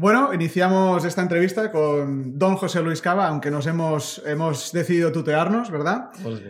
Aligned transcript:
Bueno, 0.00 0.32
iniciamos 0.32 1.04
esta 1.04 1.20
entrevista 1.20 1.70
con 1.70 2.38
don 2.38 2.56
José 2.56 2.80
Luis 2.80 3.02
Cava, 3.02 3.28
aunque 3.28 3.50
nos 3.50 3.66
hemos, 3.66 4.22
hemos 4.24 4.72
decidido 4.72 5.12
tutearnos, 5.12 5.70
¿verdad? 5.70 6.08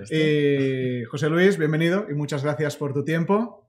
Y 0.08 1.02
José 1.06 1.28
Luis, 1.28 1.58
bienvenido 1.58 2.06
y 2.08 2.14
muchas 2.14 2.44
gracias 2.44 2.76
por 2.76 2.92
tu 2.92 3.04
tiempo. 3.04 3.66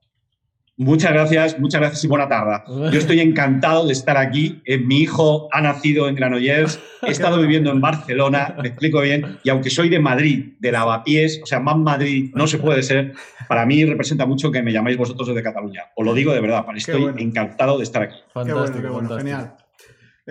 Muchas 0.78 1.12
gracias, 1.14 1.60
muchas 1.60 1.82
gracias 1.82 2.04
y 2.04 2.08
buena 2.08 2.30
tarde. 2.30 2.62
Yo 2.92 3.00
estoy 3.00 3.22
encantado 3.22 3.88
de 3.88 3.94
estar 3.94 4.18
aquí. 4.18 4.62
Eh, 4.66 4.78
mi 4.78 5.00
hijo 5.00 5.50
ha 5.52 5.62
nacido 5.62 6.08
en 6.08 6.14
Granollers, 6.14 6.80
he 7.02 7.10
estado 7.12 7.42
viviendo 7.42 7.72
en 7.72 7.82
Barcelona, 7.82 8.56
me 8.62 8.68
explico 8.68 9.02
bien, 9.02 9.40
y 9.44 9.50
aunque 9.50 9.72
soy 9.72 9.90
de 9.90 10.00
Madrid, 10.00 10.54
de 10.60 10.72
Lavapiés, 10.72 11.40
o 11.42 11.48
sea, 11.48 11.60
más 11.60 11.78
Madrid 11.78 12.32
no 12.36 12.46
se 12.46 12.60
puede 12.60 12.84
ser, 12.84 13.14
para 13.48 13.66
mí 13.66 13.84
representa 13.84 14.28
mucho 14.28 14.52
que 14.52 14.62
me 14.62 14.74
llamáis 14.74 14.98
vosotros 14.98 15.28
desde 15.28 15.42
Cataluña. 15.42 15.86
Os 15.96 16.06
lo 16.06 16.14
digo 16.14 16.34
de 16.34 16.42
verdad, 16.42 16.66
estoy 16.76 17.12
encantado 17.18 17.80
de 17.80 17.84
estar 17.84 18.04
aquí. 18.04 18.18
Fantástico, 18.32 18.84
qué 18.84 18.88
bueno, 18.88 19.18
genial. 19.18 19.56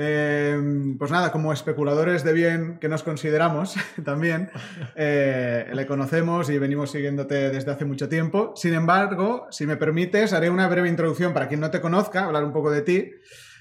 Em, 0.02 0.96
pues 0.96 1.10
nada, 1.10 1.30
como 1.30 1.52
especuladores 1.52 2.24
de 2.24 2.32
bien 2.32 2.78
que 2.80 2.88
nos 2.88 3.02
consideramos 3.02 3.74
también, 4.04 4.50
eh, 4.96 5.70
le 5.74 5.86
conocemos 5.86 6.48
y 6.48 6.58
venimos 6.58 6.90
siguiéndote 6.90 7.50
desde 7.50 7.70
hace 7.70 7.84
mucho 7.84 8.08
tiempo. 8.08 8.54
Sin 8.56 8.72
embargo, 8.72 9.46
si 9.50 9.66
me 9.66 9.76
permites, 9.76 10.32
haré 10.32 10.48
una 10.48 10.68
breve 10.68 10.88
introducción 10.88 11.34
para 11.34 11.48
quien 11.48 11.60
no 11.60 11.70
te 11.70 11.82
conozca, 11.82 12.24
hablar 12.24 12.44
un 12.44 12.52
poco 12.54 12.70
de 12.70 12.80
ti 12.80 13.10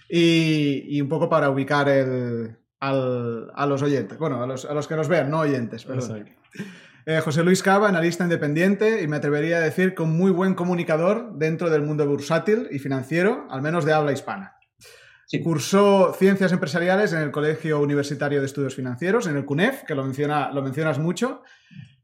y, 0.08 1.02
un 1.02 1.10
poco 1.10 1.28
para 1.28 1.50
ubicar 1.50 1.90
a 1.90 3.66
los 3.66 3.82
oyentes, 3.82 4.18
bueno, 4.18 4.42
a 4.42 4.48
los, 4.48 4.88
que 4.88 4.96
nos 4.96 5.10
vean, 5.10 5.30
no 5.30 5.40
oyentes, 5.40 5.84
perdón. 5.84 6.26
Eh, 7.06 7.20
José 7.20 7.44
Luis 7.44 7.64
Cava, 7.64 7.90
analista 7.90 8.24
independiente 8.24 9.02
y 9.02 9.08
me 9.08 9.18
atrevería 9.18 9.58
a 9.58 9.62
decir 9.62 9.94
con 9.94 10.16
muy 10.16 10.32
buen 10.32 10.54
comunicador 10.54 11.34
dentro 11.38 11.70
del 11.70 11.82
mundo 11.82 12.08
bursátil 12.08 12.70
y 12.72 12.80
financiero, 12.80 13.46
al 13.50 13.62
menos 13.62 13.84
de 13.84 13.92
habla 13.92 14.14
hispana. 14.14 14.59
Cursó 15.44 16.14
Ciencias 16.18 16.52
Empresariales 16.52 17.14
en 17.14 17.20
el 17.20 17.32
Colegio 17.32 17.80
Universitario 17.80 18.40
de 18.40 18.48
Estudios 18.48 18.76
Financieros, 18.76 19.28
en 19.28 19.38
el 19.38 19.46
CUNEF, 19.46 19.84
que 19.84 19.94
lo, 19.94 20.04
menciona, 20.04 20.52
lo 20.52 20.64
mencionas 20.64 20.98
mucho. 20.98 21.44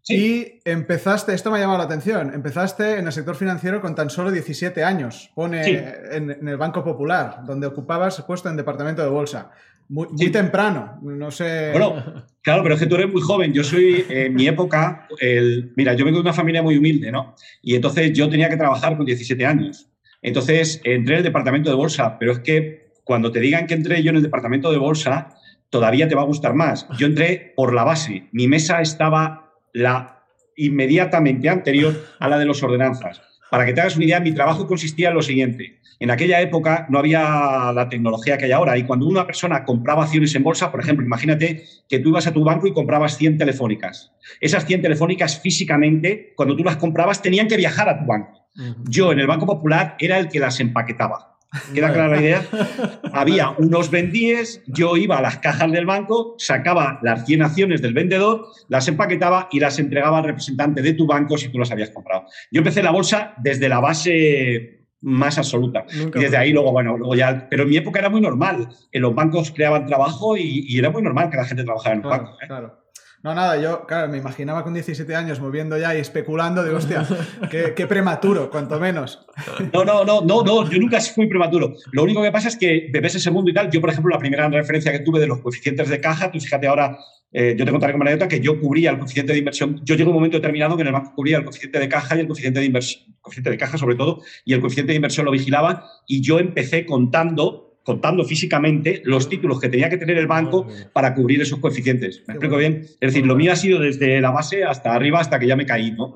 Y 0.07 0.59
empezaste, 0.65 1.33
esto 1.33 1.49
me 1.49 1.57
ha 1.57 1.61
llamado 1.61 1.79
la 1.79 1.85
atención, 1.85 2.31
empezaste 2.31 2.99
en 2.99 3.07
el 3.07 3.11
sector 3.11 3.35
financiero 3.35 3.81
con 3.81 3.95
tan 3.95 4.11
solo 4.11 4.31
17 4.31 4.83
años, 4.83 5.31
pone 5.33 5.63
en, 6.11 6.47
el 6.47 6.57
Banco 6.57 6.83
Popular, 6.83 7.39
donde 7.47 7.65
ocupabas 7.65 8.21
puesto 8.21 8.47
en 8.47 8.57
departamento 8.57 9.01
de 9.01 9.09
bolsa. 9.09 9.49
Muy, 9.89 10.31
temprano, 10.31 10.99
no 11.01 11.31
sé. 11.31 11.71
Bueno, 11.71 12.25
claro, 12.41 12.63
pero 12.63 12.75
es 12.75 12.81
que 12.81 12.87
tú 12.87 12.95
eres 12.95 13.11
muy 13.11 13.21
joven. 13.21 13.53
Yo 13.53 13.63
soy, 13.63 14.05
en 14.09 14.33
mi 14.33 14.47
época, 14.47 15.07
el, 15.19 15.73
mira, 15.75 15.93
yo 15.93 16.05
vengo 16.05 16.17
de 16.17 16.23
una 16.23 16.33
familia 16.33 16.61
muy 16.61 16.77
humilde, 16.77 17.11
¿no? 17.11 17.35
Y 17.61 17.75
entonces 17.75 18.11
yo 18.13 18.29
tenía 18.29 18.49
que 18.49 18.57
trabajar 18.57 18.97
con 18.97 19.05
17 19.05 19.43
años. 19.45 19.89
Entonces 20.21 20.81
entré 20.83 21.15
en 21.15 21.17
el 21.19 21.23
departamento 21.23 21.69
de 21.69 21.75
bolsa, 21.75 22.17
pero 22.17 22.31
es 22.31 22.39
que 22.39 22.84
cuando 23.05 23.31
te 23.31 23.39
digan 23.39 23.67
que 23.67 23.75
entré 23.75 24.03
yo 24.03 24.09
en 24.09 24.17
el 24.17 24.23
departamento 24.23 24.71
de 24.71 24.77
bolsa, 24.77 25.29
todavía 25.69 26.09
te 26.09 26.15
va 26.15 26.23
a 26.23 26.25
gustar 26.25 26.55
más. 26.55 26.87
Yo 26.97 27.07
entré 27.07 27.53
por 27.55 27.73
la 27.73 27.83
base. 27.83 28.27
Mi 28.31 28.47
mesa 28.47 28.81
estaba 28.81 29.53
la 29.73 30.23
inmediatamente 30.57 31.47
anterior 31.47 31.95
a 32.19 32.27
la 32.27 32.37
de 32.37 32.45
los 32.45 32.63
ordenanzas. 32.63 33.21
Para 33.51 33.65
que 33.65 33.73
te 33.73 33.81
hagas 33.81 33.95
una 33.95 34.05
idea, 34.05 34.19
mi 34.19 34.33
trabajo 34.33 34.67
consistía 34.67 35.09
en 35.09 35.15
lo 35.15 35.21
siguiente. 35.21 35.79
En 35.99 36.11
aquella 36.11 36.41
época 36.41 36.87
no 36.89 36.99
había 36.99 37.71
la 37.73 37.87
tecnología 37.89 38.37
que 38.37 38.45
hay 38.45 38.51
ahora 38.51 38.77
y 38.77 38.83
cuando 38.83 39.05
una 39.05 39.25
persona 39.25 39.63
compraba 39.63 40.03
acciones 40.03 40.33
en 40.35 40.43
bolsa, 40.43 40.71
por 40.71 40.81
ejemplo, 40.81 41.05
imagínate 41.05 41.63
que 41.87 41.99
tú 41.99 42.09
ibas 42.09 42.27
a 42.27 42.33
tu 42.33 42.43
banco 42.43 42.67
y 42.67 42.73
comprabas 42.73 43.17
100 43.17 43.37
telefónicas. 43.37 44.11
Esas 44.41 44.65
100 44.65 44.81
telefónicas 44.81 45.39
físicamente, 45.39 46.33
cuando 46.35 46.55
tú 46.55 46.63
las 46.63 46.77
comprabas, 46.77 47.21
tenían 47.21 47.47
que 47.47 47.55
viajar 47.55 47.87
a 47.87 47.99
tu 47.99 48.05
banco. 48.05 48.49
Yo 48.89 49.11
en 49.11 49.19
el 49.19 49.27
Banco 49.27 49.45
Popular 49.45 49.95
era 49.99 50.17
el 50.17 50.29
que 50.29 50.39
las 50.39 50.59
empaquetaba. 50.59 51.34
¿Queda 51.73 51.93
clara 51.93 52.15
la 52.15 52.21
idea? 52.21 52.45
Había 53.13 53.51
unos 53.57 53.91
vendíes, 53.91 54.61
yo 54.67 54.97
iba 54.97 55.17
a 55.17 55.21
las 55.21 55.37
cajas 55.39 55.71
del 55.71 55.85
banco, 55.85 56.35
sacaba 56.37 56.99
las 57.01 57.25
100 57.25 57.41
acciones 57.43 57.81
del 57.81 57.93
vendedor, 57.93 58.47
las 58.67 58.87
empaquetaba 58.87 59.47
y 59.51 59.59
las 59.59 59.79
entregaba 59.79 60.19
al 60.19 60.25
representante 60.25 60.81
de 60.81 60.93
tu 60.93 61.07
banco 61.07 61.37
si 61.37 61.49
tú 61.49 61.59
las 61.59 61.71
habías 61.71 61.89
comprado. 61.89 62.25
Yo 62.51 62.59
empecé 62.59 62.83
la 62.83 62.91
bolsa 62.91 63.33
desde 63.37 63.69
la 63.69 63.79
base 63.79 64.75
más 65.01 65.37
absoluta. 65.37 65.85
y 65.91 66.19
desde 66.19 66.37
ahí 66.37 66.51
luego, 66.51 66.71
bueno, 66.71 66.97
luego 66.97 67.15
ya... 67.15 67.47
Pero 67.49 67.63
en 67.63 67.69
mi 67.69 67.77
época 67.77 67.99
era 67.99 68.09
muy 68.09 68.21
normal. 68.21 68.69
En 68.91 69.01
los 69.01 69.13
bancos 69.13 69.51
creaban 69.51 69.85
trabajo 69.85 70.35
y, 70.35 70.77
era 70.77 70.89
muy 70.89 71.03
normal 71.03 71.29
que 71.29 71.37
la 71.37 71.45
gente 71.45 71.63
trabajara 71.63 71.95
en 71.95 72.01
los 72.01 72.09
bancos. 72.09 72.37
¿eh? 72.41 72.47
Claro. 72.47 72.84
No, 73.25 73.33
nada, 73.33 73.59
yo, 73.59 73.87
claro, 73.87 74.07
me 74.07 74.19
imaginaba 74.19 74.63
con 74.63 74.75
17 74.75 75.15
años 75.15 75.39
moviendo 75.39 75.75
ya 75.79 75.95
y 75.95 75.99
especulando, 75.99 76.63
digo, 76.63 76.77
hostia, 76.77 77.07
qué, 77.49 77.87
prematuro, 77.87 78.51
cuanto 78.51 78.79
menos. 78.79 79.25
No, 79.73 79.83
no, 79.83 80.05
no, 80.05 80.21
no, 80.21 80.43
no, 80.43 80.69
yo 80.69 80.77
nunca 80.77 81.01
fui 81.01 81.25
prematuro. 81.25 81.73
Lo 81.91 82.03
único 82.03 82.21
que 82.21 82.31
pasa 82.31 82.49
es 82.49 82.55
que 82.55 82.87
ves 82.93 83.15
ese 83.15 83.31
mundo 83.31 83.49
y 83.49 83.53
tal. 83.55 83.71
Yo, 83.71 83.81
por 83.81 83.89
ejemplo, 83.89 84.13
la 84.13 84.19
primera 84.19 84.47
referencia 84.47 84.91
que 84.91 84.99
tuve 84.99 85.19
de 85.19 85.25
los 85.25 85.39
coeficientes 85.39 85.89
de 85.89 85.99
caja, 85.99 86.29
tú 86.29 86.39
fíjate 86.39 86.67
ahora, 86.67 86.99
eh, 87.33 87.55
yo 87.57 87.65
te 87.65 87.71
contaré 87.71 87.93
como 87.93 88.03
anécdota 88.03 88.27
que 88.27 88.39
yo 88.39 88.59
cubría 88.59 88.91
el 88.91 88.99
coeficiente 88.99 89.33
de 89.33 89.39
inversión. 89.39 89.81
Yo 89.83 89.95
llego 89.95 90.09
a 90.09 90.11
un 90.11 90.17
momento 90.17 90.37
determinado 90.37 90.75
que 90.75 90.81
en 90.81 90.87
el 90.89 90.93
banco 90.93 91.13
cubría 91.15 91.37
el 91.37 91.45
coeficiente 91.45 91.79
de 91.79 91.89
caja 91.89 92.15
y 92.15 92.19
el 92.19 92.27
coeficiente 92.27 92.59
de 92.59 92.67
inversión, 92.67 93.15
coeficiente 93.21 93.49
de 93.49 93.57
caja 93.57 93.79
sobre 93.79 93.95
todo, 93.95 94.21
y 94.45 94.53
el 94.53 94.59
coeficiente 94.59 94.91
de 94.91 94.97
inversión 94.97 95.25
lo 95.25 95.31
vigilaba 95.31 95.89
y 96.05 96.21
yo 96.21 96.37
empecé 96.37 96.85
contando 96.85 97.64
contando 97.85 98.25
físicamente 98.25 99.03
los 99.05 99.29
títulos 99.29 99.59
que 99.59 99.69
tenía 99.69 99.89
que 99.89 99.97
tener 99.97 100.17
el 100.17 100.25
banco 100.25 100.67
para 100.91 101.13
cubrir 101.13 101.41
esos 101.41 101.59
coeficientes. 101.59 102.23
¿Me 102.27 102.33
explico 102.33 102.57
bien? 102.57 102.81
Es 102.99 103.13
decir, 103.13 103.27
lo 103.27 103.35
mío 103.35 103.53
ha 103.53 103.55
sido 103.55 103.79
desde 103.79 104.19
la 104.19 104.31
base 104.31 104.63
hasta 104.63 104.93
arriba 104.93 105.19
hasta 105.19 105.37
que 105.37 105.45
ya 105.45 105.55
me 105.55 105.67
caí, 105.67 105.91
¿no? 105.91 106.13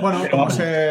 bueno, 0.00 0.24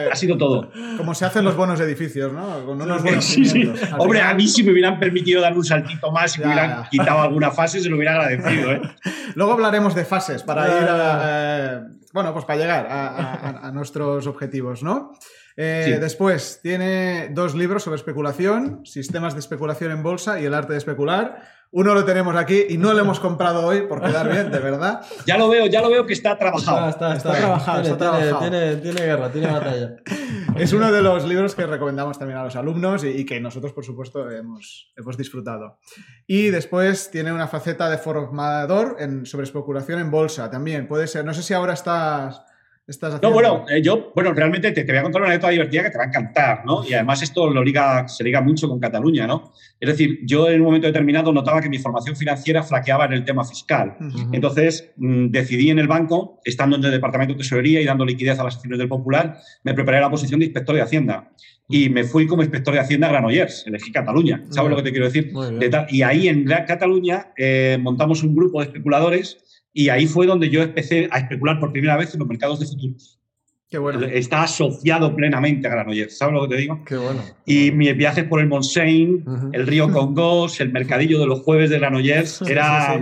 ha 0.10 0.16
sido 0.16 0.38
todo. 0.38 0.72
Como 0.98 1.14
se 1.14 1.26
hacen 1.26 1.44
los 1.44 1.58
buenos 1.58 1.80
edificios, 1.82 2.32
¿no? 2.32 2.66
Con 2.66 2.82
unos 2.82 3.04
buenos 3.04 3.26
sí, 3.26 3.44
sí. 3.44 3.70
Hombre, 3.98 4.22
a 4.22 4.34
mí 4.34 4.48
si 4.48 4.64
me 4.64 4.72
hubieran 4.72 4.98
permitido 4.98 5.42
dar 5.42 5.56
un 5.56 5.66
saltito 5.66 6.10
más 6.10 6.38
y 6.38 6.40
me 6.40 6.48
hubieran 6.48 6.86
quitado 6.90 7.20
alguna 7.20 7.52
fase, 7.52 7.82
se 7.82 7.90
lo 7.90 7.98
hubiera 7.98 8.16
agradecido. 8.16 8.72
¿eh? 8.72 8.82
Luego 9.36 9.52
hablaremos 9.52 9.94
de 9.94 10.06
fases 10.06 10.42
para 10.44 10.68
ir 10.68 10.88
a, 10.90 11.22
eh, 11.26 11.82
bueno, 12.14 12.32
pues 12.32 12.46
para 12.46 12.60
llegar 12.60 12.88
a, 12.90 13.68
a 13.68 13.72
nuestros 13.74 14.26
objetivos, 14.26 14.84
¿no? 14.84 15.12
Eh, 15.58 15.98
después, 16.00 16.60
tiene 16.62 17.30
dos 17.32 17.56
libros 17.56 17.84
sobre 17.84 17.98
especulación, 17.98 18.86
sistemas 18.86 19.34
de 19.34 19.40
especulación 19.40 19.92
en 19.92 20.04
bolsa 20.04 20.40
y 20.40 20.46
el 20.46 20.54
arte 20.54 20.74
de 20.74 20.80
especular. 20.80 21.42
Uno 21.74 21.94
lo 21.94 22.04
tenemos 22.04 22.36
aquí 22.36 22.66
y 22.68 22.78
no 22.78 22.94
lo 22.94 23.00
hemos 23.00 23.22
comprado 23.22 23.66
hoy 23.66 23.84
por 23.84 24.02
quedar 24.02 24.30
bien, 24.30 24.52
de 24.52 24.60
verdad. 24.60 25.02
Ya 25.26 25.38
lo 25.38 25.48
veo, 25.48 25.68
ya 25.68 25.82
lo 25.82 25.90
veo 25.90 26.06
que 26.06 26.12
está 26.12 26.38
trabajado. 26.38 26.90
Está, 26.90 27.18
trabajado, 27.18 27.82
tiene, 28.40 28.76
Tiene, 28.76 29.02
guerra, 29.02 29.32
tiene 29.32 29.48
batalla. 29.48 29.96
Es 30.58 30.74
uno 30.74 30.92
de 30.92 31.02
los 31.02 31.26
libros 31.26 31.56
que 31.56 31.66
recomendamos 31.66 32.20
también 32.20 32.38
a 32.38 32.44
los 32.44 32.58
alumnos 32.58 33.06
y, 33.06 33.26
que 33.26 33.40
nosotros, 33.40 33.72
por 33.72 33.86
supuesto, 33.86 34.30
hemos, 34.30 34.92
hemos, 34.98 35.18
disfrutado. 35.18 35.80
Y 36.28 36.50
después 36.50 37.10
tiene 37.10 37.32
una 37.32 37.48
faceta 37.48 37.90
de 37.90 37.98
formador 37.98 38.98
en, 39.00 39.26
sobre 39.26 39.46
especulación 39.46 40.00
en 40.00 40.12
bolsa 40.12 40.52
también. 40.52 40.90
Puede 40.90 41.08
ser, 41.08 41.24
no 41.24 41.34
sé 41.34 41.42
si 41.42 41.54
ahora 41.54 41.74
estás 41.74 42.42
no, 43.22 43.32
bueno, 43.32 43.66
eh, 43.70 43.82
yo, 43.82 44.12
bueno, 44.14 44.34
realmente 44.34 44.72
te, 44.72 44.84
voy 44.84 44.98
a 44.98 45.04
contar 45.04 45.22
una 45.22 45.32
anécdota 45.32 45.52
divertida 45.52 45.84
que 45.84 45.90
te 45.90 45.98
va 45.98 46.04
a 46.06 46.08
encantar, 46.08 46.66
¿no? 46.66 46.84
Y 46.88 46.94
además 46.94 47.22
esto 47.22 47.50
lo 47.50 47.64
liga, 47.64 48.08
se 48.08 48.24
liga 48.24 48.42
mucho 48.42 48.68
con 48.68 48.80
Cataluña, 48.80 49.28
¿no? 49.28 49.52
Es 49.80 49.90
decir, 49.90 50.20
yo 50.24 50.50
en 50.50 50.62
un 50.62 50.66
momento 50.66 50.88
determinado 50.88 51.32
notaba 51.32 51.62
que 51.62 51.70
mi 51.70 51.78
formación 51.80 52.16
financiera 52.16 52.64
flaqueaba 52.64 53.06
en 53.06 53.14
el 53.14 53.26
tema 53.26 53.44
fiscal. 53.44 53.96
Entonces 54.32 54.92
mm, 54.98 55.28
decidí 55.28 55.70
en 55.70 55.80
el 55.80 55.88
banco, 55.88 56.40
estando 56.44 56.76
en 56.76 56.84
el 56.84 56.92
departamento 56.92 57.34
de 57.34 57.40
tesorería 57.40 57.82
y 57.82 57.86
dando 57.86 58.06
liquidez 58.06 58.40
a 58.40 58.44
las 58.44 58.56
acciones 58.56 58.80
del 58.80 58.88
Popular, 58.88 59.38
me 59.64 59.74
preparé 59.74 60.00
la 60.00 60.10
posición 60.10 60.40
de 60.40 60.48
inspector 60.48 60.76
de 60.76 60.82
Hacienda. 60.82 61.32
Y 61.68 61.90
me 61.90 62.04
fui 62.04 62.28
como 62.28 62.42
inspector 62.42 62.74
de 62.74 62.82
Hacienda 62.82 63.08
a 63.08 63.12
Granollers, 63.12 63.66
elegí 63.66 63.92
Cataluña. 63.92 64.44
¿Sabes 64.50 64.70
lo 64.70 64.76
que 64.76 64.84
te 64.84 64.92
quiero 64.92 65.06
decir? 65.06 65.32
y 65.90 66.02
ahí 66.02 66.28
en 66.28 66.46
Cataluña 66.46 67.32
eh, 67.38 67.78
montamos 67.82 68.24
un 68.24 68.36
grupo 68.36 68.60
de 68.60 68.68
especuladores 68.68 69.38
y 69.74 69.90
ahí 69.90 70.08
fue 70.08 70.28
donde 70.28 70.50
yo 70.50 70.62
empecé 70.62 71.08
a 71.12 71.20
especular 71.20 71.60
por 71.60 71.72
primera 71.72 71.98
vez 71.98 72.14
en 72.14 72.20
los 72.20 72.28
mercados 72.28 72.60
de 72.60 72.66
futuros. 72.66 73.18
Qué 73.70 73.78
bueno. 73.78 74.06
Está 74.06 74.44
asociado 74.44 75.16
plenamente 75.16 75.66
a 75.66 75.72
Granollers, 75.72 76.18
¿sabes 76.18 76.34
lo 76.34 76.42
que 76.42 76.56
te 76.56 76.62
digo? 76.62 76.84
Qué 76.86 76.98
bueno. 76.98 77.22
Y 77.46 77.72
mis 77.72 77.96
viajes 77.96 78.26
por 78.26 78.42
el 78.42 78.48
Montseny, 78.48 79.24
el 79.54 79.66
río 79.66 79.90
Congos, 79.90 80.60
el 80.60 80.74
mercadillo 80.74 81.22
de 81.22 81.28
los 81.28 81.40
jueves 81.40 81.70
de 81.70 81.80
Granollers, 81.80 82.42
era 82.42 83.02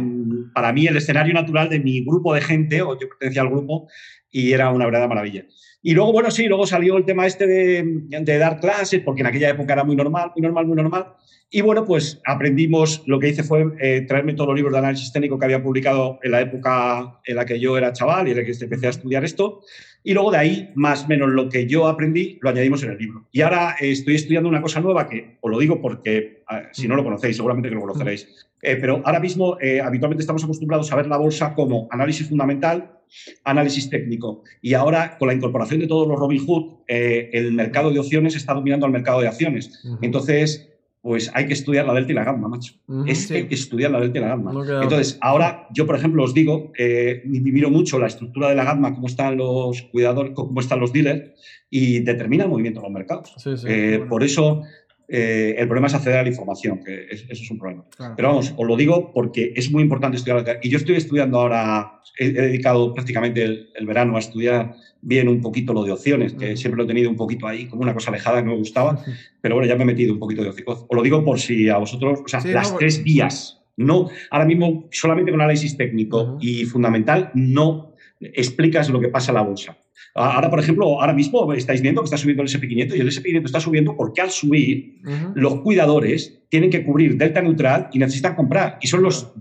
para 0.54 0.72
mí 0.72 0.86
el 0.86 0.96
escenario 0.98 1.34
natural 1.34 1.70
de 1.70 1.80
mi 1.80 2.06
grupo 2.06 2.36
de 2.36 2.42
gente, 2.42 2.84
o 2.84 3.00
yo 3.00 3.10
pertenecía 3.10 3.42
al 3.42 3.50
grupo, 3.50 3.88
y 4.30 4.52
era 4.52 4.70
una 4.70 4.86
verdadera 4.86 5.08
maravilla. 5.08 5.46
Y 5.81 5.94
luego, 5.94 6.12
bueno, 6.12 6.30
sí, 6.30 6.48
luego 6.48 6.68
salió 6.68 6.98
el 6.98 7.06
tema 7.06 7.26
este 7.26 7.48
de, 7.48 7.84
de, 8.10 8.38
dar 8.38 8.60
clases, 8.60 9.02
porque 9.02 9.22
en 9.22 9.28
aquella 9.28 9.50
época 9.50 9.74
era 9.74 9.84
muy 9.84 9.96
normal, 9.96 10.31
muy 10.36 10.42
normal, 10.42 10.66
muy 10.66 10.76
normal. 10.76 11.14
Y 11.52 11.62
bueno, 11.62 11.84
pues 11.84 12.22
aprendimos, 12.26 13.02
lo 13.08 13.18
que 13.18 13.30
hice 13.30 13.44
fue 13.44 13.66
eh, 13.80 14.02
traerme 14.02 14.34
todos 14.34 14.50
los 14.50 14.56
libros 14.56 14.72
de 14.74 14.80
análisis 14.80 15.12
técnico 15.12 15.40
que 15.40 15.46
había 15.46 15.64
publicado 15.64 16.20
en 16.22 16.31
la 16.31 16.42
época 16.42 17.20
en 17.26 17.36
la 17.36 17.46
que 17.46 17.60
yo 17.60 17.76
era 17.76 17.92
chaval 17.92 18.28
y 18.28 18.31
en 18.31 18.38
la 18.38 18.44
que 18.44 18.52
empecé 18.52 18.86
a 18.86 18.92
estudiar 18.92 19.24
esto. 19.24 19.62
Y 20.04 20.14
luego 20.14 20.31
de 20.31 20.38
ahí, 20.38 20.72
más 20.76 21.06
o 21.06 21.08
menos 21.08 21.30
lo 21.30 21.50
que 21.50 21.66
yo 21.66 21.88
aprendí, 21.88 22.38
lo 22.42 22.50
añadimos 22.52 22.84
en 22.84 22.92
el 22.92 22.98
libro. 23.00 23.28
Y 23.31 23.42
ahora 23.42 23.76
eh, 23.80 23.90
estoy 23.90 24.16
estudiando 24.16 24.48
una 24.48 24.62
cosa 24.62 24.80
nueva 24.80 25.10
que 25.10 25.38
os 25.42 25.50
lo 25.50 25.58
digo 25.58 25.81
porque 25.81 26.44
si 26.72 26.88
no 26.88 26.96
lo 26.96 27.04
conocéis, 27.04 27.38
seguramente 27.38 27.70
que 27.70 27.76
lo 27.76 27.81
conoceréis. 27.81 28.48
Eh, 28.62 28.76
pero 28.76 29.02
ahora 29.04 29.20
mismo, 29.20 29.58
habitualmente 29.84 30.22
estamos 30.22 30.44
acostumbrados 30.44 30.92
a 30.92 30.98
ver 30.98 31.08
la 31.08 31.18
bolsa 31.18 31.56
como 31.56 31.88
análisis 31.90 32.28
fundamental, 32.28 32.99
análisis 33.44 33.90
técnico. 33.90 34.44
Y 34.62 34.74
ahora, 34.74 35.18
con 35.18 35.28
la 35.28 35.34
incorporación 35.34 35.80
de 35.80 35.88
todos 35.88 36.08
los 36.08 36.20
Robin 36.20 36.46
Hood, 36.46 36.80
el 36.88 37.52
mercado 37.54 37.92
de 37.92 38.00
opciones 38.00 38.36
está 38.36 38.54
dominando 38.54 38.86
al 38.86 38.92
mercado 38.92 39.22
de 39.22 39.28
acciones. 39.28 39.84
Entonces, 40.02 40.70
pues 41.02 41.32
hay 41.34 41.48
que 41.48 41.54
estudiar 41.54 41.86
la 41.86 41.94
delta 41.94 42.12
y 42.12 42.16
la 42.16 42.26
gamma, 42.26 42.50
macho. 42.50 42.74
es 43.08 43.28
que 43.28 43.38
hay 43.38 43.48
que 43.48 43.56
estudiar 43.56 43.92
la 43.92 44.02
delta 44.02 44.18
y 44.18 44.22
la 44.22 44.28
gamma. 44.30 44.52
Entonces, 44.82 45.18
ahora 45.22 45.68
yo, 45.74 45.86
por 45.86 45.96
ejemplo, 45.96 46.24
os 46.24 46.34
digo, 46.34 46.72
eh, 46.78 47.22
miro 47.26 47.70
mucho 47.70 48.00
la 48.00 48.08
estructura 48.08 48.50
de 48.50 48.56
la 48.56 48.66
gamma, 48.66 48.94
cómo 48.94 49.08
están 49.08 49.38
los 49.38 49.82
cuidadores, 49.84 50.34
cómo 50.36 50.60
están 50.60 50.80
los 50.80 50.92
dealers, 50.92 51.32
y 51.70 52.00
determina 52.00 52.44
el 52.44 52.50
movimiento 52.50 52.82
de 52.82 52.88
los 52.88 52.94
mercados. 52.94 53.34
Eh, 53.66 54.04
por 54.10 54.24
eso 54.24 54.64
eh, 55.12 55.56
el 55.58 55.68
problema 55.68 55.88
es 55.88 55.96
acceder 55.96 56.20
a 56.20 56.24
la 56.24 56.30
información, 56.30 56.84
que 56.84 57.08
eso 57.10 57.26
es 57.32 57.52
un 57.52 57.58
problema. 57.58 57.84
Pero 58.16 58.28
vamos, 58.28 58.54
os 58.56 58.68
lo 58.68 58.76
digo 58.76 59.12
porque 59.12 59.54
es 59.56 59.72
muy 59.72 59.82
importante 59.82 60.18
estudiar. 60.18 60.60
Y 60.62 60.70
yo 60.70 60.78
estoy 60.78 60.98
estudiando 60.98 61.40
ahora, 61.40 62.00
he, 62.18 62.32
dedicado 62.32 62.94
prácticamente 62.94 63.44
el, 63.44 63.86
verano 63.88 64.18
a 64.18 64.20
estudiar 64.20 64.76
bien 65.02 65.28
un 65.28 65.42
poquito 65.42 65.74
lo 65.74 65.84
de 65.84 65.94
opciones, 65.94 66.34
que 66.34 66.56
siempre 66.56 66.78
lo 66.78 66.84
he 66.84 66.88
tenido 66.88 67.10
un 67.10 67.16
poquito 67.16 67.48
ahí 67.48 67.66
como 67.68 67.82
una 67.82 67.94
cosa 67.94 68.12
alejada 68.12 68.40
que 68.40 68.46
no 68.46 68.52
me 68.52 68.58
gustaba, 68.58 69.04
pero 69.42 69.56
bueno, 69.56 69.68
ya 69.68 69.76
me 69.76 69.84
he 69.84 69.88
metido 69.88 70.14
un 70.14 70.20
poquito 70.20 70.44
de 70.44 70.50
ocicoz. 70.50 70.86
Os 70.88 70.96
lo 70.96 71.02
digo 71.02 71.26
por 71.26 71.40
si 71.40 71.70
a 71.70 71.78
vosotros, 71.78 72.20
o 72.24 72.28
sea, 72.28 72.42
las 72.46 72.78
tres 72.78 73.04
vías, 73.04 73.64
no, 73.78 74.10
ahora 74.30 74.46
mismo 74.46 74.88
solamente 74.92 75.32
con 75.32 75.42
análisis 75.42 75.76
técnico 75.76 76.38
y 76.40 76.66
fundamental 76.66 77.32
no 77.34 77.89
explicas 78.19 78.89
lo 78.89 79.00
que 79.00 79.10
pasa 79.10 79.31
en 79.31 79.36
la 79.36 79.42
bolsa. 79.42 79.77
Ahora, 80.16 80.50
por 80.50 80.60
ejemplo, 80.60 81.00
ahora 81.00 81.13
mismo 81.13 81.54
estáis 81.54 81.81
viendo 81.81 82.01
que 82.01 82.06
está 82.06 82.18
subiendo 82.18 82.44
el 82.44 82.50
SP500 82.50 82.95
y 82.95 83.00
el 83.00 83.07
SP500 83.07 83.45
está 83.45 83.60
subiendo 83.60 83.95
porque 83.95 84.21
al 84.21 84.31
subir 84.31 85.01
los 85.36 85.62
cuidadores 85.62 86.42
tienen 86.50 86.69
que 86.69 86.83
cubrir 86.83 87.18
delta 87.18 87.42
neutral 87.42 87.89
y 87.94 88.00
necesitan 88.00 88.36
comprar. 88.36 88.77
Y 88.81 88.88
son 88.88 89.04
los, 89.04 89.31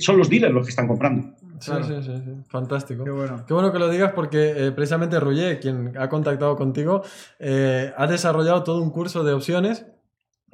son 0.00 0.18
los 0.18 0.28
dealers 0.28 0.52
los 0.52 0.66
que 0.66 0.70
están 0.70 0.88
comprando. 0.88 1.34
Sí, 1.60 1.72
sí, 1.86 1.94
sí, 2.02 2.12
fantástico. 2.48 3.04
Qué 3.04 3.10
bueno. 3.10 3.44
Qué 3.46 3.54
bueno 3.54 3.72
que 3.72 3.78
lo 3.78 3.88
digas 3.88 4.12
porque 4.12 4.52
eh, 4.56 4.72
precisamente 4.72 5.18
Roger, 5.18 5.58
quien 5.58 5.92
ha 5.96 6.08
contactado 6.08 6.56
contigo, 6.56 7.02
eh, 7.38 7.92
ha 7.96 8.06
desarrollado 8.06 8.62
todo 8.62 8.82
un 8.82 8.90
curso 8.90 9.24
de 9.24 9.32
opciones 9.32 9.86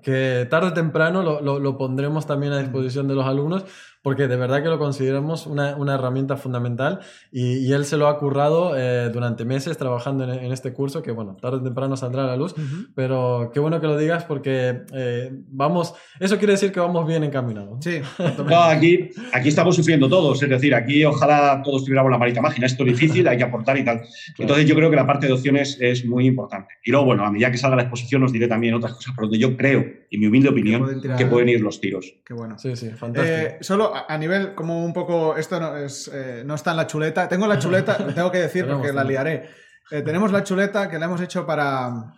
que 0.03 0.47
tarde 0.51 0.69
o 0.69 0.73
temprano 0.73 1.23
lo, 1.23 1.41
lo, 1.41 1.59
lo, 1.59 1.79
pondremos 1.79 2.27
también 2.27 2.53
a 2.53 2.59
disposición 2.59 3.07
de 3.07 3.15
los 3.15 3.25
alumnos 3.25 3.65
porque 4.03 4.27
de 4.29 4.37
verdad 4.37 4.63
que 4.63 4.69
lo 4.69 4.79
consideramos 4.79 5.47
una, 5.47 5.77
una 5.77 5.95
herramienta 5.95 6.37
fundamental 6.37 7.01
y, 7.31 7.59
y, 7.59 7.73
él 7.73 7.85
se 7.85 7.97
lo 7.97 8.09
ha 8.09 8.19
currado 8.19 8.77
eh, 8.77 9.11
durante 9.11 9.45
meses 9.45 9.79
trabajando 9.79 10.25
en, 10.25 10.53
este 10.53 10.73
curso 10.73 11.03
que, 11.03 11.13
bueno, 11.13 11.37
tarde 11.41 11.59
o 11.59 11.63
temprano 11.63 11.97
saldrá 11.97 12.25
a 12.25 12.27
la 12.27 12.37
luz, 12.37 12.55
pero 12.95 13.51
qué 13.55 13.61
bueno 13.61 13.81
que 13.81 13.87
lo 13.87 13.97
digas 13.97 14.25
porque 14.25 14.83
eh, 14.93 15.31
vamos, 15.49 15.95
eso 16.19 16.37
quiere 16.39 16.55
decir 16.55 16.73
que 16.73 16.81
vamos 16.81 17.07
bien 17.07 17.25
encaminados. 17.25 17.83
Sí, 17.83 18.01
no, 18.47 18.63
aquí, 18.63 19.11
aquí 19.33 19.49
estamos 19.49 19.77
sufriendo 19.77 20.09
todos, 20.09 20.43
es 20.43 20.49
decir, 20.49 20.75
aquí 20.75 21.05
ojalá 21.05 21.63
todos 21.65 21.85
tuviéramos 21.85 22.11
la 22.11 22.19
marita 22.19 22.43
máquina, 22.43 22.67
esto 22.67 22.85
es 22.85 22.93
difícil, 22.93 23.27
hay 23.29 23.39
que 23.39 23.45
aportar 23.45 23.79
y 23.79 23.85
tal. 23.85 24.03
Entonces 24.39 24.67
yo 24.67 24.75
creo 24.75 24.91
que 24.91 24.97
la 24.97 25.07
parte 25.07 25.27
de 25.27 25.33
opciones 25.33 25.79
es 25.81 26.05
muy 26.05 26.27
importante. 26.27 26.75
Y 26.85 26.91
luego, 26.91 27.07
bueno, 27.07 27.25
a 27.25 27.31
medida 27.31 27.51
que 27.51 27.59
salga 27.59 27.77
la 27.77 27.83
exposición 27.83 28.23
os 28.25 28.33
diré 28.33 28.49
también 28.49 28.75
otras 28.75 28.95
cosas 28.95 29.15
por 29.15 29.25
donde 29.25 29.39
yo 29.39 29.57
creo, 29.57 29.85
en 30.13 30.21
mi 30.21 30.27
humilde 30.27 30.51
opinión, 30.51 31.01
que 31.17 31.27
pueden, 31.27 31.49
ir 31.49 31.61
los 31.61 31.81
tiros. 31.81 32.15
Qué 32.25 32.35
bueno. 32.35 32.59
Sí, 32.59 32.77
sí, 32.77 32.91
fantástico. 32.91 33.37
Eh, 33.37 33.59
solo 33.61 33.93
a, 33.95 34.19
nivel 34.19 34.55
como 34.55 34.85
un 34.85 34.93
poco, 34.93 35.37
esto 35.37 35.59
no, 35.59 35.77
es, 35.77 36.11
eh, 36.13 36.43
no 36.45 36.55
está 36.55 36.73
en 36.73 36.77
la 36.77 36.87
chuleta, 36.87 37.29
tengo 37.29 37.47
la 37.47 37.59
chuleta, 37.59 37.97
tengo 38.15 38.31
que 38.31 38.39
decir 38.39 38.67
porque 38.71 38.93
la 38.93 39.05
liaré. 39.05 39.49
Eh, 39.91 40.03
tenemos 40.03 40.31
la 40.31 40.45
chuleta 40.45 40.91
que 40.91 40.99
la 40.99 41.07
hemos 41.07 41.21
hecho 41.23 41.47
para, 41.47 42.15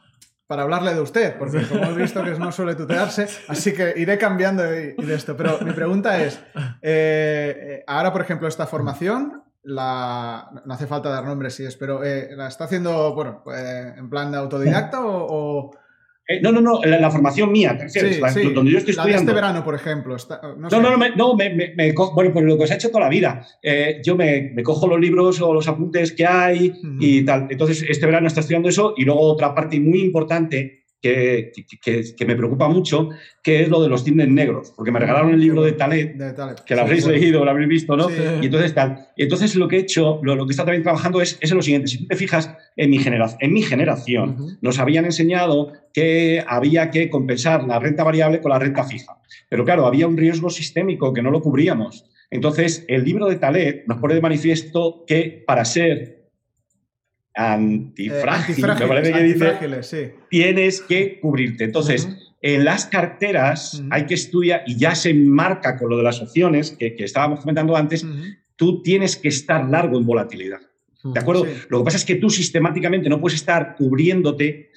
para 0.47 0.63
hablarle 0.63 0.93
de 0.93 1.01
usted, 1.01 1.39
porque 1.39 1.63
como 1.69 1.85
he 1.85 1.95
visto 1.95 2.23
que 2.25 2.33
no 2.33 2.51
suele 2.51 2.75
tutearse, 2.75 3.29
así 3.49 3.73
que 3.73 3.95
iré 3.97 4.19
cambiando 4.19 4.65
de, 4.65 4.97
esto. 5.11 5.37
Pero 5.37 5.61
mi 5.61 5.73
pregunta 5.73 6.21
es, 6.21 6.41
eh, 6.83 7.85
ahora 7.87 8.13
por 8.13 8.23
ejemplo 8.23 8.49
esta 8.49 8.67
formación, 8.67 9.45
la, 9.63 10.51
no 10.65 10.75
hace 10.75 10.89
falta 10.89 11.11
dar 11.11 11.25
nombres 11.25 11.55
si 11.55 11.65
es, 11.65 11.77
pero 11.77 12.01
¿la 12.03 12.49
está 12.49 12.65
haciendo 12.65 13.15
bueno, 13.15 13.45
en 13.97 14.11
plan 14.11 14.33
de 14.33 14.39
autodidacta 14.39 14.99
o 15.01 15.71
eh, 16.27 16.41
no, 16.41 16.53
no, 16.53 16.61
no, 16.63 16.81
la, 16.83 17.11
formación 17.11 17.53
mía, 17.53 17.79
sí, 17.87 18.01
donde 18.55 18.71
yo 18.71 18.79
estoy 18.79 18.93
estudiando. 18.93 19.31
este 19.31 19.35
verano, 19.35 19.63
por 19.63 19.75
ejemplo. 19.75 20.17
no, 20.57 20.71
no, 20.71 20.97
no, 20.97 21.09
no, 21.17 21.35
me, 21.35 21.51
me, 21.51 21.93
bueno, 22.15 22.33
pues 22.33 22.45
lo 22.47 22.57
que 22.57 22.65
os 22.65 22.71
he 22.71 22.75
hecho 22.75 22.89
toda 22.89 23.05
la 23.05 23.11
vida. 23.11 23.47
Eh, 23.63 24.01
yo 24.03 24.17
me, 24.17 24.55
cojo 24.63 24.87
los 24.87 24.99
libros 24.99 25.41
o 25.43 25.53
los 25.53 25.69
apuntes 25.69 26.13
que 26.13 26.27
hay 26.27 26.73
y 26.99 27.25
tal. 27.25 27.49
Entonces, 27.51 27.85
este 27.89 28.07
verano 28.07 28.27
está 28.27 28.41
estudiando 28.41 28.69
eso 28.69 28.95
y 28.97 29.05
luego 29.05 29.21
otra 29.21 29.55
parte 29.55 29.79
muy 29.81 30.01
importante 30.01 30.84
que, 31.05 31.53
que, 32.17 32.25
me 32.25 32.35
preocupa 32.35 32.67
mucho, 32.67 33.11
que 33.43 33.61
es 33.61 33.69
lo 33.69 33.83
de 33.83 33.91
los 33.91 34.05
cisnes 34.05 34.29
negros, 34.29 34.73
porque 34.75 34.91
me 34.91 34.99
regalaron 34.99 35.35
el 35.35 35.41
libro 35.41 35.63
de 35.63 35.73
Talet, 35.73 36.17
que 36.65 36.75
lo 36.75 36.81
habréis 36.81 37.07
leído, 37.07 37.45
lo 37.45 37.51
habréis 37.51 37.69
visto, 37.69 37.95
¿no? 37.95 38.09
Y 38.41 38.47
entonces 38.47 38.73
tal. 38.73 39.09
Entonces 39.15 39.55
lo 39.55 39.69
que 39.69 39.77
he 39.77 39.81
hecho, 39.81 40.19
lo, 40.23 40.35
lo 40.35 40.47
que 40.47 40.53
está 40.53 40.65
también 40.65 40.83
trabajando 40.83 41.21
es, 41.21 41.37
es, 41.43 41.53
lo 41.53 41.61
siguiente, 41.61 41.89
si 41.89 41.99
tú 41.99 42.07
te 42.07 42.17
fijas 42.17 42.57
en 42.77 42.89
mi, 42.89 42.99
generación 42.99 43.39
en 43.43 43.53
mi 43.53 43.61
generación, 43.61 44.59
nos 44.63 44.79
habían 44.79 45.05
enseñado 45.05 45.73
que 45.93 46.43
había 46.47 46.91
que 46.91 47.11
compensar 47.11 47.65
la 47.65 47.79
renta 47.79 48.03
variable 48.03 48.41
con 48.41 48.51
la 48.53 48.59
renta 48.59 48.85
fija. 48.85 49.19
Pero 49.51 49.67
claro, 49.67 49.87
había 49.87 50.09
un 50.09 50.17
riesgo 50.17 50.49
sistémico 50.49 51.13
que 51.13 51.21
no 51.21 51.31
lo 51.31 51.43
cubríamos. 51.43 52.07
Entonces, 52.31 52.87
el 52.89 53.05
libro 53.05 53.27
de 53.27 53.37
Talet 53.37 53.85
nos 53.87 53.99
pone 53.99 54.15
de 54.15 54.23
manifiesto 54.23 55.05
que 55.07 55.45
para 55.47 55.67
ser 55.67 56.24
antifrágil, 57.35 58.65
tienes 60.31 60.81
que 60.81 61.19
cubrirte. 61.21 61.65
Entonces, 61.65 62.09
en 62.41 62.65
las 62.65 62.87
carteras 62.87 63.83
hay 63.91 64.07
que 64.07 64.15
estudiar, 64.15 64.63
y 64.67 64.77
ya 64.77 64.95
se 64.95 65.15
marca 65.15 65.77
con 65.77 65.91
lo 65.91 65.97
de 65.97 66.03
las 66.03 66.21
opciones 66.21 66.71
que, 66.73 66.95
estábamos 66.99 67.41
comentando 67.41 67.77
antes, 67.77 68.07
tú 68.57 68.83
tienes 68.83 69.17
que 69.17 69.29
estar 69.29 69.69
largo 69.69 69.99
en 69.99 70.07
volatilidad. 70.07 70.61
¿De 71.03 71.21
acuerdo? 71.21 71.47
Lo 71.69 71.79
que 71.79 71.85
pasa 71.85 71.97
es 71.99 72.05
que 72.05 72.15
tú 72.15 72.31
sistemáticamente 72.31 73.09
no 73.09 73.21
puedes 73.21 73.39
estar 73.39 73.75
cubriéndote 73.77 74.71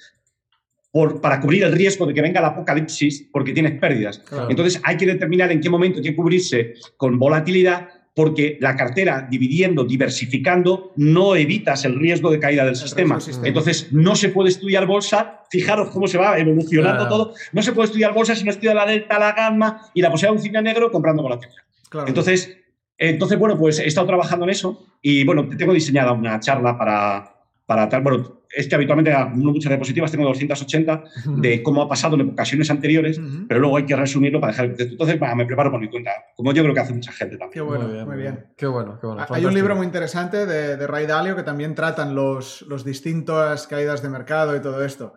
por, 0.90 1.20
para 1.20 1.40
cubrir 1.40 1.64
el 1.64 1.72
riesgo 1.72 2.06
de 2.06 2.14
que 2.14 2.20
venga 2.22 2.40
el 2.40 2.46
apocalipsis 2.46 3.28
porque 3.32 3.52
tienes 3.52 3.78
pérdidas. 3.78 4.22
Entonces 4.48 4.80
hay 4.84 4.96
que 4.96 5.06
determinar 5.06 5.52
en 5.52 5.60
qué 5.60 5.70
momento 5.70 5.98
hay 5.98 6.04
que 6.04 6.16
cubrirse 6.16 6.74
con 6.96 7.18
volatilidad 7.18 7.88
porque 8.18 8.58
la 8.60 8.74
cartera, 8.74 9.28
dividiendo, 9.30 9.84
diversificando, 9.84 10.92
no 10.96 11.36
evitas 11.36 11.84
el 11.84 11.94
riesgo 11.94 12.32
de 12.32 12.40
caída 12.40 12.64
del 12.64 12.74
sistema. 12.74 13.16
Entonces, 13.44 13.92
no 13.92 14.16
se 14.16 14.30
puede 14.30 14.48
estudiar 14.48 14.86
bolsa, 14.86 15.44
fijaros 15.48 15.90
cómo 15.90 16.08
se 16.08 16.18
va 16.18 16.36
evolucionando 16.36 17.06
todo, 17.06 17.34
no 17.52 17.62
se 17.62 17.70
puede 17.70 17.86
estudiar 17.86 18.12
bolsa 18.12 18.34
si 18.34 18.42
no 18.42 18.50
estudia 18.50 18.74
la 18.74 18.86
delta, 18.86 19.20
la 19.20 19.30
gamma 19.34 19.82
y 19.94 20.02
la 20.02 20.10
posibilidad 20.10 20.32
de 20.32 20.36
un 20.36 20.42
cine 20.42 20.62
negro 20.62 20.90
comprando 20.90 21.22
volatilidad. 21.22 21.62
Entonces, 22.08 22.56
entonces, 22.96 23.38
bueno, 23.38 23.56
pues 23.56 23.78
he 23.78 23.86
estado 23.86 24.08
trabajando 24.08 24.46
en 24.46 24.50
eso 24.50 24.84
y, 25.00 25.22
bueno, 25.22 25.48
tengo 25.56 25.72
diseñada 25.72 26.10
una 26.10 26.40
charla 26.40 26.76
para, 26.76 27.37
para 27.68 27.86
tal, 27.86 28.00
bueno, 28.00 28.44
es 28.50 28.66
que 28.66 28.74
habitualmente 28.76 29.12
acumulo 29.12 29.52
muchas 29.52 29.68
diapositivas, 29.68 30.10
tengo 30.10 30.24
280 30.24 31.04
de 31.36 31.62
cómo 31.62 31.82
ha 31.82 31.88
pasado 31.88 32.14
en 32.14 32.30
ocasiones 32.30 32.70
anteriores, 32.70 33.20
pero 33.46 33.60
luego 33.60 33.76
hay 33.76 33.84
que 33.84 33.94
resumirlo 33.94 34.40
para 34.40 34.52
dejar 34.52 34.64
el 34.70 34.90
Entonces, 34.90 35.20
me 35.36 35.44
preparo 35.44 35.70
por 35.70 35.78
mi 35.78 35.90
cuenta, 35.90 36.12
como 36.34 36.54
yo 36.54 36.62
creo 36.62 36.72
que 36.72 36.80
hace 36.80 36.94
mucha 36.94 37.12
gente 37.12 37.36
también. 37.36 37.52
Qué 37.52 37.60
bueno, 37.60 38.06
muy 38.06 38.16
bien. 38.16 38.46
Qué 38.56 38.66
bueno, 38.66 38.98
qué 38.98 39.06
bueno. 39.06 39.26
Hay 39.28 39.44
un 39.44 39.52
libro 39.52 39.76
muy 39.76 39.84
interesante 39.84 40.46
de, 40.46 40.78
de 40.78 40.86
Ray 40.86 41.04
Dalio 41.04 41.36
que 41.36 41.42
también 41.42 41.74
tratan 41.74 42.14
los, 42.14 42.62
los 42.62 42.86
distintas 42.86 43.66
caídas 43.66 44.02
de 44.02 44.08
mercado 44.08 44.56
y 44.56 44.60
todo 44.60 44.82
esto. 44.82 45.12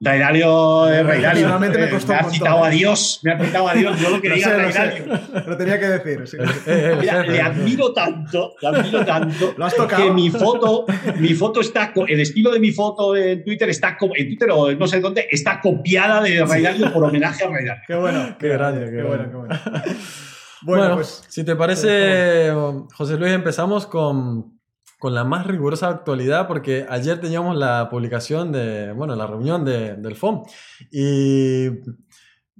Raidalio 0.00 0.88
es 0.88 1.04
Raidalio. 1.04 1.58
me 1.58 1.66
eh, 1.66 1.70
me 2.06 2.14
ha 2.14 2.24
citado 2.30 2.64
a 2.64 2.70
Dios, 2.70 3.20
me 3.24 3.32
ha 3.32 3.44
citado 3.44 3.68
a 3.68 3.74
Dios, 3.74 4.00
yo 4.00 4.10
lo 4.10 4.20
quería 4.22 4.36
diga 4.36 4.56
Raidalio. 4.56 5.20
Lo, 5.46 5.56
tenía 5.56 5.80
que 5.80 5.86
decir. 5.88 6.40
le 7.28 7.40
admiro 7.40 7.92
tanto, 7.92 8.54
le 8.60 8.68
admiro 8.68 9.04
tanto 9.04 9.54
Lo 9.58 9.64
has 9.64 9.74
tocado. 9.74 10.04
que 10.04 10.12
mi 10.12 10.30
foto, 10.30 10.86
mi 11.16 11.34
foto 11.34 11.60
está, 11.60 11.92
el 12.06 12.20
estilo 12.20 12.52
de 12.52 12.60
mi 12.60 12.70
foto 12.70 13.16
en 13.16 13.42
Twitter 13.42 13.68
está, 13.70 13.96
en 14.00 14.26
Twitter 14.26 14.50
o 14.52 14.70
no 14.72 14.86
sé 14.86 15.00
dónde, 15.00 15.26
está 15.30 15.60
copiada 15.60 16.22
de 16.22 16.44
Raidalio 16.44 16.92
por 16.92 17.04
homenaje 17.04 17.44
a 17.44 17.48
Raidalio. 17.48 17.82
Qué 17.86 17.94
bueno, 17.96 18.36
qué, 18.38 18.48
grande, 18.48 18.90
qué, 18.90 19.02
bueno, 19.02 19.24
qué 19.24 19.36
bueno. 19.36 19.60
Bueno, 20.62 20.94
pues, 20.94 21.24
si 21.28 21.44
te 21.44 21.56
parece, 21.56 22.52
José 22.94 23.16
Luis, 23.16 23.32
empezamos 23.32 23.86
con 23.86 24.57
con 24.98 25.14
la 25.14 25.24
más 25.24 25.46
rigurosa 25.46 25.88
actualidad, 25.88 26.48
porque 26.48 26.86
ayer 26.88 27.20
teníamos 27.20 27.56
la 27.56 27.88
publicación 27.88 28.52
de, 28.52 28.92
bueno, 28.92 29.14
la 29.14 29.26
reunión 29.26 29.64
de, 29.64 29.94
del 29.94 30.16
FOM. 30.16 30.42
Y 30.90 31.68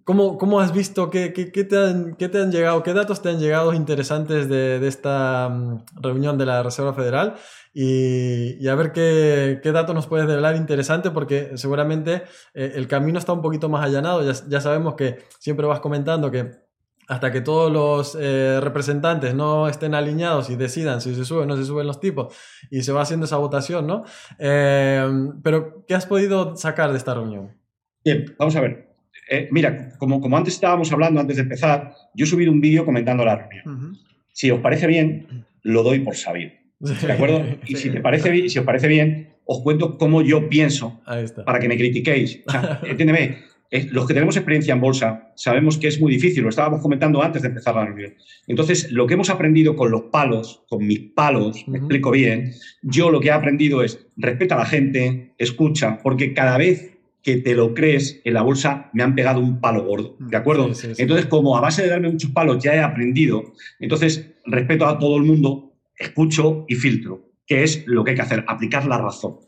¿cómo, 0.04 0.38
cómo 0.38 0.60
has 0.60 0.72
visto, 0.72 1.10
qué, 1.10 1.32
qué, 1.32 1.64
te 1.64 1.76
han, 1.76 2.14
qué, 2.14 2.28
te 2.28 2.40
han, 2.40 2.52
llegado, 2.52 2.82
qué 2.82 2.94
datos 2.94 3.22
te 3.22 3.28
han 3.30 3.40
llegado 3.40 3.74
interesantes 3.74 4.48
de, 4.48 4.78
de 4.78 4.88
esta 4.88 5.48
mm, 5.48 5.84
reunión 6.00 6.38
de 6.38 6.46
la 6.46 6.62
Reserva 6.62 6.94
Federal? 6.94 7.34
Y, 7.74 8.56
y 8.64 8.68
a 8.68 8.74
ver 8.76 8.92
qué, 8.92 9.60
qué, 9.62 9.72
datos 9.72 9.94
nos 9.94 10.06
puedes 10.06 10.26
revelar 10.26 10.54
interesante, 10.56 11.10
porque 11.10 11.52
seguramente 11.56 12.22
eh, 12.54 12.72
el 12.76 12.86
camino 12.86 13.18
está 13.18 13.32
un 13.32 13.42
poquito 13.42 13.68
más 13.68 13.84
allanado. 13.84 14.22
Ya, 14.22 14.32
ya 14.48 14.60
sabemos 14.60 14.94
que 14.94 15.24
siempre 15.40 15.66
vas 15.66 15.80
comentando 15.80 16.30
que 16.30 16.67
hasta 17.08 17.32
que 17.32 17.40
todos 17.40 17.72
los 17.72 18.16
eh, 18.20 18.60
representantes 18.60 19.34
no 19.34 19.66
estén 19.66 19.94
alineados 19.94 20.50
y 20.50 20.56
decidan 20.56 21.00
si 21.00 21.14
se 21.14 21.24
suben 21.24 21.44
o 21.44 21.46
no 21.46 21.56
se 21.56 21.64
suben 21.64 21.86
los 21.86 22.00
tipos 22.00 22.36
y 22.70 22.82
se 22.82 22.92
va 22.92 23.00
haciendo 23.00 23.24
esa 23.24 23.38
votación, 23.38 23.86
¿no? 23.86 24.04
Eh, 24.38 25.08
pero, 25.42 25.84
¿qué 25.88 25.94
has 25.94 26.06
podido 26.06 26.54
sacar 26.56 26.92
de 26.92 26.98
esta 26.98 27.14
reunión? 27.14 27.56
Bien, 28.04 28.36
vamos 28.38 28.54
a 28.56 28.60
ver. 28.60 28.88
Eh, 29.30 29.48
mira, 29.50 29.90
como, 29.98 30.20
como 30.20 30.36
antes 30.36 30.54
estábamos 30.54 30.92
hablando, 30.92 31.20
antes 31.20 31.36
de 31.36 31.42
empezar, 31.42 31.94
yo 32.14 32.24
he 32.24 32.28
subido 32.28 32.52
un 32.52 32.60
vídeo 32.60 32.84
comentando 32.84 33.24
la 33.24 33.36
reunión. 33.36 33.98
Si 34.32 34.50
os 34.50 34.60
parece 34.60 34.86
bien, 34.86 35.46
lo 35.62 35.82
doy 35.82 36.00
por 36.00 36.14
sabido. 36.14 36.52
¿De 36.78 37.12
acuerdo? 37.12 37.42
Y 37.66 37.76
si, 37.76 37.90
te 37.90 38.00
parece, 38.00 38.48
si 38.48 38.58
os 38.58 38.64
parece 38.64 38.86
bien, 38.86 39.34
os 39.44 39.62
cuento 39.62 39.96
cómo 39.96 40.20
yo 40.20 40.48
pienso 40.48 41.00
para 41.44 41.58
que 41.58 41.68
me 41.68 41.76
critiquéis. 41.78 42.42
O 42.46 42.50
sea, 42.50 42.80
entiéndeme, 42.86 43.38
los 43.70 44.06
que 44.06 44.14
tenemos 44.14 44.36
experiencia 44.36 44.72
en 44.72 44.80
bolsa 44.80 45.32
sabemos 45.34 45.76
que 45.76 45.88
es 45.88 46.00
muy 46.00 46.12
difícil, 46.12 46.42
lo 46.42 46.48
estábamos 46.48 46.80
comentando 46.80 47.22
antes 47.22 47.42
de 47.42 47.48
empezar 47.48 47.74
la 47.74 47.84
reunión. 47.84 48.14
Entonces, 48.46 48.90
lo 48.90 49.06
que 49.06 49.14
hemos 49.14 49.30
aprendido 49.30 49.76
con 49.76 49.90
los 49.90 50.02
palos, 50.04 50.64
con 50.68 50.86
mis 50.86 51.00
palos, 51.00 51.66
me 51.68 51.78
explico 51.78 52.10
bien, 52.10 52.52
yo 52.82 53.10
lo 53.10 53.20
que 53.20 53.28
he 53.28 53.32
aprendido 53.32 53.82
es 53.82 54.06
respeta 54.16 54.54
a 54.54 54.58
la 54.58 54.64
gente, 54.64 55.34
escucha, 55.38 55.98
porque 56.02 56.32
cada 56.32 56.56
vez 56.56 56.98
que 57.22 57.36
te 57.36 57.54
lo 57.54 57.74
crees, 57.74 58.22
en 58.24 58.34
la 58.34 58.42
bolsa 58.42 58.90
me 58.94 59.02
han 59.02 59.14
pegado 59.14 59.40
un 59.40 59.60
palo 59.60 59.84
gordo, 59.84 60.16
¿de 60.18 60.36
acuerdo? 60.36 60.70
Entonces, 60.96 61.26
como 61.26 61.56
a 61.56 61.60
base 61.60 61.82
de 61.82 61.88
darme 61.88 62.10
muchos 62.10 62.30
palos 62.30 62.62
ya 62.62 62.74
he 62.74 62.80
aprendido, 62.80 63.52
entonces 63.80 64.34
respeto 64.46 64.86
a 64.86 64.98
todo 64.98 65.16
el 65.18 65.24
mundo, 65.24 65.74
escucho 65.96 66.64
y 66.68 66.76
filtro, 66.76 67.28
que 67.46 67.64
es 67.64 67.84
lo 67.86 68.02
que 68.02 68.12
hay 68.12 68.16
que 68.16 68.22
hacer, 68.22 68.44
aplicar 68.48 68.86
la 68.86 68.98
razón. 68.98 69.47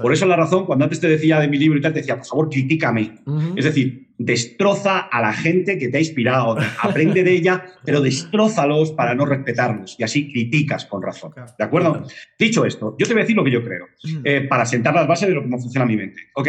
Por 0.00 0.12
eso 0.12 0.26
la 0.26 0.36
razón, 0.36 0.66
cuando 0.66 0.84
antes 0.84 1.00
te 1.00 1.08
decía 1.08 1.40
de 1.40 1.48
mi 1.48 1.58
libro 1.58 1.78
y 1.78 1.82
tal, 1.82 1.92
te 1.92 2.00
decía, 2.00 2.16
por 2.16 2.26
favor, 2.26 2.48
critícame. 2.50 3.18
Es 3.56 3.64
decir, 3.64 4.08
destroza 4.18 4.98
a 4.98 5.20
la 5.20 5.32
gente 5.32 5.78
que 5.78 5.88
te 5.88 5.96
ha 5.96 6.00
inspirado, 6.00 6.56
aprende 6.82 7.22
de 7.22 7.32
ella, 7.32 7.64
pero 7.84 8.00
destrózalos 8.00 8.92
para 8.92 9.14
no 9.14 9.24
respetarlos 9.24 9.96
y 9.98 10.02
así 10.02 10.30
criticas 10.32 10.84
con 10.86 11.02
razón. 11.02 11.32
¿De 11.56 11.64
acuerdo? 11.64 12.04
Dicho 12.38 12.64
esto, 12.64 12.96
yo 12.98 13.06
te 13.06 13.12
voy 13.12 13.20
a 13.20 13.24
decir 13.24 13.36
lo 13.36 13.44
que 13.44 13.50
yo 13.50 13.64
creo, 13.64 13.86
eh, 14.24 14.42
para 14.42 14.66
sentar 14.66 14.94
las 14.94 15.06
bases 15.06 15.28
de 15.28 15.34
lo 15.34 15.42
cómo 15.42 15.58
funciona 15.58 15.86
mi 15.86 15.96
mente. 15.96 16.22
¿Ok? 16.34 16.48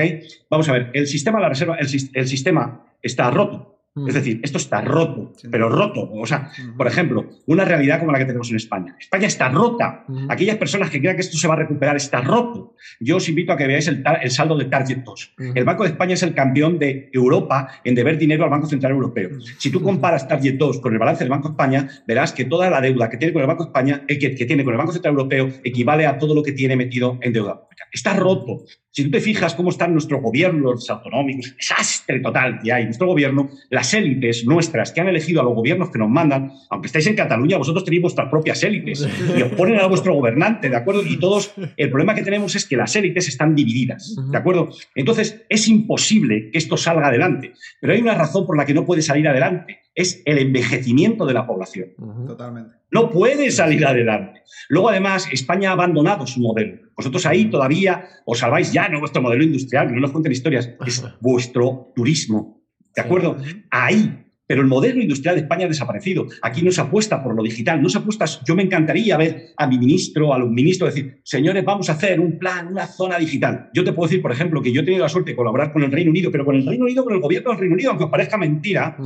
Vamos 0.50 0.68
a 0.70 0.74
ver, 0.74 0.90
el 0.94 1.08
sistema 1.08 1.38
de 1.38 1.44
la 1.44 1.50
reserva, 1.50 1.78
el 1.78 2.28
sistema 2.28 2.86
está 3.02 3.30
roto. 3.30 3.79
Es 4.08 4.14
decir, 4.14 4.40
esto 4.44 4.58
está 4.58 4.82
roto, 4.82 5.34
pero 5.52 5.70
roto. 5.70 6.10
O 6.12 6.26
sea, 6.26 6.52
por 6.78 6.88
ejemplo, 6.88 7.30
una 7.46 7.66
realidad 7.66 8.00
como 8.00 8.12
la 8.12 8.20
que 8.20 8.26
tenemos 8.26 8.50
en 8.50 8.58
España. 8.58 8.96
España 9.00 9.28
está 9.28 9.50
rota. 9.50 10.06
Aquellas 10.30 10.58
personas 10.58 10.90
que 10.90 11.00
crean 11.00 11.16
que 11.16 11.22
esto 11.22 11.38
se 11.38 11.48
va 11.48 11.56
a 11.56 11.58
recuperar 11.58 11.96
está 11.96 12.22
roto. 12.22 12.76
Yo 13.00 13.18
os 13.18 13.30
invito 13.30 13.54
a 13.54 13.58
que 13.58 13.68
veáis 13.68 13.88
el, 13.88 14.04
saldo 14.32 14.58
de 14.58 14.66
Target 14.66 15.00
2. 15.00 15.36
El 15.56 15.64
Banco 15.64 15.84
de 15.84 15.90
España 15.90 16.14
es 16.14 16.24
el 16.24 16.34
campeón 16.34 16.80
de 16.80 17.10
Europa 17.14 17.68
en 17.84 17.96
deber 17.96 18.18
dinero 18.18 18.44
al 18.44 18.50
Banco 18.50 18.68
Central 18.68 18.94
Europeo. 18.94 19.30
Si 19.58 19.72
tú 19.72 19.82
comparas 19.82 20.28
Target 20.28 20.56
2 20.58 20.80
con 20.80 20.94
el 20.94 21.00
balance 21.00 21.24
del 21.24 21.32
Banco 21.32 21.50
de 21.50 21.54
España, 21.54 21.88
verás 22.08 22.34
que 22.34 22.46
toda 22.46 22.70
la 22.70 22.82
deuda 22.82 23.10
que 23.10 23.18
tiene 23.18 23.34
con 23.34 23.42
el 23.42 23.48
Banco 23.48 23.64
de 23.64 23.70
España, 23.70 24.04
eh, 24.08 24.18
que, 24.20 24.36
que 24.36 24.46
tiene 24.46 24.64
con 24.64 24.74
el 24.74 24.78
Banco 24.78 24.92
Central 24.92 25.14
Europeo, 25.14 25.50
equivale 25.64 26.06
a 26.06 26.18
todo 26.18 26.34
lo 26.36 26.44
que 26.44 26.52
tiene 26.52 26.76
metido 26.76 27.18
en 27.22 27.34
deuda 27.34 27.62
Está 27.92 28.14
roto. 28.14 28.66
Si 29.00 29.06
tú 29.06 29.12
te 29.12 29.22
fijas 29.22 29.56
cómo 29.56 29.70
están 29.70 29.94
nuestros 29.94 30.22
gobiernos 30.22 30.90
autonómicos, 30.90 31.56
desastre 31.56 32.20
total 32.20 32.60
que 32.62 32.74
hay, 32.74 32.84
nuestro 32.84 33.08
gobierno, 33.08 33.50
las 33.70 33.94
élites 33.94 34.46
nuestras 34.46 34.92
que 34.92 35.00
han 35.00 35.08
elegido 35.08 35.40
a 35.40 35.46
los 35.46 35.56
gobiernos 35.56 35.90
que 35.90 35.98
nos 35.98 36.10
mandan, 36.10 36.52
aunque 36.70 36.88
estáis 36.88 37.08
en 37.08 37.16
Cataluña, 37.16 37.58
vosotros 37.58 37.86
tenéis 37.86 38.02
vuestras 38.02 38.28
propias 38.30 38.62
élites 38.62 39.08
y 39.38 39.42
os 39.42 39.54
ponen 39.54 39.80
a 39.80 39.88
vuestro 39.88 40.14
gobernante, 40.14 40.70
¿de 40.70 40.76
acuerdo? 40.76 41.02
Y 41.06 41.18
todos, 41.18 41.54
el 41.78 41.90
problema 41.90 42.14
que 42.14 42.24
tenemos 42.24 42.58
es 42.58 42.68
que 42.68 42.76
las 42.76 42.94
élites 42.94 43.30
están 43.30 43.56
divididas, 43.56 44.18
¿de 44.30 44.38
acuerdo? 44.38 44.68
Entonces, 44.96 45.46
es 45.48 45.70
imposible 45.70 46.52
que 46.52 46.58
esto 46.58 46.76
salga 46.76 47.08
adelante, 47.08 47.54
pero 47.80 47.94
hay 47.94 48.02
una 48.02 48.16
razón 48.16 48.46
por 48.46 48.58
la 48.58 48.66
que 48.66 48.74
no 48.74 48.86
puede 48.86 49.02
salir 49.02 49.30
adelante, 49.30 49.80
es 49.96 50.22
el 50.26 50.40
envejecimiento 50.40 51.26
de 51.26 51.34
la 51.36 51.48
población. 51.48 51.92
Totalmente. 52.28 52.79
No 52.92 53.10
puede 53.10 53.52
salir 53.52 53.86
adelante. 53.86 54.42
Luego, 54.70 54.90
además, 54.90 55.28
España 55.32 55.70
ha 55.70 55.74
abandonado 55.74 56.26
su 56.26 56.40
modelo. 56.40 56.80
Vosotros 56.96 57.26
ahí 57.26 57.46
todavía 57.46 58.08
os 58.26 58.40
salváis 58.40 58.74
ya, 58.74 58.90
no 58.90 59.00
vuestro 59.00 59.22
modelo 59.22 59.44
industrial, 59.44 59.94
no 59.94 60.02
nos 60.02 60.12
cuenten 60.12 60.32
historias, 60.32 60.70
es 60.86 61.04
vuestro 61.22 61.92
turismo. 61.96 62.62
¿De 62.96 63.02
acuerdo? 63.02 63.38
Ahí 63.70 64.26
pero 64.50 64.64
el 64.64 64.68
modelo 64.68 65.00
industrial 65.00 65.36
de 65.36 65.42
España 65.42 65.66
ha 65.66 65.68
desaparecido. 65.68 66.26
Aquí 66.42 66.64
no 66.64 66.72
se 66.72 66.82
apuesta 66.82 67.22
por 67.22 67.36
lo 67.36 67.44
digital, 67.44 67.80
no 67.84 67.88
se 67.88 68.00
apuesta. 68.00 68.26
Yo 68.44 68.56
me 68.56 68.64
encantaría 68.64 69.16
ver 69.16 69.50
a 69.56 69.68
mi 69.68 69.78
ministro, 69.78 70.34
a 70.34 70.40
los 70.40 70.50
ministros 70.50 70.96
decir, 70.96 71.20
señores, 71.22 71.64
vamos 71.64 71.88
a 71.88 71.94
hacer 71.94 72.20
un 72.20 72.40
plan, 72.40 72.68
una 72.68 72.88
zona 72.88 73.20
digital. 73.20 73.70
Yo 73.76 73.84
te 73.84 73.94
puedo 73.94 74.10
decir, 74.10 74.24
por 74.24 74.32
ejemplo, 74.32 74.60
que 74.64 74.72
yo 74.72 74.82
he 74.82 74.84
tenido 74.84 75.04
la 75.04 75.10
suerte 75.10 75.32
de 75.32 75.36
colaborar 75.36 75.72
con 75.72 75.84
el 75.84 75.92
Reino 75.92 76.10
Unido, 76.10 76.32
pero 76.32 76.46
con 76.46 76.56
el 76.56 76.66
Reino 76.66 76.86
Unido, 76.86 77.04
con 77.04 77.14
el 77.14 77.20
gobierno 77.20 77.52
del 77.52 77.60
Reino 77.60 77.76
Unido, 77.76 77.92
aunque 77.92 78.06
os 78.06 78.10
parezca 78.10 78.40
mentira. 78.40 78.98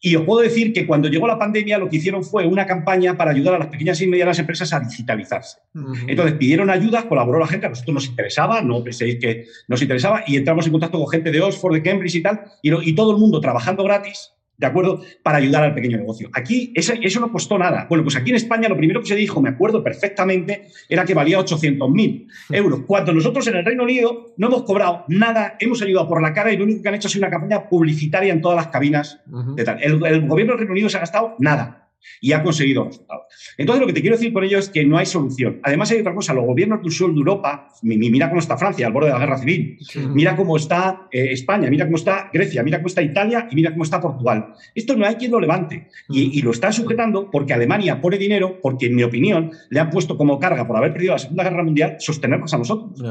Y 0.00 0.16
os 0.16 0.22
puedo 0.22 0.40
decir 0.40 0.72
que 0.72 0.86
cuando 0.86 1.08
llegó 1.08 1.26
la 1.26 1.38
pandemia, 1.38 1.76
lo 1.76 1.90
que 1.90 1.98
hicieron 1.98 2.24
fue 2.24 2.46
una 2.46 2.64
campaña 2.64 3.18
para 3.18 3.32
ayudar 3.32 3.56
a 3.56 3.58
las 3.58 3.68
pequeñas 3.68 4.00
y 4.00 4.06
medianas 4.06 4.38
empresas 4.38 4.72
a 4.72 4.80
digitalizarse. 4.80 5.58
Entonces 6.06 6.36
pidieron 6.38 6.70
ayuda, 6.70 7.06
colaboró 7.06 7.38
la 7.38 7.46
gente, 7.46 7.66
a 7.66 7.68
nosotros 7.68 7.92
nos 7.92 8.06
interesaba, 8.06 8.62
no 8.62 8.82
penséis 8.82 9.18
que 9.20 9.44
nos 9.68 9.82
interesaba, 9.82 10.24
y 10.26 10.36
entramos 10.36 10.64
en 10.64 10.72
contacto 10.72 10.98
con 10.98 11.08
gente 11.08 11.30
de 11.30 11.42
Oxford, 11.42 11.74
de 11.74 11.82
Cambridge 11.82 12.14
y 12.14 12.22
tal, 12.22 12.40
y, 12.62 12.88
y 12.88 12.94
todo 12.94 13.10
el 13.10 13.18
mundo 13.18 13.42
trabajando 13.42 13.84
gratis 13.84 14.35
¿de 14.58 14.66
acuerdo? 14.66 15.02
Para 15.22 15.38
ayudar 15.38 15.64
al 15.64 15.74
pequeño 15.74 15.96
negocio. 15.96 16.28
Aquí 16.32 16.72
eso, 16.74 16.94
eso, 17.00 17.20
no 17.20 17.30
costó 17.30 17.58
nada. 17.58 17.86
Bueno, 17.88 18.04
pues 18.04 18.16
aquí 18.16 18.30
en 18.30 18.36
España 18.36 18.68
lo 18.68 18.76
primero 18.76 19.00
que 19.00 19.08
se 19.08 19.16
dijo, 19.16 19.40
me 19.40 19.50
acuerdo 19.50 19.82
perfectamente, 19.82 20.68
era 20.88 21.04
que 21.04 21.14
valía 21.14 21.38
800.000 21.38 22.26
euros. 22.50 22.80
Cuando 22.86 23.12
nosotros 23.12 23.46
en 23.48 23.56
el 23.56 23.64
Reino 23.64 23.84
Unido 23.84 24.34
no 24.36 24.48
hemos 24.48 24.62
cobrado 24.62 25.04
nada, 25.08 25.56
hemos 25.60 25.82
ayudado 25.82 26.08
por 26.08 26.22
la 26.22 26.32
cara 26.32 26.52
y 26.52 26.56
lo 26.56 26.64
único 26.64 26.82
que 26.82 26.88
han 26.88 26.94
hecho 26.94 27.08
es 27.08 27.16
una 27.16 27.30
campaña 27.30 27.68
publicitaria 27.68 28.32
en 28.32 28.40
todas 28.40 28.56
las 28.56 28.68
cabinas 28.68 29.20
de 29.26 29.64
tal. 29.64 29.82
El, 29.82 30.04
el 30.04 30.26
gobierno 30.26 30.52
del 30.52 30.60
Reino 30.60 30.72
Unido 30.72 30.88
se 30.88 30.96
ha 30.96 31.00
gastado 31.00 31.36
nada 31.38 31.85
y 32.20 32.32
ha 32.32 32.42
conseguido 32.42 32.84
resultados. 32.84 33.24
Entonces, 33.58 33.80
lo 33.80 33.86
que 33.86 33.92
te 33.92 34.00
quiero 34.00 34.16
decir 34.16 34.32
con 34.32 34.44
ello 34.44 34.58
es 34.58 34.68
que 34.68 34.84
no 34.84 34.98
hay 34.98 35.06
solución. 35.06 35.60
Además, 35.62 35.90
hay 35.90 36.00
otra 36.00 36.14
cosa, 36.14 36.34
los 36.34 36.44
gobiernos 36.44 36.82
del 36.82 36.92
sur 36.92 37.12
de 37.12 37.18
Europa, 37.18 37.68
mira 37.82 38.28
cómo 38.28 38.40
está 38.40 38.56
Francia 38.56 38.86
al 38.86 38.92
borde 38.92 39.08
de 39.08 39.14
la 39.14 39.20
guerra 39.20 39.38
civil, 39.38 39.78
mira 40.10 40.36
cómo 40.36 40.56
está 40.56 41.08
eh, 41.10 41.32
España, 41.32 41.68
mira 41.70 41.86
cómo 41.86 41.96
está 41.96 42.30
Grecia, 42.32 42.62
mira 42.62 42.78
cómo 42.78 42.88
está 42.88 43.02
Italia 43.02 43.48
y 43.50 43.54
mira 43.54 43.70
cómo 43.72 43.84
está 43.84 44.00
Portugal. 44.00 44.54
Esto 44.74 44.96
no 44.96 45.06
hay 45.06 45.16
quien 45.16 45.30
lo 45.30 45.40
levante. 45.40 45.88
Y, 46.08 46.36
lo 46.46 46.52
están 46.52 46.72
sujetando 46.72 47.30
porque 47.30 47.52
Alemania 47.54 48.00
pone 48.00 48.18
dinero, 48.18 48.60
porque 48.62 48.86
en 48.86 48.94
mi 48.94 49.02
opinión 49.02 49.50
le 49.70 49.80
han 49.80 49.90
puesto 49.90 50.16
como 50.16 50.38
carga 50.38 50.66
por 50.66 50.76
haber 50.76 50.92
perdido 50.92 51.14
la 51.14 51.18
Segunda 51.18 51.42
Guerra 51.42 51.64
Mundial 51.64 51.96
sostenernos 51.98 52.52
a 52.54 52.58
nosotros. 52.58 53.02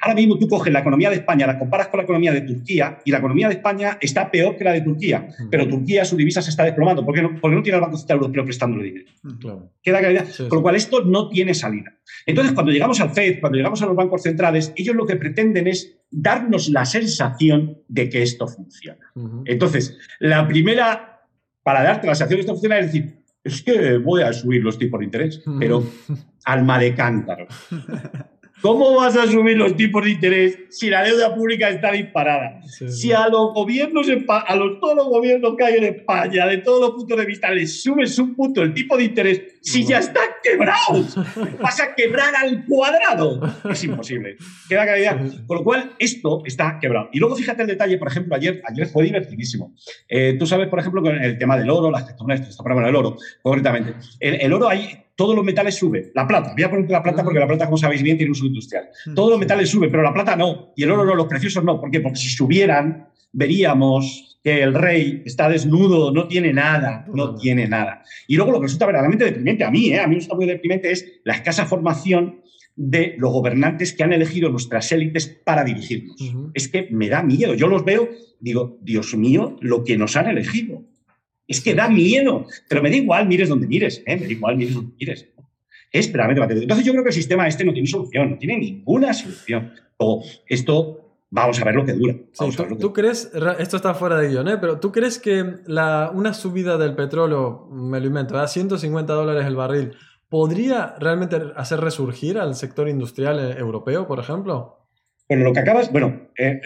Ahora 0.00 0.14
mismo 0.14 0.38
tú 0.38 0.46
coges 0.46 0.72
la 0.72 0.80
economía 0.80 1.10
de 1.10 1.16
España, 1.16 1.46
la 1.46 1.58
comparas 1.58 1.88
con 1.88 1.98
la 1.98 2.04
economía 2.04 2.32
de 2.32 2.42
Turquía 2.42 2.98
y 3.04 3.10
la 3.10 3.18
economía 3.18 3.48
de 3.48 3.54
España 3.54 3.98
está 4.00 4.30
peor 4.30 4.56
que 4.56 4.64
la 4.64 4.72
de 4.72 4.82
Turquía, 4.82 5.28
pero 5.50 5.66
Turquía 5.66 6.04
su 6.04 6.16
divisa 6.16 6.42
se 6.42 6.50
está 6.50 6.64
desplomando. 6.64 7.04
Porque 7.04 7.22
no, 7.22 7.40
porque 7.40 7.56
no 7.56 7.62
tiene 7.62 7.76
el 7.78 7.82
Banco 7.82 7.96
Central 7.96 8.20
Europeo 8.26 8.44
prestándole 8.44 8.84
dinero. 8.84 9.10
Claro. 9.40 9.72
Queda 9.82 9.98
claridad. 10.00 10.26
Con 10.48 10.58
lo 10.58 10.62
cual, 10.62 10.76
esto 10.76 11.04
no 11.04 11.28
tiene 11.28 11.54
salida. 11.54 11.94
Entonces, 12.26 12.52
cuando 12.52 12.72
llegamos 12.72 13.00
al 13.00 13.10
FED, 13.10 13.40
cuando 13.40 13.56
llegamos 13.56 13.82
a 13.82 13.86
los 13.86 13.96
bancos 13.96 14.22
centrales, 14.22 14.72
ellos 14.76 14.94
lo 14.94 15.06
que 15.06 15.16
pretenden 15.16 15.66
es 15.66 15.98
darnos 16.10 16.68
la 16.68 16.84
sensación 16.84 17.78
de 17.88 18.08
que 18.08 18.22
esto 18.22 18.46
funciona. 18.46 19.12
Entonces, 19.44 19.98
la 20.20 20.46
primera, 20.46 21.22
para 21.62 21.82
darte 21.82 22.06
la 22.06 22.14
sensación 22.14 22.30
de 22.30 22.36
que 22.36 22.40
esto 22.40 22.54
funciona, 22.54 22.78
es 22.78 22.86
decir, 22.86 23.16
es 23.42 23.62
que 23.62 23.98
voy 23.98 24.22
a 24.22 24.32
subir 24.32 24.62
los 24.62 24.78
tipos 24.78 24.98
de 24.98 25.04
interés, 25.04 25.42
pero 25.58 25.84
alma 26.44 26.78
de 26.78 26.94
cántaro. 26.94 27.46
¿Cómo 28.62 28.96
vas 28.96 29.16
a 29.16 29.26
subir 29.26 29.56
los 29.56 29.76
tipos 29.76 30.02
de 30.02 30.12
interés 30.12 30.58
si 30.70 30.88
la 30.88 31.02
deuda 31.02 31.34
pública 31.34 31.68
está 31.68 31.92
disparada? 31.92 32.60
Si 32.64 33.12
a 33.12 33.28
los 33.28 33.52
gobiernos, 33.52 34.08
a 34.28 34.56
los, 34.56 34.80
todos 34.80 34.96
los 34.96 35.06
gobiernos 35.06 35.54
que 35.56 35.64
hay 35.64 35.74
en 35.76 35.84
España, 35.84 36.46
de 36.46 36.58
todos 36.58 36.80
los 36.80 36.90
puntos 36.92 37.18
de 37.18 37.26
vista, 37.26 37.50
les 37.50 37.82
subes 37.82 38.18
un 38.18 38.34
punto 38.34 38.62
el 38.62 38.72
tipo 38.72 38.96
de 38.96 39.04
interés, 39.04 39.42
si 39.60 39.84
ya 39.84 39.98
están 39.98 40.28
quebrados, 40.42 41.16
vas 41.60 41.80
a 41.80 41.94
quebrar 41.94 42.34
al 42.34 42.64
cuadrado. 42.64 43.40
Es 43.70 43.84
imposible. 43.84 44.36
Queda 44.68 44.84
claridad. 44.84 45.20
Con 45.46 45.58
lo 45.58 45.64
cual, 45.64 45.92
esto 45.98 46.42
está 46.46 46.78
quebrado. 46.80 47.10
Y 47.12 47.18
luego 47.18 47.36
fíjate 47.36 47.62
el 47.62 47.68
detalle, 47.68 47.98
por 47.98 48.08
ejemplo, 48.08 48.34
ayer, 48.34 48.62
ayer 48.64 48.86
fue 48.86 49.04
divertidísimo. 49.04 49.74
Eh, 50.08 50.36
tú 50.38 50.46
sabes, 50.46 50.68
por 50.68 50.78
ejemplo, 50.78 51.02
con 51.02 51.14
el 51.14 51.36
tema 51.36 51.58
del 51.58 51.68
oro, 51.68 51.90
las 51.90 52.04
criptomonedas, 52.04 52.48
está 52.48 52.62
el 52.66 52.96
oro, 52.96 53.16
concretamente. 53.42 53.94
El, 54.20 54.40
el 54.40 54.52
oro 54.52 54.68
hay 54.68 55.05
todos 55.16 55.34
los 55.34 55.44
metales 55.44 55.74
suben. 55.74 56.10
La 56.14 56.26
plata, 56.26 56.52
voy 56.54 56.62
a 56.62 56.70
poner 56.70 56.90
la 56.90 57.02
plata 57.02 57.24
porque 57.24 57.40
la 57.40 57.46
plata, 57.46 57.64
como 57.64 57.78
sabéis 57.78 58.02
bien, 58.02 58.16
tiene 58.18 58.30
un 58.30 58.36
uso 58.36 58.46
industrial. 58.46 58.88
Todos 59.14 59.30
los 59.30 59.38
metales 59.38 59.68
suben, 59.68 59.90
pero 59.90 60.02
la 60.02 60.12
plata 60.12 60.36
no. 60.36 60.72
Y 60.76 60.84
el 60.84 60.90
oro 60.90 61.04
no, 61.04 61.14
los 61.14 61.26
preciosos 61.26 61.64
no. 61.64 61.80
¿Por 61.80 61.90
qué? 61.90 62.00
Porque 62.00 62.18
si 62.18 62.28
subieran, 62.28 63.08
veríamos 63.32 64.38
que 64.44 64.62
el 64.62 64.74
rey 64.74 65.22
está 65.24 65.48
desnudo, 65.48 66.12
no 66.12 66.28
tiene 66.28 66.52
nada, 66.52 67.04
no 67.12 67.34
tiene 67.34 67.66
nada. 67.66 68.02
Y 68.28 68.36
luego 68.36 68.52
lo 68.52 68.60
que 68.60 68.66
resulta 68.66 68.86
verdaderamente 68.86 69.24
deprimente, 69.24 69.64
a 69.64 69.70
mí, 69.70 69.88
¿eh? 69.88 70.00
a 70.00 70.06
mí 70.06 70.10
me 70.10 70.14
resulta 70.16 70.36
muy 70.36 70.46
deprimente, 70.46 70.92
es 70.92 71.20
la 71.24 71.34
escasa 71.34 71.66
formación 71.66 72.42
de 72.76 73.14
los 73.18 73.32
gobernantes 73.32 73.94
que 73.94 74.04
han 74.04 74.12
elegido 74.12 74.50
nuestras 74.50 74.92
élites 74.92 75.26
para 75.44 75.64
dirigirnos. 75.64 76.16
Es 76.52 76.68
que 76.68 76.88
me 76.90 77.08
da 77.08 77.22
miedo. 77.22 77.54
Yo 77.54 77.68
los 77.68 77.84
veo, 77.84 78.08
digo, 78.38 78.78
Dios 78.82 79.16
mío, 79.16 79.56
lo 79.60 79.82
que 79.82 79.96
nos 79.96 80.14
han 80.16 80.28
elegido. 80.28 80.84
Es 81.48 81.60
que 81.60 81.74
da 81.74 81.88
miedo, 81.88 82.46
pero 82.68 82.82
me 82.82 82.90
da 82.90 82.96
igual, 82.96 83.28
mires 83.28 83.48
donde 83.48 83.66
mires, 83.66 84.02
¿eh? 84.06 84.16
me 84.16 84.26
da 84.26 84.32
igual, 84.32 84.56
mires 84.56 84.74
donde 84.74 84.92
mires. 84.98 85.26
Es 85.92 86.12
verdaderamente 86.12 86.62
Entonces 86.62 86.84
yo 86.84 86.92
creo 86.92 87.04
que 87.04 87.10
el 87.10 87.14
sistema 87.14 87.46
este 87.46 87.64
no 87.64 87.72
tiene 87.72 87.86
solución, 87.86 88.30
no 88.30 88.38
tiene 88.38 88.58
ninguna 88.58 89.14
solución. 89.14 89.72
O 89.98 90.22
esto, 90.46 91.20
vamos 91.30 91.60
a 91.60 91.64
ver 91.64 91.74
lo 91.74 91.86
que 91.86 91.92
dura. 91.92 92.14
¿tú, 92.78 92.92
crees, 92.92 93.30
esto 93.58 93.76
está 93.76 93.94
fuera 93.94 94.18
de 94.18 94.28
guion, 94.28 94.48
¿eh? 94.48 94.58
pero 94.60 94.80
tú 94.80 94.92
crees 94.92 95.18
que 95.18 95.44
la, 95.66 96.10
una 96.12 96.34
subida 96.34 96.76
del 96.76 96.94
petróleo, 96.94 97.68
me 97.70 98.00
lo 98.00 98.06
invento, 98.06 98.38
a 98.38 98.48
150 98.48 99.12
dólares 99.12 99.46
el 99.46 99.56
barril, 99.56 99.92
podría 100.28 100.94
realmente 100.98 101.40
hacer 101.56 101.80
resurgir 101.80 102.38
al 102.38 102.54
sector 102.56 102.88
industrial 102.88 103.38
eh, 103.38 103.58
europeo, 103.58 104.06
por 104.06 104.18
ejemplo? 104.18 104.88
Bueno, 105.28 105.44
lo 105.44 105.52
que 105.52 105.60
acabas, 105.60 105.90
bueno, 105.92 106.28
eh, 106.36 106.60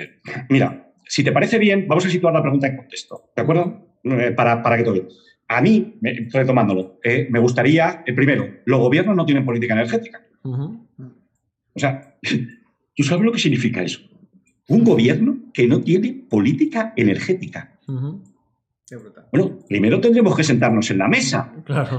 mira, 0.49 0.93
si 1.07 1.23
te 1.25 1.33
parece 1.33 1.59
bien, 1.59 1.87
vamos 1.87 2.07
a 2.07 2.11
situar 2.11 2.33
la 2.33 2.43
pregunta 2.43 2.67
en 2.67 2.77
contexto, 2.77 3.31
¿de 3.37 3.43
acuerdo? 3.43 3.90
Eh, 4.05 4.33
para, 4.33 4.63
para 4.63 4.77
que 4.77 4.85
todo. 4.85 5.09
A 5.49 5.61
mí, 5.61 5.99
retomándolo, 6.33 7.01
eh, 7.03 7.27
me 7.31 7.41
gustaría, 7.41 8.03
el 8.07 8.15
primero, 8.15 8.49
los 8.67 8.81
gobiernos 8.81 9.17
no 9.17 9.27
tienen 9.27 9.45
política 9.45 9.75
energética. 9.75 10.25
O 10.45 11.79
sea, 11.79 12.17
¿tú 12.97 13.03
sabes 13.03 13.25
lo 13.25 13.33
que 13.33 13.39
significa 13.39 13.83
eso? 13.83 14.01
Un 14.69 14.85
gobierno 14.85 15.39
que 15.53 15.67
no 15.67 15.81
tiene 15.81 16.25
política 16.29 16.93
energética. 16.97 17.79
Bueno, 19.33 19.59
primero 19.69 20.01
tendremos 20.01 20.37
que 20.37 20.43
sentarnos 20.43 20.91
en 20.91 20.99
la 20.99 21.09
mesa. 21.09 21.53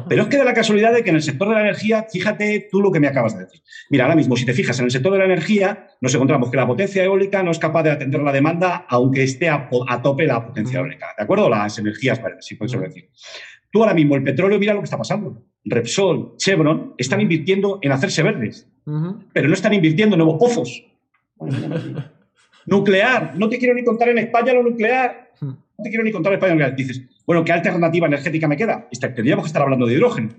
Pero 0.09 0.23
es 0.23 0.27
que 0.27 0.37
da 0.37 0.43
la 0.43 0.53
casualidad 0.53 0.93
de 0.93 1.03
que 1.03 1.09
en 1.09 1.15
el 1.15 1.21
sector 1.21 1.49
de 1.49 1.55
la 1.55 1.61
energía, 1.61 2.05
fíjate 2.11 2.67
tú 2.69 2.81
lo 2.81 2.91
que 2.91 2.99
me 2.99 3.07
acabas 3.07 3.37
de 3.37 3.45
decir. 3.45 3.61
Mira, 3.89 4.05
ahora 4.05 4.15
mismo, 4.15 4.35
si 4.35 4.45
te 4.45 4.53
fijas 4.53 4.77
en 4.79 4.85
el 4.85 4.91
sector 4.91 5.13
de 5.13 5.19
la 5.19 5.25
energía, 5.25 5.87
nos 6.01 6.13
encontramos 6.13 6.51
que 6.51 6.57
la 6.57 6.67
potencia 6.67 7.03
eólica 7.03 7.43
no 7.43 7.51
es 7.51 7.59
capaz 7.59 7.83
de 7.83 7.91
atender 7.91 8.21
la 8.21 8.33
demanda, 8.33 8.85
aunque 8.89 9.23
esté 9.23 9.49
a, 9.49 9.69
tope 10.03 10.25
la 10.25 10.45
potencia 10.45 10.79
eólica. 10.79 11.07
¿De 11.17 11.23
acuerdo? 11.23 11.49
Las 11.49 11.77
energías 11.79 12.21
verdes, 12.21 12.45
si 12.45 12.55
puedes 12.55 12.79
decir. 12.79 13.09
Tú 13.71 13.81
ahora 13.83 13.93
mismo, 13.93 14.15
el 14.15 14.23
petróleo, 14.23 14.59
mira 14.59 14.73
lo 14.73 14.81
que 14.81 14.85
está 14.85 14.97
pasando. 14.97 15.43
Repsol, 15.63 16.35
Chevron 16.37 16.95
están 16.97 17.21
invirtiendo 17.21 17.79
en 17.81 17.91
hacerse 17.91 18.21
verdes, 18.23 18.67
pero 19.33 19.47
no 19.47 19.53
están 19.53 19.73
invirtiendo 19.73 20.15
en 20.15 20.19
nuevos 20.19 20.39
pozos. 20.39 20.83
nuclear, 22.65 23.33
no 23.37 23.49
te 23.49 23.57
quiero 23.57 23.73
ni 23.73 23.83
contar 23.83 24.09
en 24.09 24.19
España 24.19 24.53
lo 24.53 24.63
nuclear 24.63 25.31
te 25.81 25.89
quiero 25.89 26.03
ni 26.03 26.11
contar 26.11 26.33
español. 26.33 26.73
Dices, 26.75 27.01
bueno, 27.25 27.43
¿qué 27.43 27.51
alternativa 27.51 28.07
energética 28.07 28.47
me 28.47 28.57
queda? 28.57 28.87
Tendríamos 28.99 29.43
que 29.43 29.47
estar 29.47 29.61
hablando 29.61 29.85
de 29.85 29.93
hidrógeno. 29.93 30.29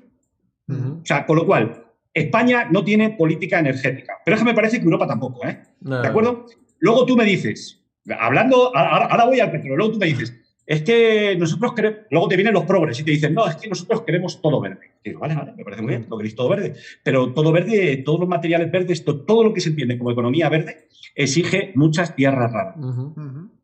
O 0.69 1.05
sea, 1.05 1.27
con 1.27 1.37
lo 1.37 1.47
cual, 1.47 1.85
España 2.15 2.69
no 2.71 2.85
tiene 2.85 3.11
política 3.11 3.59
energética. 3.59 4.15
Pero 4.25 4.37
es 4.37 4.43
que 4.43 4.49
me 4.49 4.55
parece 4.55 4.79
que 4.79 4.85
Europa 4.85 5.07
tampoco, 5.07 5.47
¿eh? 5.47 5.63
¿De 5.81 6.07
acuerdo? 6.07 6.47
Luego 6.79 7.07
tú 7.07 7.17
me 7.17 7.25
dices, 7.25 7.83
hablando, 8.19 8.77
ahora, 8.77 9.25
voy 9.25 9.41
al 9.41 9.51
petróleo, 9.51 9.77
luego 9.77 9.93
tú 9.93 9.99
me 9.99 10.07
dices, 10.07 10.35
es 10.67 10.83
que 10.83 11.37
nosotros 11.39 11.75
queremos, 11.75 12.01
luego 12.11 12.29
te 12.29 12.37
vienen 12.37 12.55
los 12.55 12.65
progres 12.65 12.99
y 13.01 13.05
te 13.05 13.11
dicen, 13.11 13.35
no, 13.35 13.47
es 13.47 13.57
que 13.57 13.69
nosotros 13.69 14.03
queremos 14.03 14.41
todo 14.41 14.61
verde. 14.61 14.93
digo, 15.05 15.21
vale, 15.21 15.35
vale, 15.35 15.53
me 15.57 15.65
parece 15.65 15.83
muy 15.83 15.91
bien, 15.91 16.07
lo 16.09 16.17
queréis 16.17 16.35
todo 16.35 16.49
verde. 16.49 16.75
Pero 17.03 17.33
todo 17.33 17.53
verde, 17.53 18.03
todos 18.05 18.21
los 18.21 18.29
materiales 18.29 18.71
verdes, 18.71 19.05
todo 19.05 19.45
lo 19.45 19.53
que 19.53 19.61
se 19.61 19.71
entiende 19.71 19.99
como 19.99 20.11
economía 20.11 20.49
verde, 20.49 20.89
exige 21.15 21.73
muchas 21.75 22.15
tierras 22.15 22.53
raras. 22.53 22.77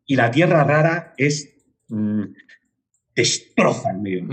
Y 0.05 0.15
la 0.15 0.31
tierra 0.31 0.63
rara 0.63 1.13
es 1.17 1.58
Mm, 1.89 2.23
destroza 3.15 3.91
el 3.91 3.99
medio 3.99 4.25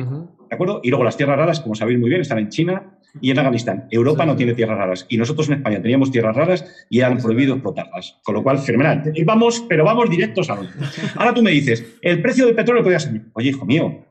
¿De 0.49 0.55
acuerdo? 0.55 0.81
Y 0.83 0.91
luego 0.91 1.05
las 1.05 1.17
tierras 1.17 1.37
raras, 1.37 1.61
como 1.61 1.75
sabéis 1.75 1.99
muy 1.99 2.09
bien, 2.09 2.21
están 2.21 2.39
en 2.39 2.49
China 2.51 2.99
y 3.21 3.31
en 3.31 3.39
Afganistán. 3.39 3.89
Europa 3.91 4.25
no 4.27 4.37
tiene 4.37 4.55
tierras 4.55 4.79
raras. 4.79 5.07
Y 5.09 5.17
nosotros 5.17 5.49
en 5.49 5.55
España 5.55 5.83
teníamos 5.83 6.11
tierras 6.11 6.37
raras 6.37 6.87
y 6.89 7.01
han 7.01 7.19
prohibido 7.19 7.55
explotarlas. 7.55 8.21
Con 8.23 8.35
lo 8.37 8.43
cual, 8.43 8.59
fenomenal. 8.59 9.13
Vamos, 9.25 9.65
pero 9.69 9.85
vamos 9.85 10.09
directos 10.09 10.49
a 10.51 10.57
lo 10.57 10.63
Ahora 11.17 11.35
tú 11.35 11.43
me 11.43 11.51
dices, 11.51 11.85
el 12.03 12.23
precio 12.23 12.47
del 12.47 12.55
petróleo 12.55 12.83
podría 12.83 13.01
ser. 13.01 13.23
Oye, 13.33 13.51
hijo 13.51 13.67
mío, 13.67 14.07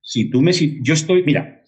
si 0.00 0.28
tú 0.30 0.42
me. 0.42 0.52
yo 0.52 0.94
estoy. 0.94 1.22
Mira, 1.22 1.62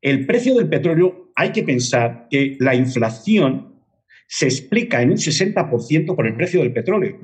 el 0.00 0.24
precio 0.26 0.54
del 0.54 0.68
petróleo, 0.68 1.32
hay 1.34 1.52
que 1.52 1.62
pensar 1.62 2.28
que 2.30 2.56
la 2.60 2.74
inflación 2.74 3.74
se 4.26 4.46
explica 4.46 5.02
en 5.02 5.10
un 5.10 5.16
60% 5.16 6.14
por 6.14 6.26
el 6.26 6.34
precio 6.34 6.60
del 6.60 6.72
petróleo. 6.72 7.18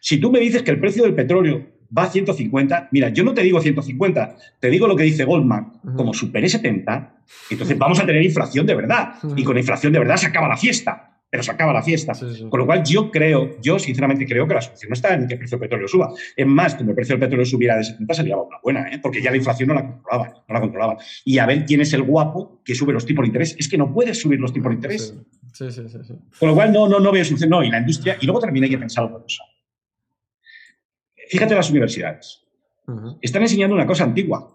Si 0.00 0.18
tú 0.18 0.30
me 0.30 0.40
dices 0.40 0.62
que 0.62 0.70
el 0.70 0.78
precio 0.78 1.02
del 1.04 1.14
petróleo 1.14 1.66
va 1.96 2.04
a 2.04 2.10
150. 2.10 2.88
Mira, 2.92 3.08
yo 3.10 3.24
no 3.24 3.34
te 3.34 3.42
digo 3.42 3.60
150, 3.60 4.36
te 4.58 4.70
digo 4.70 4.86
lo 4.86 4.96
que 4.96 5.04
dice 5.04 5.24
Goldman. 5.24 5.80
Como 5.96 6.14
supere 6.14 6.48
70, 6.48 7.20
entonces 7.50 7.78
vamos 7.78 8.00
a 8.00 8.06
tener 8.06 8.22
inflación 8.22 8.66
de 8.66 8.74
verdad. 8.74 9.14
Y 9.36 9.44
con 9.44 9.56
inflación 9.56 9.92
de 9.92 9.98
verdad 9.98 10.16
se 10.16 10.26
acaba 10.26 10.48
la 10.48 10.56
fiesta. 10.56 11.06
Pero 11.30 11.44
se 11.44 11.52
acaba 11.52 11.72
la 11.72 11.82
fiesta. 11.82 12.12
Con 12.48 12.58
lo 12.58 12.66
cual, 12.66 12.82
yo 12.82 13.08
creo, 13.08 13.60
yo 13.60 13.78
sinceramente 13.78 14.26
creo 14.26 14.48
que 14.48 14.54
la 14.54 14.60
solución 14.60 14.90
no 14.90 14.94
está 14.94 15.14
en 15.14 15.28
que 15.28 15.34
el 15.34 15.38
precio 15.38 15.58
del 15.58 15.68
petróleo 15.68 15.86
suba. 15.86 16.12
Es 16.36 16.46
más, 16.46 16.74
como 16.74 16.90
el 16.90 16.96
precio 16.96 17.12
del 17.12 17.20
petróleo 17.20 17.46
subiera 17.46 17.76
de 17.76 17.84
70, 17.84 18.14
sería 18.14 18.36
una 18.36 18.56
buena, 18.60 18.88
¿eh? 18.88 18.98
porque 19.00 19.22
ya 19.22 19.30
la 19.30 19.36
inflación 19.36 19.68
no 19.68 19.74
la 19.74 19.86
controlaba, 19.86 20.44
no 20.48 20.54
la 20.54 20.60
controlaba. 20.60 20.96
Y 21.24 21.38
a 21.38 21.46
ver 21.46 21.64
quién 21.66 21.82
es 21.82 21.92
el 21.92 22.02
guapo 22.02 22.60
que 22.64 22.74
sube 22.74 22.92
los 22.92 23.06
tipos 23.06 23.22
de 23.22 23.28
interés. 23.28 23.54
Es 23.60 23.68
que 23.68 23.78
no 23.78 23.92
puedes 23.94 24.20
subir 24.20 24.40
los 24.40 24.52
tipos 24.52 24.70
de 24.70 24.74
interés. 24.74 25.14
Sí, 25.52 25.70
sí, 25.70 25.82
sí. 25.88 26.14
Con 26.36 26.48
lo 26.48 26.54
cual, 26.56 26.72
no, 26.72 26.88
no, 26.88 26.98
no 26.98 27.12
veo 27.12 27.24
solución. 27.24 27.50
No, 27.50 27.62
y 27.62 27.70
la 27.70 27.78
industria. 27.78 28.16
Y 28.20 28.26
luego 28.26 28.40
también 28.40 28.64
hay 28.64 28.70
que 28.70 28.78
pensar 28.78 29.04
otra 29.04 29.20
cosa. 29.20 29.44
Fíjate 31.30 31.54
las 31.54 31.70
universidades. 31.70 32.44
Están 33.22 33.42
enseñando 33.42 33.76
una 33.76 33.86
cosa 33.86 34.04
antigua. 34.04 34.52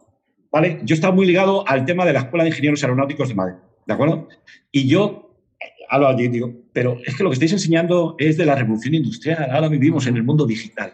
¿vale? 0.51 0.79
Yo 0.83 0.93
estaba 0.93 1.13
muy 1.13 1.25
ligado 1.25 1.67
al 1.67 1.85
tema 1.85 2.05
de 2.05 2.13
la 2.13 2.19
Escuela 2.19 2.43
de 2.43 2.49
Ingenieros 2.49 2.83
Aeronáuticos 2.83 3.29
de 3.29 3.35
Madrid. 3.35 3.55
¿De 3.85 3.93
acuerdo? 3.93 4.27
Y 4.71 4.87
yo 4.87 5.37
hablo 5.89 6.07
allí 6.07 6.27
digo, 6.27 6.51
pero 6.73 6.97
es 7.05 7.15
que 7.15 7.23
lo 7.23 7.29
que 7.29 7.35
estáis 7.35 7.53
enseñando 7.53 8.15
es 8.17 8.37
de 8.37 8.45
la 8.45 8.55
revolución 8.55 8.93
industrial. 8.93 9.49
Ahora 9.51 9.67
vivimos 9.69 10.07
en 10.07 10.17
el 10.17 10.23
mundo 10.23 10.45
digital. 10.45 10.93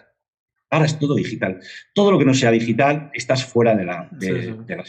Ahora 0.70 0.86
es 0.86 0.98
todo 0.98 1.15
digital. 1.15 1.60
Todo 1.94 2.12
lo 2.12 2.20
que 2.20 2.26
no 2.26 2.34
sea 2.34 2.52
digital, 2.52 3.12
estás 3.13 3.46
fuera 3.46 3.76
de 3.76 3.86
la, 3.86 4.08
de, 4.12 4.54
¿De 4.65 4.84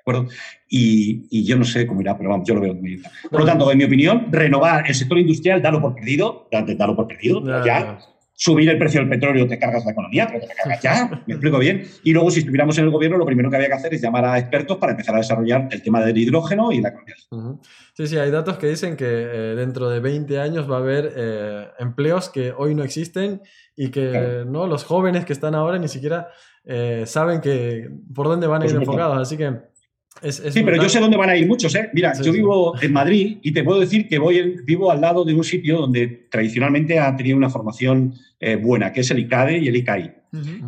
acuerdo? 0.00 0.28
Y, 0.68 1.44
yo 1.44 1.56
no 1.56 1.64
sé 1.64 1.86
cómo 1.86 2.00
irá, 2.00 2.16
pero 2.16 2.30
vamos, 2.30 2.48
yo 2.48 2.54
lo 2.54 2.60
veo 2.60 2.74
muy 2.74 2.96
bien. 2.96 3.02
Por 3.30 3.40
lo 3.40 3.46
tanto, 3.46 3.70
en 3.70 3.78
mi 3.78 3.84
opinión, 3.84 4.28
renovar 4.30 4.86
el 4.86 4.94
sector 4.94 5.18
industrial, 5.18 5.60
darlo 5.60 5.82
por 5.82 5.94
perdido, 5.94 6.48
darlo 6.50 6.96
por 6.96 7.08
perdido, 7.08 7.42
ya 7.64 7.98
subir 8.40 8.70
el 8.70 8.78
precio 8.78 9.00
del 9.00 9.08
petróleo, 9.08 9.48
te 9.48 9.58
cargas 9.58 9.84
la 9.84 9.90
economía, 9.90 10.28
pero 10.28 10.46
te 10.46 10.54
cargas 10.54 10.80
ya, 10.80 11.10
me 11.26 11.34
explico 11.34 11.58
bien. 11.58 11.84
Y 12.04 12.12
luego, 12.12 12.30
si 12.30 12.38
estuviéramos 12.38 12.78
en 12.78 12.84
el 12.84 12.90
gobierno, 12.90 13.18
lo 13.18 13.26
primero 13.26 13.50
que 13.50 13.56
había 13.56 13.66
que 13.66 13.74
hacer 13.74 13.92
es 13.92 14.00
llamar 14.00 14.24
a 14.24 14.38
expertos 14.38 14.76
para 14.76 14.92
empezar 14.92 15.16
a 15.16 15.18
desarrollar 15.18 15.68
el 15.72 15.82
tema 15.82 16.00
del 16.04 16.16
hidrógeno 16.16 16.70
y 16.70 16.80
la 16.80 16.90
economía. 16.90 17.16
Sí, 17.94 18.06
sí, 18.06 18.16
hay 18.16 18.30
datos 18.30 18.56
que 18.58 18.68
dicen 18.68 18.96
que 18.96 19.06
eh, 19.06 19.54
dentro 19.56 19.90
de 19.90 19.98
20 19.98 20.38
años 20.38 20.70
va 20.70 20.76
a 20.76 20.78
haber 20.78 21.12
eh, 21.16 21.66
empleos 21.80 22.28
que 22.28 22.54
hoy 22.56 22.76
no 22.76 22.84
existen 22.84 23.42
y 23.74 23.90
que 23.90 24.44
¿no? 24.46 24.68
los 24.68 24.84
jóvenes 24.84 25.24
que 25.24 25.32
están 25.32 25.56
ahora 25.56 25.78
ni 25.78 25.88
siquiera 25.88 26.28
eh, 26.64 27.04
saben 27.06 27.40
que, 27.40 27.90
por 28.14 28.28
dónde 28.28 28.46
van 28.46 28.62
a 28.62 28.66
ir 28.66 28.76
enfocados. 28.76 29.18
Así 29.18 29.36
que 29.36 29.52
sí, 30.30 30.62
pero 30.62 30.82
yo 30.82 30.88
sé 30.88 31.00
dónde 31.00 31.16
van 31.16 31.30
a 31.30 31.36
ir 31.36 31.46
muchos. 31.46 31.74
¿eh? 31.74 31.90
Mira, 31.92 32.12
yo 32.20 32.32
vivo 32.32 32.74
en 32.80 32.92
Madrid 32.92 33.38
y 33.42 33.52
te 33.52 33.62
puedo 33.62 33.80
decir 33.80 34.08
que 34.08 34.18
voy 34.18 34.56
vivo 34.64 34.90
al 34.90 35.00
lado 35.00 35.24
de 35.24 35.34
un 35.34 35.44
sitio 35.44 35.78
donde 35.78 36.28
tradicionalmente 36.30 36.98
ha 36.98 37.14
tenido 37.16 37.36
una 37.36 37.50
formación 37.50 38.14
eh, 38.40 38.56
buena, 38.56 38.92
que 38.92 39.00
es 39.00 39.10
el 39.10 39.18
ICADE 39.20 39.58
y 39.58 39.68
el 39.68 39.76
ICAI. 39.76 40.14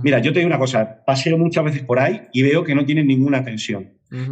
Mira, 0.03 0.21
yo 0.21 0.33
te 0.33 0.39
digo 0.39 0.49
una 0.49 0.59
cosa, 0.59 1.05
paseo 1.05 1.37
muchas 1.37 1.65
veces 1.65 1.83
por 1.83 1.99
ahí 1.99 2.23
y 2.33 2.43
veo 2.43 2.65
que 2.65 2.75
no 2.75 2.85
tienen 2.85 3.07
ninguna 3.07 3.45
tensión. 3.45 3.91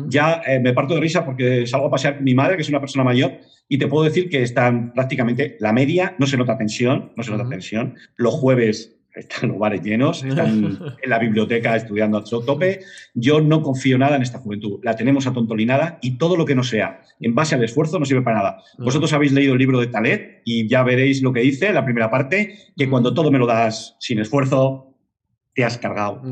Ya 0.08 0.42
eh, 0.44 0.58
me 0.58 0.72
parto 0.72 0.94
de 0.94 1.00
risa 1.00 1.24
porque 1.24 1.64
salgo 1.66 1.86
a 1.86 1.90
pasear 1.90 2.16
con 2.16 2.24
mi 2.24 2.34
madre, 2.34 2.56
que 2.56 2.62
es 2.62 2.68
una 2.68 2.80
persona 2.80 3.04
mayor, 3.04 3.38
y 3.68 3.78
te 3.78 3.86
puedo 3.86 4.04
decir 4.04 4.28
que 4.28 4.42
están 4.42 4.92
prácticamente 4.92 5.56
la 5.60 5.72
media, 5.72 6.16
no 6.18 6.26
se 6.26 6.36
nota 6.36 6.58
tensión, 6.58 7.12
no 7.16 7.22
se 7.22 7.30
nota 7.30 7.48
tensión. 7.48 7.94
Los 8.16 8.34
jueves 8.34 8.97
están 9.14 9.50
los 9.50 9.58
bares 9.58 9.82
llenos, 9.82 10.22
están 10.24 10.78
en 11.02 11.10
la 11.10 11.18
biblioteca 11.18 11.76
estudiando 11.76 12.18
a 12.18 12.24
tope. 12.24 12.80
Yo 13.14 13.40
no 13.40 13.62
confío 13.62 13.98
nada 13.98 14.16
en 14.16 14.22
esta 14.22 14.38
juventud. 14.38 14.80
La 14.82 14.96
tenemos 14.96 15.26
atontolinada 15.26 15.98
y 16.02 16.18
todo 16.18 16.36
lo 16.36 16.44
que 16.44 16.54
no 16.54 16.62
sea 16.62 17.00
en 17.20 17.34
base 17.34 17.54
al 17.54 17.64
esfuerzo 17.64 17.98
no 17.98 18.04
sirve 18.04 18.22
para 18.22 18.38
nada. 18.38 18.62
Vosotros 18.78 19.12
habéis 19.12 19.32
leído 19.32 19.52
el 19.52 19.58
libro 19.58 19.80
de 19.80 19.88
Talet 19.88 20.42
y 20.44 20.68
ya 20.68 20.82
veréis 20.82 21.22
lo 21.22 21.32
que 21.32 21.40
dice, 21.40 21.72
la 21.72 21.84
primera 21.84 22.10
parte, 22.10 22.56
que 22.76 22.88
cuando 22.88 23.14
todo 23.14 23.30
me 23.30 23.38
lo 23.38 23.46
das 23.46 23.96
sin 23.98 24.18
esfuerzo, 24.18 24.94
te 25.54 25.64
has 25.64 25.78
cargado. 25.78 26.22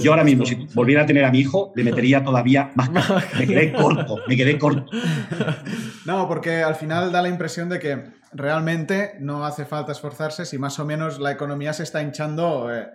Yo 0.00 0.12
ahora 0.12 0.24
mismo, 0.24 0.46
si 0.46 0.54
volviera 0.74 1.02
a 1.02 1.06
tener 1.06 1.24
a 1.24 1.30
mi 1.30 1.40
hijo, 1.40 1.72
le 1.74 1.84
metería 1.84 2.22
todavía 2.22 2.70
más. 2.74 2.90
Me 3.38 3.46
quedé 3.46 3.72
corto, 3.72 4.18
me 4.28 4.36
quedé 4.36 4.58
corto. 4.58 4.86
No, 6.06 6.26
porque 6.26 6.62
al 6.62 6.74
final 6.74 7.12
da 7.12 7.22
la 7.22 7.28
impresión 7.28 7.68
de 7.68 7.78
que 7.78 8.02
realmente 8.32 9.14
no 9.20 9.44
hace 9.44 9.64
falta 9.64 9.92
esforzarse 9.92 10.44
si 10.44 10.58
más 10.58 10.78
o 10.78 10.84
menos 10.84 11.18
la 11.18 11.32
economía 11.32 11.72
se 11.72 11.82
está 11.82 12.02
hinchando. 12.02 12.74
Eh, 12.74 12.88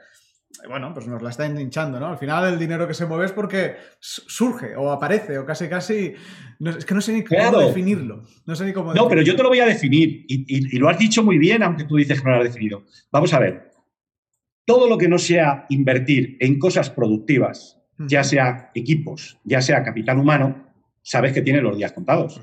bueno, 0.68 0.94
pues 0.94 1.08
nos 1.08 1.22
la 1.22 1.30
está 1.30 1.46
hinchando, 1.46 2.00
¿no? 2.00 2.08
Al 2.08 2.18
final 2.18 2.54
el 2.54 2.60
dinero 2.60 2.88
que 2.88 2.94
se 2.94 3.06
mueve 3.06 3.26
es 3.26 3.32
porque 3.32 3.76
surge 4.00 4.76
o 4.76 4.92
aparece 4.92 5.38
o 5.38 5.46
casi 5.46 5.68
casi... 5.68 6.14
es 6.60 6.86
que 6.86 6.94
no 6.94 7.02
sé 7.02 7.14
ni 7.14 7.24
cómo 7.24 7.60
definirlo. 7.60 8.24
No 8.46 8.56
sé 8.56 8.66
ni 8.66 8.74
cómo... 8.74 8.94
No, 8.94 9.08
pero 9.08 9.22
yo 9.22 9.36
te 9.36 9.44
lo 9.44 9.50
voy 9.50 9.60
a 9.60 9.66
definir 9.66 10.26
y, 10.28 10.78
lo 10.78 10.90
has 10.90 10.98
dicho 10.98 11.24
muy 11.24 11.38
bien, 11.38 11.62
aunque 11.64 11.84
tú 11.84 11.98
dices 11.98 12.20
que 12.20 12.26
no 12.26 12.36
lo 12.36 12.42
has 12.42 12.48
definido. 12.48 12.84
Vamos 13.12 13.34
a 13.34 13.40
ver. 13.40 13.72
Todo 14.66 14.88
lo 14.88 14.98
que 14.98 15.10
no 15.10 15.20
sea 15.20 15.66
invertir 15.70 16.38
en 16.40 16.58
cosas 16.58 16.90
productivas, 16.90 17.82
ya 18.00 18.24
sea 18.24 18.72
equipos, 18.74 19.38
ya 19.44 19.62
sea 19.62 19.84
capital 19.84 20.18
humano, 20.18 20.72
sabes 21.04 21.34
que 21.34 21.42
tiene 21.42 21.62
los 21.62 21.78
días 21.78 21.92
contados 21.92 22.42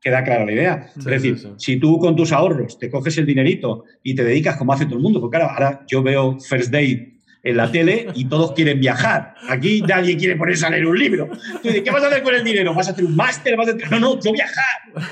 queda 0.00 0.24
clara 0.24 0.44
la 0.44 0.52
idea. 0.52 0.90
es 0.96 1.04
decir, 1.04 1.38
si 1.58 1.76
tú 1.76 1.98
con 1.98 2.16
tus 2.16 2.32
ahorros 2.32 2.78
te 2.78 2.90
coges 2.90 3.18
el 3.18 3.26
dinerito 3.26 3.84
y 4.02 4.14
te 4.14 4.24
dedicas 4.24 4.56
como 4.56 4.72
hace 4.72 4.86
todo 4.86 4.96
el 4.96 5.02
mundo, 5.02 5.20
porque 5.20 5.36
claro, 5.36 5.52
ahora 5.52 5.84
yo 5.86 6.02
veo 6.02 6.38
First 6.40 6.70
Day 6.70 7.20
en 7.42 7.56
la 7.56 7.70
tele 7.70 8.06
y 8.14 8.26
todos 8.26 8.52
quieren 8.52 8.80
viajar. 8.80 9.34
Aquí 9.48 9.82
nadie 9.82 10.16
quiere 10.16 10.36
ponerse 10.36 10.66
a 10.66 10.70
leer 10.70 10.86
un 10.86 10.98
libro. 10.98 11.28
Tú 11.62 11.68
dices, 11.68 11.82
¿qué 11.82 11.90
vas 11.90 12.02
a 12.02 12.08
hacer 12.08 12.22
con 12.22 12.34
el 12.34 12.44
dinero? 12.44 12.74
¿Vas 12.74 12.88
a 12.88 12.90
hacer 12.92 13.04
un 13.04 13.16
máster? 13.16 13.56
¿Vas 13.56 13.68
a 13.68 13.70
hacer... 13.72 13.90
No, 13.90 13.98
no, 13.98 14.20
yo 14.20 14.32
viajar. 14.32 14.64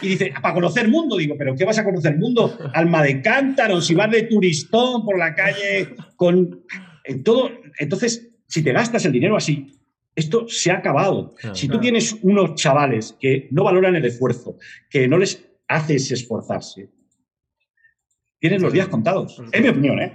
Y 0.03 0.09
dice, 0.09 0.33
para 0.43 0.55
conocer 0.55 0.89
mundo. 0.89 1.17
Digo, 1.17 1.37
¿pero 1.39 1.55
qué 1.57 1.65
vas 1.65 1.79
a 1.79 1.85
conocer 1.85 2.19
mundo? 2.19 2.59
Alma 2.75 3.03
de 3.03 3.23
cántaro, 3.23 3.81
si 3.81 3.95
vas 3.95 4.11
de 4.11 4.25
turistón 4.25 5.05
por 5.05 5.19
la 5.19 5.35
calle 5.35 5.95
con... 6.17 6.65
En 7.05 7.23
todo... 7.23 7.51
Entonces, 7.79 8.29
si 8.47 8.63
te 8.63 8.73
gastas 8.73 9.05
el 9.07 9.13
dinero 9.13 9.37
así, 9.37 9.78
esto 10.19 10.49
se 10.49 10.71
ha 10.71 10.79
acabado. 10.79 11.35
si 11.53 11.69
tú 11.69 11.79
tienes 11.79 12.17
unos 12.23 12.55
chavales 12.55 13.17
que 13.21 13.49
no 13.53 13.65
valoran 13.65 13.95
el 13.95 14.05
esfuerzo, 14.05 14.57
que 14.91 15.07
no 15.07 15.17
les 15.17 15.49
haces 15.69 16.11
esforzarse, 16.11 16.89
tienes 18.41 18.61
los 18.61 18.73
días 18.73 18.89
contados. 18.89 19.41
Es 19.53 19.63
mi 19.63 19.69
opinión, 19.69 20.01
¿eh? 20.01 20.13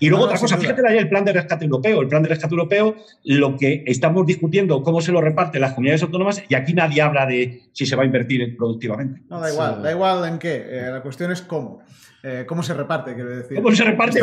Y 0.00 0.08
luego 0.08 0.24
otra 0.24 0.38
cosa, 0.38 0.56
fíjate 0.56 0.82
ahí 0.86 0.98
el 0.98 1.08
plan 1.08 1.24
de 1.24 1.32
rescate 1.32 1.64
europeo. 1.64 2.00
El 2.00 2.08
plan 2.08 2.22
de 2.22 2.30
rescate 2.30 2.52
europeo, 2.54 2.96
lo 3.24 3.56
que 3.56 3.84
estamos 3.86 4.26
discutiendo, 4.26 4.82
cómo 4.82 5.00
se 5.00 5.12
lo 5.12 5.20
reparten 5.20 5.60
las 5.60 5.74
comunidades 5.74 6.02
autónomas, 6.02 6.42
y 6.48 6.54
aquí 6.56 6.74
nadie 6.74 7.02
habla 7.02 7.26
de 7.26 7.62
si 7.72 7.86
se 7.86 7.94
va 7.94 8.02
a 8.02 8.06
invertir 8.06 8.56
productivamente. 8.56 9.22
No, 9.28 9.40
da 9.40 9.52
igual, 9.52 9.82
da 9.82 9.90
igual 9.92 10.28
en 10.28 10.38
qué. 10.38 10.66
Eh, 10.68 10.90
la 10.90 11.00
cuestión 11.00 11.30
es 11.30 11.42
cómo. 11.42 11.82
Eh, 12.26 12.46
¿cómo 12.46 12.62
se 12.62 12.72
reparte? 12.72 13.14
Quiero 13.14 13.36
decir. 13.36 13.58
¿Cómo 13.58 13.76
se 13.76 13.84
reparte? 13.84 14.18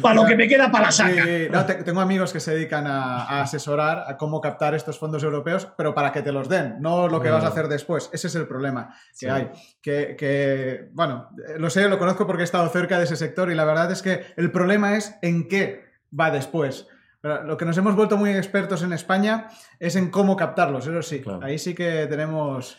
Para 0.00 0.14
lo 0.14 0.24
que 0.24 0.34
me 0.34 0.48
queda 0.48 0.70
para 0.70 0.90
sacar. 0.90 1.84
tengo 1.84 2.00
amigos 2.00 2.32
que 2.32 2.40
se 2.40 2.52
dedican 2.54 2.86
a, 2.86 3.42
asesorar 3.42 4.04
a 4.06 4.16
cómo 4.16 4.40
captar 4.40 4.74
estos 4.74 4.98
fondos 4.98 5.22
europeos, 5.22 5.68
pero 5.76 5.94
para 5.94 6.12
que 6.12 6.22
te 6.22 6.32
los 6.32 6.48
den, 6.48 6.76
no 6.80 7.06
lo 7.06 7.20
que 7.20 7.28
vas 7.28 7.44
a 7.44 7.48
hacer 7.48 7.68
después. 7.68 8.08
Ese 8.14 8.28
es 8.28 8.34
el 8.36 8.46
problema 8.46 8.94
que 9.18 9.28
hay. 9.28 9.50
Que, 9.82 10.16
que, 10.16 10.88
bueno, 10.92 11.28
lo 11.58 11.68
sé, 11.68 11.86
lo 11.90 11.98
conozco 11.98 12.26
porque 12.26 12.40
he 12.40 12.44
estado 12.44 12.66
cerca 12.70 12.96
de 12.96 13.04
ese 13.04 13.16
sector 13.16 13.52
y 13.52 13.54
la 13.54 13.66
verdad 13.66 13.92
es 13.92 14.00
que 14.00 14.24
el 14.38 14.50
problema 14.50 14.96
es 14.96 15.14
en 15.20 15.46
qué 15.46 15.84
va 16.18 16.30
después. 16.30 16.86
lo 17.22 17.58
que 17.58 17.66
nos 17.66 17.76
hemos 17.76 17.96
vuelto 17.96 18.16
muy 18.16 18.30
expertos 18.30 18.82
en 18.82 18.94
España 18.94 19.48
es 19.78 19.94
en 19.94 20.08
cómo 20.08 20.38
captarlos, 20.38 20.86
eso 20.86 21.02
sí. 21.02 21.22
Ahí 21.42 21.58
sí 21.58 21.74
que 21.74 22.06
tenemos 22.06 22.78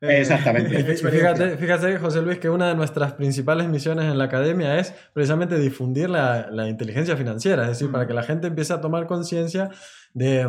Exactamente. 0.00 0.84
Fíjate, 0.94 1.56
fíjate, 1.56 1.98
José 1.98 2.22
Luis, 2.22 2.38
que 2.38 2.48
una 2.48 2.68
de 2.68 2.74
nuestras 2.76 3.14
principales 3.14 3.68
misiones 3.68 4.04
en 4.04 4.16
la 4.16 4.24
academia 4.24 4.78
es 4.78 4.94
precisamente 5.12 5.58
difundir 5.58 6.08
la, 6.08 6.48
la 6.50 6.68
inteligencia 6.68 7.16
financiera, 7.16 7.64
es 7.64 7.70
decir, 7.70 7.90
para 7.90 8.06
que 8.06 8.14
la 8.14 8.22
gente 8.22 8.46
empiece 8.46 8.72
a 8.72 8.80
tomar 8.80 9.06
conciencia 9.06 9.70
de 10.14 10.46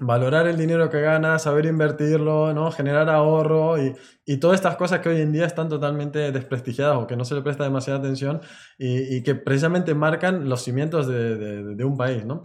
valorar 0.00 0.46
el 0.46 0.56
dinero 0.56 0.88
que 0.90 1.00
gana, 1.00 1.40
saber 1.40 1.66
invertirlo, 1.66 2.54
¿no? 2.54 2.70
generar 2.70 3.10
ahorro 3.10 3.82
y, 3.82 3.96
y, 4.24 4.36
todas 4.36 4.54
estas 4.54 4.76
cosas 4.76 5.00
que 5.00 5.08
hoy 5.08 5.20
en 5.20 5.32
día 5.32 5.44
están 5.44 5.68
totalmente 5.68 6.30
desprestigiadas 6.30 6.98
o 6.98 7.06
que 7.08 7.16
no 7.16 7.24
se 7.24 7.34
le 7.34 7.42
presta 7.42 7.64
demasiada 7.64 7.98
atención 7.98 8.40
y, 8.78 9.16
y 9.16 9.22
que 9.24 9.34
precisamente 9.34 9.94
marcan 9.94 10.48
los 10.48 10.62
cimientos 10.62 11.08
de, 11.08 11.74
de, 11.74 11.84
un 11.84 11.96
país. 11.96 12.24
¿no? 12.24 12.42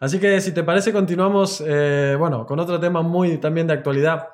Así 0.00 0.18
que 0.18 0.40
si 0.40 0.50
te 0.50 0.64
parece 0.64 0.92
continuamos 0.92 1.62
eh, 1.64 2.16
bueno, 2.18 2.44
con 2.44 2.58
otro 2.58 2.80
tema 2.80 3.02
muy 3.02 3.38
también 3.38 3.68
de 3.68 3.74
actualidad 3.74 4.26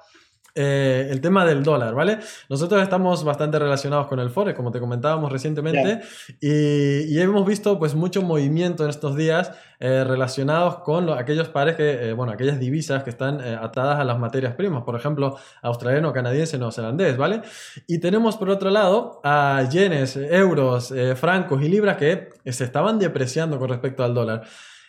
eh, 0.54 1.08
el 1.10 1.22
tema 1.22 1.46
del 1.46 1.62
dólar, 1.62 1.94
¿vale? 1.94 2.18
Nosotros 2.50 2.82
estamos 2.82 3.24
bastante 3.24 3.58
relacionados 3.58 4.06
con 4.06 4.20
el 4.20 4.28
Forex, 4.28 4.54
como 4.54 4.70
te 4.70 4.80
comentábamos 4.80 5.32
recientemente, 5.32 6.00
y, 6.40 7.18
hemos 7.18 7.46
visto 7.46 7.78
pues 7.78 7.94
mucho 7.94 8.20
movimiento 8.20 8.84
en 8.84 8.90
estos 8.90 9.16
días 9.16 9.52
eh, 9.80 10.04
relacionados 10.04 10.80
con 10.80 11.08
aquellos 11.08 11.48
pares 11.48 11.76
que, 11.76 12.10
eh, 12.10 12.12
bueno, 12.12 12.32
aquellas 12.32 12.58
divisas 12.58 13.02
que 13.02 13.10
están 13.10 13.40
atadas 13.40 13.98
a 13.98 14.04
las 14.04 14.18
materias 14.18 14.54
primas, 14.54 14.82
por 14.82 14.94
ejemplo, 14.94 15.38
australiano, 15.62 16.12
canadiense, 16.12 16.58
neozelandés, 16.58 17.16
¿vale? 17.16 17.40
Y 17.86 17.98
tenemos 17.98 18.36
por 18.36 18.50
otro 18.50 18.68
lado 18.68 19.20
a 19.24 19.66
yenes, 19.70 20.16
euros, 20.16 20.92
francos 21.16 21.62
y 21.62 21.68
libras 21.68 21.96
que 21.96 22.28
se 22.44 22.64
estaban 22.64 22.98
depreciando 22.98 23.58
con 23.58 23.70
respecto 23.70 24.04
al 24.04 24.12
dólar. 24.12 24.42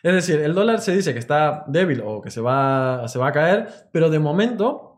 Es 0.03 0.13
decir, 0.13 0.41
el 0.41 0.53
dólar 0.53 0.81
se 0.81 0.93
dice 0.93 1.13
que 1.13 1.19
está 1.19 1.63
débil 1.67 2.01
o 2.05 2.21
que 2.21 2.29
se 2.29 2.41
va, 2.41 3.07
se 3.07 3.17
va 3.17 3.29
a 3.29 3.31
caer, 3.31 3.69
pero 3.93 4.09
de 4.09 4.19
momento 4.19 4.92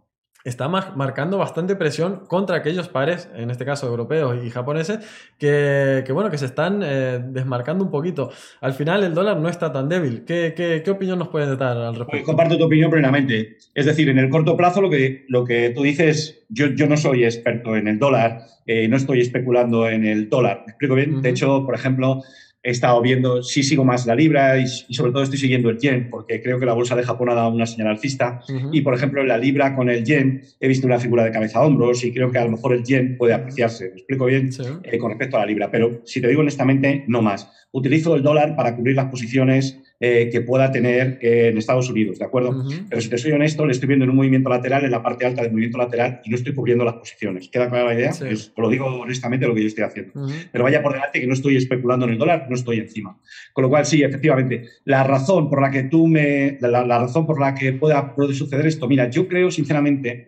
está 0.46 0.68
marcando 0.68 1.40
bastante 1.40 1.76
presión 1.76 2.22
contra 2.28 2.58
aquellos 2.58 2.88
pares, 2.88 3.28
en 3.36 3.50
este 3.50 3.66
caso 3.66 3.88
europeos 3.88 4.38
y 4.46 4.52
japoneses, 4.52 5.00
que, 5.40 6.06
bueno, 6.14 6.30
que 6.30 6.38
se 6.38 6.46
están 6.46 6.82
eh, 6.84 7.20
desmarcando 7.20 7.84
un 7.84 7.90
poquito. 7.90 8.32
Al 8.62 8.74
final 8.74 9.04
el 9.04 9.16
dólar 9.16 9.38
no 9.38 9.50
está 9.50 9.74
tan 9.74 9.90
débil. 9.90 10.24
¿Qué, 10.24 10.54
qué, 10.56 10.92
opinión 10.92 11.18
nos 11.18 11.30
puedes 11.30 11.58
dar 11.58 11.76
al 11.76 11.96
respecto? 11.96 12.12
Pues 12.12 12.24
comparto 12.24 12.58
tu 12.60 12.66
opinión 12.66 12.92
plenamente. 12.92 13.58
Es 13.74 13.88
decir, 13.88 14.08
en 14.08 14.20
el 14.20 14.30
corto 14.30 14.56
plazo 14.56 14.82
lo 14.82 14.90
que, 14.90 15.26
lo 15.30 15.44
que 15.44 15.72
tú 15.72 15.82
dices, 15.82 16.46
yo, 16.50 16.68
yo 16.68 16.86
no 16.86 16.96
soy 16.96 17.26
experto 17.26 17.76
en 17.76 17.88
el 17.88 17.98
dólar, 17.98 18.42
eh, 18.68 18.88
no 18.88 18.98
estoy 18.98 19.22
especulando 19.22 19.90
en 19.90 20.06
el 20.06 20.30
dólar. 20.30 20.62
¿Me 20.68 20.72
explico 20.74 20.94
bien? 20.94 21.24
De 21.24 21.30
hecho, 21.30 21.66
por 21.66 21.74
ejemplo, 21.74 22.22
he 22.66 22.72
estado 22.72 23.00
viendo, 23.00 23.44
sí 23.44 23.62
sigo 23.62 23.86
más 23.86 24.08
la 24.08 24.16
libra 24.16 24.58
y, 24.58 24.68
sobre 24.68 25.12
todo 25.12 25.22
estoy 25.22 25.38
siguiendo 25.38 25.70
el 25.70 25.78
yen, 25.78 26.10
porque 26.10 26.42
creo 26.42 26.60
que 26.60 26.66
la 26.66 26.74
bolsa 26.74 26.96
de 26.96 27.04
Japón 27.04 27.30
ha 27.30 27.36
dado 27.36 27.50
una 27.52 27.68
señal 27.68 27.90
alcista. 27.90 28.42
Y, 28.72 28.82
por 28.82 28.96
ejemplo, 28.96 29.22
en 29.22 29.28
la 29.28 29.38
libra 29.38 29.76
con 29.76 29.88
el 29.88 30.04
yen 30.04 30.42
he 30.60 30.68
visto 30.68 30.88
una 30.88 30.98
figura 30.98 31.24
de 31.24 31.32
cabeza 31.32 31.60
a 31.60 31.62
hombros 31.62 32.04
y 32.04 32.12
creo 32.12 32.32
que 32.32 32.40
a 32.40 32.44
lo 32.44 32.50
mejor 32.50 32.74
el 32.74 32.84
yen 32.84 33.18
puede 33.18 33.36
apreciarse. 33.36 33.90
Me 33.90 33.98
explico 33.98 34.26
bien 34.26 34.50
eh, 34.84 34.98
con 34.98 35.12
respecto 35.12 35.38
a 35.38 35.42
la 35.42 35.46
libra, 35.46 35.70
pero 35.70 36.02
si 36.06 36.20
te 36.20 36.28
digo 36.28 36.42
honestamente, 36.42 37.06
no 37.08 37.22
más. 37.22 37.48
Utilizo 37.72 38.16
el 38.16 38.24
dólar 38.24 38.56
para 38.56 38.76
cubrir 38.76 38.96
las 38.96 39.12
posiciones 39.12 39.80
eh, 40.08 40.30
que 40.30 40.42
pueda 40.42 40.72
tener 40.72 41.18
en 41.20 41.58
Estados 41.58 41.90
Unidos, 41.90 42.20
¿de 42.20 42.26
acuerdo? 42.26 42.64
Pero 42.88 43.02
si 43.02 43.10
te 43.10 43.18
soy 43.18 43.32
honesto, 43.32 43.66
le 43.66 43.72
estoy 43.72 43.88
viendo 43.88 44.06
en 44.06 44.12
un 44.12 44.18
movimiento 44.18 44.50
lateral, 44.50 44.86
en 44.86 44.92
la 44.92 45.02
parte 45.02 45.26
alta 45.26 45.42
del 45.42 45.50
movimiento 45.50 45.80
lateral, 45.80 46.22
y 46.24 46.30
no 46.30 46.36
estoy 46.36 46.54
cubriendo 46.54 46.86
las 46.86 46.94
posiciones. 46.94 47.50
¿Queda 47.50 47.70
clara 47.70 47.86
la 47.86 47.96
idea? 47.96 48.12
Pues, 48.20 48.54
lo 48.56 48.70
digo 48.70 48.86
honestamente 48.86 49.48
lo 49.48 49.56
que 49.56 49.62
yo 49.62 49.68
estoy 49.68 49.84
haciendo. 49.84 50.14
Pero 50.52 50.64
vaya 50.64 50.84
por 50.84 50.94
delante 50.94 51.20
que 51.20 51.26
no 51.26 51.34
estoy 51.34 51.58
especulando 51.58 52.06
en 52.06 52.12
el 52.12 52.18
dólar, 52.20 52.46
no 52.48 52.56
estoy 52.56 52.78
encima. 52.78 53.20
Con 53.52 53.64
lo 53.64 53.70
cual, 53.70 53.88
sí, 53.88 54.04
efectivamente, 54.04 54.70
la 54.84 55.04
razón 55.04 55.50
por 55.50 55.60
la 55.60 55.72
que 55.72 55.84
tú 55.84 56.06
me. 56.06 56.60
La, 56.62 56.84
razón 56.84 57.26
por 57.26 57.40
la 57.40 57.56
que 57.56 57.74
pueda, 57.74 58.14
puede 58.14 58.36
suceder 58.36 58.68
esto, 58.68 58.88
mira, 58.88 59.10
yo 59.10 59.28
creo 59.28 59.50
sinceramente. 59.50 60.28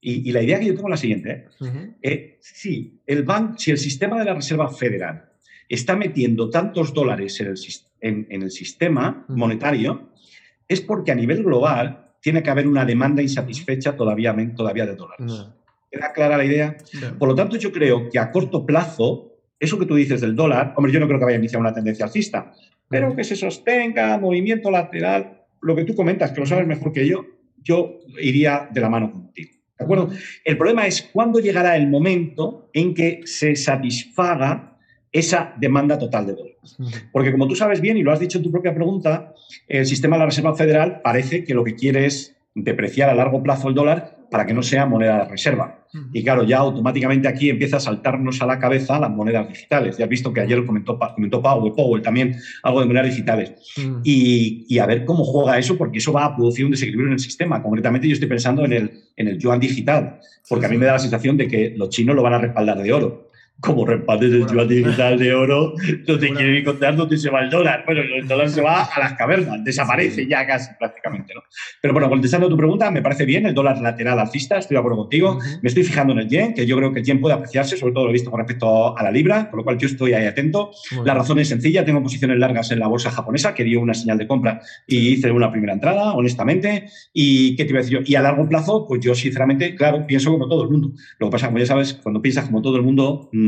Y, 0.00 0.30
la 0.30 0.42
idea 0.42 0.60
que 0.60 0.66
yo 0.66 0.74
tengo 0.74 0.86
es 0.86 0.92
la 0.92 0.96
siguiente. 0.96 1.30
¿eh? 1.30 1.90
Eh, 2.02 2.38
sí, 2.40 3.00
el 3.04 3.24
banco, 3.24 3.58
si 3.58 3.72
el 3.72 3.78
sistema 3.78 4.16
de 4.16 4.26
la 4.26 4.34
Reserva 4.34 4.70
Federal 4.70 5.27
está 5.68 5.96
metiendo 5.96 6.50
tantos 6.50 6.94
dólares 6.94 7.40
en 7.40 7.48
el, 7.48 8.26
en, 8.30 8.42
el 8.42 8.50
sistema 8.50 9.24
monetario, 9.28 10.10
es 10.66 10.80
porque 10.80 11.12
a 11.12 11.14
nivel 11.14 11.42
global 11.42 12.12
tiene 12.20 12.42
que 12.42 12.50
haber 12.50 12.66
una 12.66 12.84
demanda 12.84 13.22
insatisfecha 13.22 13.96
todavía, 13.96 14.34
todavía 14.56 14.86
de 14.86 14.96
dólares. 14.96 15.46
¿Queda 15.90 16.12
clara 16.12 16.36
la 16.36 16.44
idea? 16.44 16.76
Por 17.18 17.28
lo 17.28 17.34
tanto, 17.34 17.56
yo 17.56 17.72
creo 17.72 18.10
que 18.10 18.18
a 18.18 18.30
corto 18.30 18.66
plazo, 18.66 19.36
eso 19.58 19.78
que 19.78 19.86
tú 19.86 19.94
dices 19.94 20.20
del 20.20 20.36
dólar, 20.36 20.74
hombre, 20.76 20.92
yo 20.92 21.00
no 21.00 21.06
creo 21.06 21.18
que 21.18 21.24
vaya 21.24 21.36
a 21.36 21.40
iniciar 21.40 21.60
una 21.60 21.72
tendencia 21.72 22.04
alcista, 22.04 22.52
pero 22.88 23.14
que 23.14 23.24
se 23.24 23.36
sostenga, 23.36 24.18
movimiento 24.18 24.70
lateral, 24.70 25.44
lo 25.60 25.74
que 25.74 25.84
tú 25.84 25.94
comentas, 25.94 26.32
que 26.32 26.40
lo 26.40 26.46
sabes 26.46 26.66
mejor 26.66 26.92
que 26.92 27.06
yo, 27.06 27.24
yo 27.62 27.98
iría 28.20 28.68
de 28.70 28.80
la 28.80 28.88
mano 28.88 29.10
contigo. 29.10 29.52
¿De 29.78 29.84
acuerdo? 29.84 30.10
El 30.44 30.58
problema 30.58 30.86
es 30.86 31.02
cuándo 31.12 31.38
llegará 31.38 31.76
el 31.76 31.88
momento 31.88 32.68
en 32.72 32.94
que 32.94 33.20
se 33.24 33.54
satisfaga 33.54 34.77
esa 35.18 35.54
demanda 35.58 35.98
total 35.98 36.26
de 36.26 36.34
dólares. 36.34 36.76
Porque 37.12 37.32
como 37.32 37.48
tú 37.48 37.56
sabes 37.56 37.80
bien 37.80 37.96
y 37.96 38.02
lo 38.02 38.12
has 38.12 38.20
dicho 38.20 38.38
en 38.38 38.44
tu 38.44 38.50
propia 38.50 38.74
pregunta, 38.74 39.34
el 39.66 39.86
sistema 39.86 40.16
de 40.16 40.20
la 40.20 40.26
Reserva 40.26 40.54
Federal 40.54 41.00
parece 41.02 41.44
que 41.44 41.54
lo 41.54 41.64
que 41.64 41.74
quiere 41.74 42.06
es 42.06 42.36
depreciar 42.54 43.08
a 43.10 43.14
largo 43.14 43.42
plazo 43.42 43.68
el 43.68 43.74
dólar 43.74 44.18
para 44.30 44.46
que 44.46 44.54
no 44.54 44.62
sea 44.62 44.86
moneda 44.86 45.24
de 45.24 45.30
reserva. 45.30 45.86
Y 46.12 46.22
claro, 46.22 46.44
ya 46.44 46.58
automáticamente 46.58 47.28
aquí 47.28 47.48
empieza 47.48 47.78
a 47.78 47.80
saltarnos 47.80 48.42
a 48.42 48.46
la 48.46 48.58
cabeza 48.58 49.00
las 49.00 49.10
monedas 49.10 49.48
digitales. 49.48 49.96
Ya 49.96 50.04
has 50.04 50.10
visto 50.10 50.32
que 50.34 50.42
ayer 50.42 50.66
comentó, 50.66 50.98
comentó 50.98 51.40
Powell, 51.40 51.72
Powell 51.72 52.02
también 52.02 52.36
algo 52.62 52.80
de 52.80 52.86
monedas 52.86 53.08
digitales. 53.08 53.54
Y, 54.04 54.78
a 54.78 54.86
ver 54.86 55.06
cómo 55.06 55.24
juega 55.24 55.58
eso, 55.58 55.78
porque 55.78 55.98
eso 55.98 56.12
va 56.12 56.26
a 56.26 56.36
producir 56.36 56.66
un 56.66 56.72
desequilibrio 56.72 57.06
en 57.06 57.14
el 57.14 57.18
sistema. 57.18 57.62
Concretamente 57.62 58.06
yo 58.06 58.12
estoy 58.12 58.28
pensando 58.28 58.66
en 58.66 58.72
el, 58.74 58.90
en 59.16 59.28
el 59.28 59.38
yuan 59.38 59.60
digital, 59.60 60.20
porque 60.48 60.66
a 60.66 60.68
mí 60.68 60.76
me 60.76 60.84
da 60.84 60.92
la 60.92 60.98
sensación 60.98 61.38
de 61.38 61.48
que 61.48 61.74
los 61.74 61.88
chinos 61.88 62.14
lo 62.14 62.22
van 62.22 62.34
a 62.34 62.38
respaldar 62.38 62.82
de 62.82 62.92
oro 62.92 63.27
como 63.60 63.84
respaldes 63.84 64.30
del 64.30 64.46
yuan 64.46 64.68
digital 64.68 65.18
de 65.18 65.34
oro, 65.34 65.74
no 66.06 66.18
te 66.18 66.32
quieren 66.32 66.64
contar 66.64 66.94
dónde 66.94 67.16
se 67.16 67.28
va 67.28 67.40
el 67.40 67.50
dólar. 67.50 67.82
Bueno, 67.84 68.02
el 68.02 68.26
dólar 68.28 68.48
se 68.50 68.60
va 68.60 68.84
a 68.84 69.00
las 69.00 69.14
cavernas, 69.14 69.64
desaparece 69.64 70.26
ya 70.28 70.46
casi 70.46 70.70
prácticamente. 70.78 71.34
¿no? 71.34 71.42
Pero 71.82 71.92
bueno, 71.92 72.08
contestando 72.08 72.46
a 72.46 72.50
tu 72.50 72.56
pregunta, 72.56 72.90
me 72.90 73.02
parece 73.02 73.24
bien 73.24 73.46
el 73.46 73.54
dólar 73.54 73.80
lateral 73.80 74.18
alcista, 74.20 74.58
estoy 74.58 74.76
de 74.76 74.78
acuerdo 74.78 74.98
contigo. 74.98 75.38
Me 75.60 75.68
estoy 75.68 75.82
fijando 75.82 76.12
en 76.12 76.20
el 76.20 76.28
yen, 76.28 76.54
que 76.54 76.66
yo 76.66 76.76
creo 76.76 76.92
que 76.92 77.00
el 77.00 77.04
yen 77.04 77.20
puede 77.20 77.34
apreciarse, 77.34 77.76
sobre 77.76 77.92
todo 77.92 78.04
lo 78.04 78.10
he 78.10 78.12
visto 78.12 78.30
con 78.30 78.38
respecto 78.38 78.96
a 78.96 79.02
la 79.02 79.10
libra, 79.10 79.50
con 79.50 79.58
lo 79.58 79.64
cual 79.64 79.76
yo 79.76 79.88
estoy 79.88 80.12
ahí 80.12 80.26
atento. 80.26 80.70
la 81.04 81.14
razón 81.14 81.40
es 81.40 81.48
sencilla, 81.48 81.84
tengo 81.84 82.00
posiciones 82.00 82.38
largas 82.38 82.70
en 82.70 82.78
la 82.78 82.86
bolsa 82.86 83.10
japonesa, 83.10 83.54
que 83.54 83.64
dio 83.64 83.80
una 83.80 83.94
señal 83.94 84.18
de 84.18 84.28
compra 84.28 84.60
y 84.86 85.14
hice 85.14 85.32
una 85.32 85.50
primera 85.50 85.72
entrada, 85.72 86.12
honestamente. 86.12 86.88
¿Y 87.12 87.56
qué 87.56 87.64
te 87.64 87.70
iba 87.70 87.80
a 87.80 87.82
decir 87.82 87.98
yo? 87.98 88.04
Y 88.06 88.14
a 88.14 88.22
largo 88.22 88.48
plazo, 88.48 88.86
pues 88.86 89.00
yo 89.00 89.16
sinceramente, 89.16 89.74
claro, 89.74 90.06
pienso 90.06 90.30
como 90.30 90.48
todo 90.48 90.62
el 90.62 90.70
mundo. 90.70 90.92
Lo 91.18 91.26
que 91.26 91.32
pasa, 91.32 91.46
como 91.46 91.58
ya 91.58 91.66
sabes, 91.66 91.94
cuando 91.94 92.22
piensas 92.22 92.44
como 92.46 92.62
todo 92.62 92.76
el 92.76 92.82
mundo, 92.82 93.28
mm, 93.32 93.47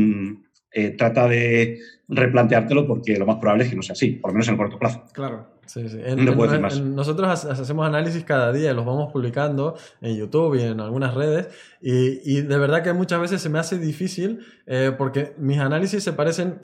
eh, 0.71 0.91
trata 0.91 1.27
de 1.27 1.79
replanteártelo 2.07 2.87
porque 2.87 3.17
lo 3.17 3.25
más 3.25 3.37
probable 3.37 3.65
es 3.65 3.69
que 3.69 3.75
no 3.75 3.81
sea 3.81 3.93
así, 3.93 4.11
por 4.13 4.31
lo 4.31 4.33
menos 4.33 4.47
en 4.47 4.53
el 4.53 4.57
corto 4.57 4.79
plazo. 4.79 5.05
Claro. 5.13 5.50
Sí, 5.71 5.87
sí. 5.87 5.99
nosotros 6.83 7.45
hacemos 7.45 7.87
análisis 7.87 8.25
cada 8.25 8.51
día, 8.51 8.73
los 8.73 8.85
vamos 8.85 9.09
publicando 9.09 9.77
en 10.01 10.17
YouTube 10.17 10.55
y 10.55 10.63
en 10.63 10.81
algunas 10.81 11.13
redes, 11.13 11.47
y, 11.79 12.41
de 12.41 12.57
verdad 12.57 12.83
que 12.83 12.91
muchas 12.91 13.21
veces 13.21 13.41
se 13.41 13.47
me 13.47 13.57
hace 13.57 13.77
difícil 13.77 14.45
eh, 14.67 14.91
porque 14.97 15.33
mis 15.37 15.59
análisis 15.59 16.03
se 16.03 16.11
parecen, 16.11 16.59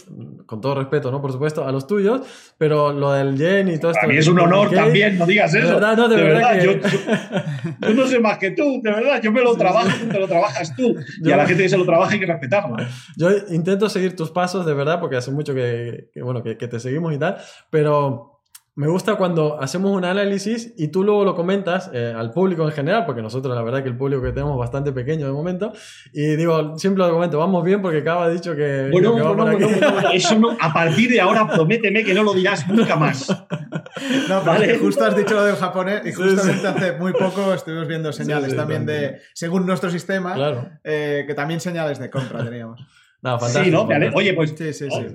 con 0.45 0.59
todo 0.59 0.75
respeto, 0.75 1.09
¿no? 1.09 1.21
Por 1.21 1.31
supuesto, 1.31 1.65
a 1.65 1.71
los 1.71 1.87
tuyos, 1.87 2.19
pero 2.57 2.91
lo 2.91 3.13
del 3.13 3.37
yen 3.37 3.69
y 3.69 3.79
todo 3.79 3.91
esto. 3.91 4.05
A 4.05 4.09
mí 4.09 4.17
es 4.17 4.27
un 4.27 4.39
honor 4.39 4.71
también, 4.71 5.17
no 5.17 5.25
digas 5.25 5.53
eso. 5.53 5.67
De 5.67 5.73
verdad, 5.75 5.95
no, 5.95 6.09
de, 6.09 6.15
verdad. 6.17 6.61
yo, 6.61 7.93
no 7.93 8.07
sé 8.07 8.19
más 8.19 8.37
que 8.39 8.51
tú, 8.51 8.81
de 8.83 8.91
verdad. 8.91 9.21
Yo 9.21 9.31
me 9.31 9.41
lo 9.41 9.55
trabajo, 9.55 9.89
tú 10.01 10.09
te 10.09 10.19
lo 10.19 10.27
trabajas 10.27 10.75
tú. 10.75 10.95
y 11.23 11.31
a 11.31 11.37
la 11.37 11.45
gente 11.45 11.63
que 11.63 11.69
se 11.69 11.77
lo 11.77 11.85
trabaja 11.85 12.11
hay 12.11 12.19
que 12.19 12.25
respetarlo. 12.25 12.75
Yo 13.15 13.29
intento 13.51 13.87
seguir 13.87 14.17
tus 14.17 14.31
pasos, 14.31 14.65
de 14.65 14.73
verdad, 14.73 14.99
porque 14.99 15.15
hace 15.15 15.31
mucho 15.31 15.53
que, 15.55 16.09
bueno, 16.21 16.43
que 16.43 16.55
te 16.55 16.79
seguimos 16.81 17.13
y 17.13 17.17
tal, 17.17 17.37
pero 17.69 18.36
me 18.77 18.87
gusta 18.87 19.15
cuando 19.15 19.59
hacemos 19.59 19.89
un 19.89 20.05
análisis 20.05 20.71
y 20.77 20.89
tú 20.89 21.03
luego 21.03 21.25
lo 21.25 21.33
comentas 21.33 21.89
eh, 21.93 22.13
al 22.15 22.31
público 22.31 22.63
en 22.63 22.71
general, 22.71 23.05
porque 23.07 23.23
nosotros 23.23 23.55
la 23.55 23.63
verdad 23.63 23.81
que 23.81 23.89
el 23.89 23.97
público 23.97 24.21
que 24.21 24.31
tenemos 24.31 24.53
es 24.53 24.59
bastante 24.59 24.91
pequeño 24.91 25.25
de 25.25 25.31
momento, 25.31 25.73
y 26.13 26.35
digo, 26.35 26.77
siempre 26.77 27.03
lo 27.03 27.11
comento, 27.11 27.39
vamos 27.39 27.65
bien 27.65 27.81
porque 27.81 27.99
acaba 27.99 28.29
dicho 28.29 28.55
que... 28.55 28.89
Bueno, 28.91 29.15
que 29.15 29.21
no, 29.21 29.33
no, 29.33 30.11
eso 30.13 30.37
no, 30.37 30.55
a 30.59 30.71
partir 30.71 31.09
de 31.09 31.19
ahora 31.19 31.47
prométeme 31.47 32.03
que 32.03 32.13
no 32.13 32.21
lo 32.21 32.35
dirás 32.35 32.67
nunca 32.67 32.95
más. 32.95 33.27
No, 34.29 34.43
¿Vale? 34.43 34.77
justo 34.77 35.05
has 35.05 35.15
dicho 35.15 35.33
lo 35.33 35.43
del 35.43 35.55
japonés 35.55 36.05
y 36.05 36.11
justamente 36.11 36.67
hace 36.67 36.91
muy 36.93 37.13
poco 37.13 37.51
estuvimos 37.55 37.87
viendo 37.87 38.13
señales 38.13 38.55
también 38.55 38.85
de, 38.85 39.21
según 39.33 39.65
nuestro 39.65 39.89
sistema, 39.89 40.35
eh, 40.83 41.23
que 41.25 41.33
también 41.33 41.59
señales 41.59 41.97
de 41.97 42.11
compra 42.11 42.43
teníamos. 42.43 42.79
Sí, 43.39 43.71
¿no? 43.71 43.87
Oye, 44.13 44.33
pues 44.33 44.55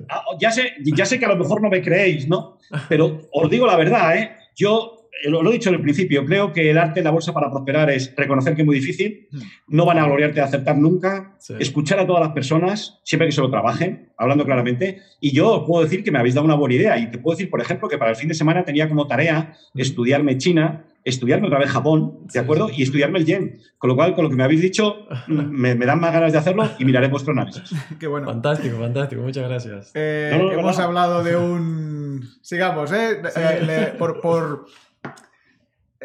ah, 0.08 0.24
ya, 0.38 0.50
sé, 0.50 0.74
ya 0.82 1.06
sé 1.06 1.18
que 1.18 1.24
a 1.24 1.28
lo 1.28 1.36
mejor 1.36 1.62
no 1.62 1.68
me 1.68 1.82
creéis, 1.82 2.28
¿no? 2.28 2.58
Pero 2.88 3.28
os 3.32 3.50
digo 3.50 3.66
la 3.66 3.76
verdad, 3.76 4.16
¿eh? 4.16 4.36
Yo 4.54 5.01
eh, 5.20 5.28
lo, 5.28 5.48
he 5.48 5.52
dicho 5.52 5.68
en 5.68 5.76
el 5.76 5.82
principio, 5.82 6.24
creo 6.24 6.52
que 6.52 6.70
el 6.70 6.78
arte 6.78 7.00
en 7.00 7.04
la 7.04 7.10
bolsa 7.10 7.32
para 7.32 7.50
prosperar 7.50 7.90
es 7.90 8.14
reconocer 8.16 8.54
que 8.54 8.62
es 8.62 8.66
muy 8.66 8.76
difícil, 8.76 9.28
hmm. 9.30 9.38
no 9.68 9.84
van 9.84 9.98
a 9.98 10.06
gloriarte 10.06 10.36
de 10.36 10.42
acertar 10.42 10.78
nunca, 10.78 11.36
escuchar 11.58 11.98
a 12.00 12.06
todas 12.06 12.22
las 12.22 12.32
personas, 12.32 13.00
siempre 13.04 13.28
que 13.28 13.32
se 13.32 13.40
lo 13.40 13.50
trabajen, 13.50 14.10
hablando 14.16 14.44
claramente, 14.44 15.02
y 15.20 15.32
yo 15.32 15.60
os 15.60 15.66
puedo 15.66 15.84
decir 15.84 16.02
que 16.02 16.10
me 16.10 16.18
habéis 16.18 16.34
dado 16.34 16.46
una 16.46 16.54
buena 16.54 16.74
idea, 16.74 16.98
y 16.98 17.10
te 17.10 17.18
puedo 17.18 17.36
decir, 17.36 17.50
por 17.50 17.60
ejemplo, 17.60 17.88
que 17.88 17.98
para 17.98 18.10
el 18.10 18.16
fin 18.16 18.28
de 18.28 18.34
semana 18.34 18.64
tenía 18.64 18.88
como 18.88 19.06
tarea 19.06 19.54
hmm. 19.74 19.80
estudiarme 19.80 20.38
China, 20.38 20.86
estudiarme 21.04 21.48
otra 21.48 21.58
vez 21.58 21.70
Japón, 21.70 22.26
¿de 22.32 22.40
acuerdo? 22.40 22.68
Y 22.74 22.82
estudiarme 22.82 23.18
el 23.18 23.26
yen. 23.26 23.60
Con 23.78 23.88
lo 23.88 23.96
cual, 23.96 24.14
con 24.14 24.24
lo 24.24 24.30
que 24.30 24.36
me 24.36 24.44
habéis 24.44 24.62
dicho, 24.62 25.06
me, 25.26 25.74
dan 25.74 26.00
más 26.00 26.12
ganas 26.12 26.32
de 26.32 26.38
hacerlo 26.38 26.68
y 26.78 26.84
miraré 26.84 27.08
vuestro 27.08 27.32
análisis. 27.32 27.74
Qué 28.00 28.06
bueno. 28.06 28.26
Fantástico, 28.26 28.78
fantástico. 28.78 29.22
Muchas 29.22 29.48
gracias. 29.48 29.90
Eh, 29.94 30.30
hemos 30.52 30.78
hablado 30.78 31.22
de 31.22 31.36
un... 31.36 32.22
Sigamos, 32.40 32.92
¿eh? 32.92 33.20
eh 33.36 33.94
por, 33.98 34.20
por 34.20 34.66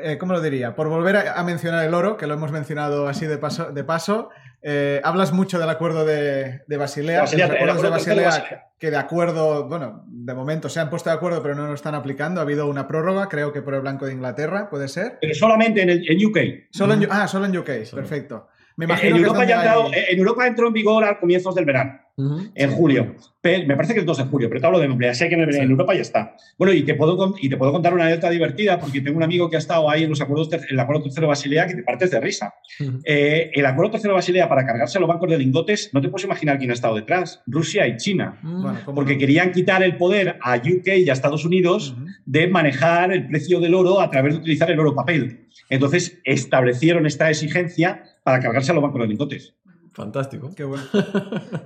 eh, 0.03 0.17
¿cómo 0.17 0.33
lo 0.33 0.41
diría? 0.41 0.75
Por 0.75 0.89
volver 0.89 1.15
a, 1.15 1.43
mencionar 1.43 1.85
el 1.85 1.93
oro, 1.93 2.17
que 2.17 2.27
lo 2.27 2.33
hemos 2.33 2.51
mencionado 2.51 3.07
así 3.07 3.25
de 3.25 3.37
paso, 3.37 3.71
de 3.71 3.83
paso 3.83 4.29
eh, 4.61 4.99
hablas 5.03 5.31
mucho 5.31 5.59
del 5.59 5.69
acuerdo 5.69 6.03
de, 6.03 6.61
Basilea, 6.67 7.25
de 7.25 7.89
Basilea, 7.89 8.71
que 8.77 8.89
de 8.89 8.97
acuerdo, 8.97 9.67
bueno, 9.67 10.03
de 10.07 10.33
momento 10.33 10.67
se 10.67 10.79
han 10.79 10.89
puesto 10.89 11.09
de 11.09 11.15
acuerdo, 11.15 11.41
pero 11.43 11.55
no 11.55 11.67
lo 11.67 11.73
están 11.73 11.95
aplicando. 11.95 12.41
Ha 12.41 12.43
habido 12.43 12.67
una 12.67 12.87
prórroga, 12.87 13.29
creo 13.29 13.53
que 13.53 13.61
por 13.61 13.75
el 13.75 13.81
Blanco 13.81 14.05
de 14.05 14.13
Inglaterra, 14.13 14.69
¿puede 14.69 14.87
ser? 14.87 15.19
Pero 15.21 15.33
solamente 15.35 15.81
en, 15.83 15.89
el, 15.89 16.25
UK. 16.25 16.37
Solo 16.71 16.95
ah, 17.09 17.27
solo 17.27 17.45
en 17.45 17.57
UK, 17.57 17.69
perfecto. 17.93 18.47
Me 18.75 18.85
imagino 18.85 19.15
en, 19.15 19.23
Europa 19.23 19.45
ya 19.45 19.75
en 19.91 20.19
Europa 20.19 20.47
entró 20.47 20.67
en 20.67 20.73
vigor 20.73 21.03
a 21.03 21.19
comienzos 21.19 21.55
del 21.55 21.65
verano 21.65 21.99
en 22.17 22.71
julio. 22.71 23.15
me 23.43 23.75
parece 23.75 23.93
que 23.93 23.99
el 23.99 24.05
2 24.05 24.17
de 24.17 24.23
julio, 24.23 24.49
pero 24.49 24.59
te 24.59 24.65
hablo 24.65 24.79
de 24.79 24.87
nombre. 24.87 25.13
Sé 25.13 25.29
que 25.29 25.35
en, 25.35 25.71
Europa 25.71 25.93
ya 25.93 26.01
está. 26.01 26.35
Bueno, 26.57 26.73
y 26.73 26.81
te, 26.83 26.95
puedo, 26.95 27.35
y 27.39 27.47
te 27.47 27.57
puedo 27.57 27.71
contar 27.71 27.93
una 27.93 28.05
anécdota 28.05 28.31
divertida, 28.31 28.79
porque 28.79 29.01
tengo 29.01 29.17
un 29.17 29.23
amigo 29.23 29.49
que 29.49 29.55
ha 29.55 29.59
estado 29.59 29.89
ahí 29.89 30.03
en 30.03 30.09
los 30.09 30.19
acuerdos, 30.19 30.49
el 30.67 30.79
acuerdo 30.79 31.03
tercero 31.03 31.27
de 31.27 31.27
Basilea, 31.27 31.67
que 31.67 31.75
te 31.75 31.83
partes 31.83 32.09
de 32.09 32.19
risa. 32.19 32.55
Eh, 33.03 33.51
el 33.53 33.65
acuerdo 33.65 33.91
tercero 33.91 34.13
de 34.13 34.17
Basilea 34.17 34.49
para 34.49 34.65
cargarse 34.65 34.97
a 34.97 35.01
los 35.01 35.07
bancos 35.07 35.29
de 35.29 35.37
lingotes, 35.37 35.91
no 35.93 36.01
te 36.01 36.09
puedes 36.09 36.25
imaginar 36.25 36.57
quién 36.57 36.71
ha 36.71 36.73
estado 36.73 36.95
detrás. 36.95 37.43
Rusia 37.45 37.87
y 37.87 37.97
China. 37.97 38.39
Mm. 38.41 38.93
porque 38.95 39.17
querían 39.17 39.51
quitar 39.51 39.83
el 39.83 39.97
poder 39.97 40.37
a 40.41 40.57
UK 40.57 40.87
y 40.97 41.09
a 41.09 41.13
Estados 41.13 41.45
Unidos 41.45 41.95
de 42.25 42.47
manejar 42.47 43.11
el 43.11 43.27
precio 43.27 43.59
del 43.59 43.75
oro 43.75 44.01
a 44.01 44.09
través 44.09 44.33
de 44.33 44.39
utilizar 44.39 44.71
el 44.71 44.79
oro 44.79 44.95
papel. 44.95 45.47
Entonces 45.69 46.19
establecieron 46.23 47.05
esta 47.05 47.29
exigencia 47.29 48.03
para 48.23 48.39
cargarse 48.39 48.71
a 48.71 48.73
los 48.73 48.83
bancos 48.83 49.01
de 49.01 49.07
lingotes. 49.07 49.56
Fantástico. 49.97 50.53
Qué 50.55 50.63
bueno. 50.63 50.83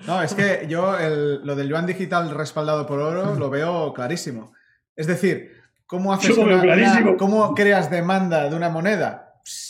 No, 0.08 0.24
es 0.24 0.34
que 0.34 0.66
yo 0.70 0.96
lo 1.44 1.54
del 1.54 1.68
yuan 1.68 1.86
digital 1.86 2.32
respaldado 2.32 2.86
por 2.86 3.00
oro 3.00 3.36
lo 3.36 3.50
veo 3.50 3.92
clarísimo. 3.94 4.54
Es 4.96 5.06
decir, 5.06 5.52
¿cómo 5.86 6.14
haces 6.14 6.38
cómo 7.18 7.54
creas 7.54 7.92
demanda 7.92 8.50
de 8.50 8.56
una 8.56 8.70
moneda? 8.70 9.28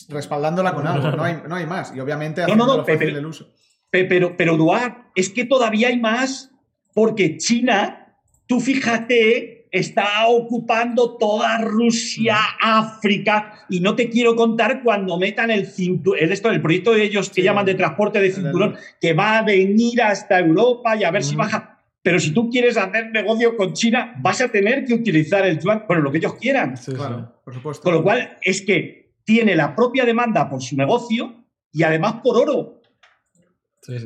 respaldándola 0.10 0.74
con 0.74 0.86
algo, 0.86 1.12
no 1.12 1.24
hay, 1.24 1.42
no 1.48 1.56
hay 1.56 1.66
más. 1.66 1.96
Y 1.96 2.02
obviamente 2.02 2.46
no, 2.46 2.56
no, 2.56 2.78
no, 2.78 2.84
pero, 2.84 3.18
el 3.18 3.26
uso. 3.26 3.50
Pero, 3.90 4.36
pero, 4.36 4.58
Duarte, 4.58 5.10
es 5.16 5.30
que 5.30 5.46
todavía 5.46 5.88
hay 5.88 6.00
más 6.00 6.52
porque 6.94 7.38
China, 7.38 8.16
tú 8.48 8.60
fíjate 8.60 9.61
está 9.72 10.28
ocupando 10.28 11.18
toda 11.18 11.58
Rusia, 11.60 12.38
África, 12.60 13.66
y 13.70 13.80
no 13.80 13.96
te 13.96 14.10
quiero 14.10 14.36
contar 14.36 14.84
cuando 14.84 15.18
metan 15.18 15.50
el 15.50 15.62
el, 15.62 16.32
esto, 16.32 16.52
el 16.52 16.62
proyecto 16.62 16.94
de 16.94 17.04
ellos 17.04 17.30
que 17.30 17.42
llaman 17.42 17.66
de 17.66 17.76
transporte 17.76 18.20
de 18.20 18.32
cinturón, 18.32 18.76
que 19.00 19.14
va 19.14 19.38
a 19.38 19.44
venir 19.44 20.02
hasta 20.02 20.40
Europa 20.40 20.96
y 20.98 21.04
a 21.04 21.12
ver 21.12 21.24
si 21.24 21.36
baja. 21.36 21.80
Pero 22.04 22.20
si 22.20 22.32
tú 22.32 22.50
quieres 22.50 22.78
hacer 22.78 23.12
negocio 23.12 23.56
con 23.56 23.74
China, 23.74 24.16
vas 24.20 24.42
a 24.42 24.50
tener 24.50 24.86
que 24.86 24.94
utilizar 24.94 25.46
el 25.46 25.60
yuan, 25.60 25.86
bueno, 25.88 26.02
lo 26.04 26.12
que 26.12 26.18
ellos 26.18 26.34
quieran. 26.36 26.76
claro, 26.96 27.32
por 27.44 27.54
supuesto. 27.54 27.84
Con 27.84 27.94
lo 27.94 28.04
cual 28.04 28.38
es 28.42 28.62
que 28.62 29.14
tiene 29.24 29.56
la 29.56 29.76
propia 29.76 30.04
demanda 30.04 30.50
por 30.50 30.62
su 30.62 30.76
negocio 30.76 31.46
y 31.72 31.84
además 31.84 32.16
por 32.24 32.38
oro 32.38 32.81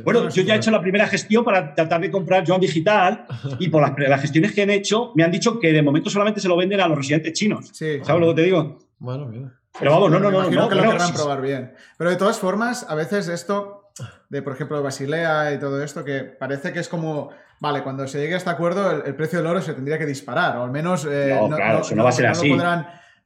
bueno, 0.03 0.29
yo 0.29 0.41
ya 0.43 0.55
he 0.55 0.57
hecho 0.57 0.71
la 0.71 0.81
primera 0.81 1.07
gestión 1.07 1.43
para 1.43 1.73
tratar 1.73 1.99
de 2.01 2.09
comprar 2.09 2.45
Joan 2.47 2.61
Digital 2.61 3.25
y 3.59 3.69
por 3.69 3.81
las, 3.81 4.21
gestiones 4.21 4.53
que 4.53 4.61
han 4.61 4.69
hecho 4.69 5.11
me 5.15 5.23
han 5.23 5.31
dicho 5.31 5.59
que 5.59 5.73
de 5.73 5.81
momento 5.81 6.09
solamente 6.09 6.39
se 6.39 6.47
lo 6.47 6.55
venden 6.55 6.79
a 6.79 6.87
los 6.87 6.97
residentes 6.97 7.33
chinos. 7.33 7.71
¿Sabes 7.73 8.07
lo 8.07 8.29
que 8.29 8.35
te 8.35 8.41
digo? 8.43 8.79
Bueno, 8.99 9.25
mira. 9.25 9.51
Pero 9.77 9.91
vamos, 9.91 10.11
no, 10.11 10.19
no, 10.19 10.31
no. 10.31 10.49
no, 10.49 10.69
que 10.69 10.75
lo 10.75 10.83
querrán 10.83 11.13
probar 11.13 11.41
bien. 11.41 11.73
Pero 11.97 12.09
de 12.09 12.15
todas 12.15 12.39
formas, 12.39 12.85
a 12.89 12.95
veces 12.95 13.27
esto, 13.27 13.89
de 14.29 14.41
por 14.41 14.53
ejemplo 14.53 14.81
Basilea 14.81 15.53
y 15.53 15.59
todo 15.59 15.83
esto, 15.83 16.05
que 16.05 16.21
parece 16.21 16.71
que 16.71 16.79
es 16.79 16.87
como, 16.87 17.31
vale, 17.59 17.83
cuando 17.83 18.07
se 18.07 18.19
llegue 18.19 18.35
a 18.35 18.37
este 18.37 18.49
acuerdo, 18.49 19.03
el, 19.03 19.15
precio 19.15 19.39
del 19.39 19.47
oro 19.47 19.61
se 19.61 19.73
tendría 19.73 19.97
que 19.97 20.05
disparar, 20.05 20.55
o 20.57 20.63
al 20.63 20.71
menos. 20.71 21.05
Eh, 21.09 21.37
no, 21.37 21.53
claro, 21.53 21.81
eso 21.81 21.93
no, 21.93 22.03
va 22.03 22.09
a 22.09 22.13
ser 22.13 22.27
así. 22.27 22.55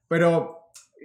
pero 0.07 0.58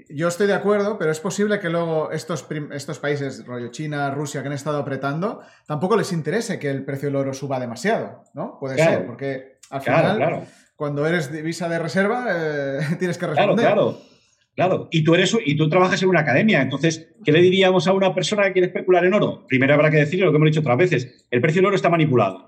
yo 0.08 0.28
estoy 0.28 0.46
de 0.46 0.54
acuerdo, 0.54 0.98
pero 0.98 1.10
es 1.10 1.20
posible 1.20 1.58
que 1.60 1.70
luego 1.70 2.10
estos, 2.10 2.46
estos 2.72 2.98
países, 2.98 3.46
rollo 3.46 3.68
China, 3.68 4.10
Rusia, 4.10 4.42
que 4.42 4.48
han 4.48 4.54
estado 4.54 4.78
apretando, 4.78 5.40
tampoco 5.66 5.96
les 5.96 6.12
interese 6.12 6.58
que 6.58 6.70
el 6.70 6.84
precio 6.84 7.08
del 7.08 7.16
oro 7.16 7.34
suba 7.34 7.60
demasiado, 7.60 8.24
¿no? 8.34 8.58
Puede 8.58 8.76
ser, 8.76 9.06
porque 9.06 9.58
al 9.70 9.80
final, 9.82 10.46
cuando 10.76 11.06
eres 11.06 11.32
divisa 11.32 11.68
de 11.68 11.78
reserva, 11.78 12.26
eh, 12.30 12.80
tienes 12.98 13.18
que 13.18 13.26
responder. 13.26 13.56
Claro, 13.56 13.92
claro. 13.92 14.14
Claro, 14.54 14.88
y 14.92 15.02
tú, 15.02 15.16
eres, 15.16 15.36
y 15.44 15.56
tú 15.56 15.68
trabajas 15.68 16.00
en 16.04 16.08
una 16.08 16.20
academia, 16.20 16.62
entonces, 16.62 17.08
¿qué 17.24 17.32
le 17.32 17.40
diríamos 17.40 17.88
a 17.88 17.92
una 17.92 18.14
persona 18.14 18.44
que 18.44 18.52
quiere 18.52 18.68
especular 18.68 19.04
en 19.04 19.12
oro? 19.12 19.44
Primero 19.48 19.74
habrá 19.74 19.90
que 19.90 19.96
decirle 19.96 20.26
lo 20.26 20.30
que 20.30 20.36
hemos 20.36 20.46
dicho 20.46 20.60
otras 20.60 20.78
veces, 20.78 21.26
el 21.32 21.40
precio 21.40 21.60
del 21.60 21.66
oro 21.66 21.76
está 21.76 21.88
manipulado. 21.88 22.46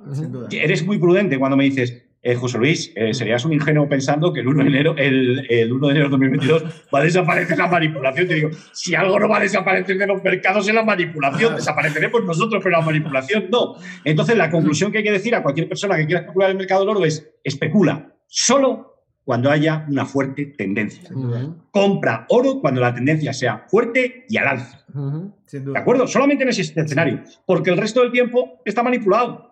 Eres 0.53 0.87
muy 0.87 0.99
prudente 0.99 1.37
cuando 1.37 1.57
me 1.57 1.65
dices, 1.65 2.06
eh, 2.27 2.35
José 2.35 2.59
Luis, 2.59 2.93
eh, 2.97 3.15
serías 3.15 3.45
un 3.45 3.53
ingenuo 3.53 3.89
pensando 3.89 4.33
que 4.33 4.41
el 4.41 4.49
1 4.49 4.65
de 4.65 4.69
enero, 4.69 4.95
el, 4.99 5.73
1 5.73 5.87
de 5.87 5.93
enero 5.93 6.07
de 6.07 6.11
2022 6.11 6.65
va 6.93 6.99
a 6.99 7.05
desaparecer 7.05 7.57
la 7.57 7.69
manipulación. 7.69 8.27
Te 8.27 8.35
digo, 8.35 8.51
si 8.73 8.97
algo 8.97 9.21
no 9.21 9.29
va 9.29 9.37
a 9.37 9.41
desaparecer 9.43 9.97
de 9.97 10.09
los 10.09 10.25
mercados 10.25 10.67
es 10.67 10.75
la 10.75 10.83
manipulación. 10.83 11.55
Desapareceremos 11.55 12.25
nosotros, 12.25 12.61
pero 12.65 12.81
la 12.81 12.85
manipulación 12.85 13.47
no. 13.49 13.77
Entonces, 14.03 14.37
la 14.37 14.51
conclusión 14.51 14.91
que 14.91 14.99
hay 14.99 15.05
que 15.05 15.13
decir 15.13 15.37
a 15.37 15.43
cualquier 15.45 15.69
persona 15.69 15.97
que 15.97 16.07
quiera 16.07 16.23
especular 16.23 16.51
en 16.51 16.57
el 16.57 16.59
mercado 16.59 16.81
del 16.81 16.89
oro 16.89 17.05
es 17.05 17.31
especula 17.45 18.13
solo 18.27 19.05
cuando 19.23 19.49
haya 19.49 19.87
una 19.89 20.05
fuerte 20.05 20.47
tendencia. 20.47 21.09
Compra 21.71 22.27
oro 22.29 22.61
cuando 22.61 22.81
la 22.81 22.93
tendencia 22.93 23.33
sea 23.35 23.67
fuerte 23.69 24.25
y 24.29 24.37
al 24.37 24.49
alza. 24.49 24.85
¿De 25.53 25.79
acuerdo? 25.79 26.09
Solamente 26.09 26.43
en 26.43 26.51
ese 26.51 26.63
escenario. 26.63 27.23
Porque 27.45 27.71
el 27.71 27.77
resto 27.77 28.03
del 28.03 28.11
tiempo 28.11 28.61
está 28.65 28.83
manipulado. 28.83 29.46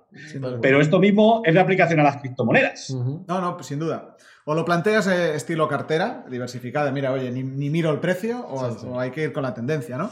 Pero 0.60 0.80
esto 0.80 0.98
mismo 0.98 1.42
es 1.44 1.54
de 1.54 1.60
aplicación 1.60 2.00
a 2.00 2.02
las 2.02 2.18
criptomonedas. 2.18 2.90
No, 2.90 3.40
no, 3.40 3.56
pues 3.56 3.66
sin 3.66 3.78
duda. 3.78 4.16
O 4.44 4.54
lo 4.54 4.64
planteas 4.64 5.06
eh, 5.06 5.34
estilo 5.34 5.66
cartera, 5.68 6.24
diversificada, 6.28 6.92
mira, 6.92 7.12
oye, 7.12 7.30
ni, 7.30 7.70
miro 7.70 7.90
el 7.90 7.98
precio, 7.98 8.46
o, 8.46 9.00
hay 9.00 9.10
que 9.10 9.24
ir 9.24 9.32
con 9.32 9.42
la 9.42 9.54
tendencia, 9.54 9.96
¿no? 9.96 10.10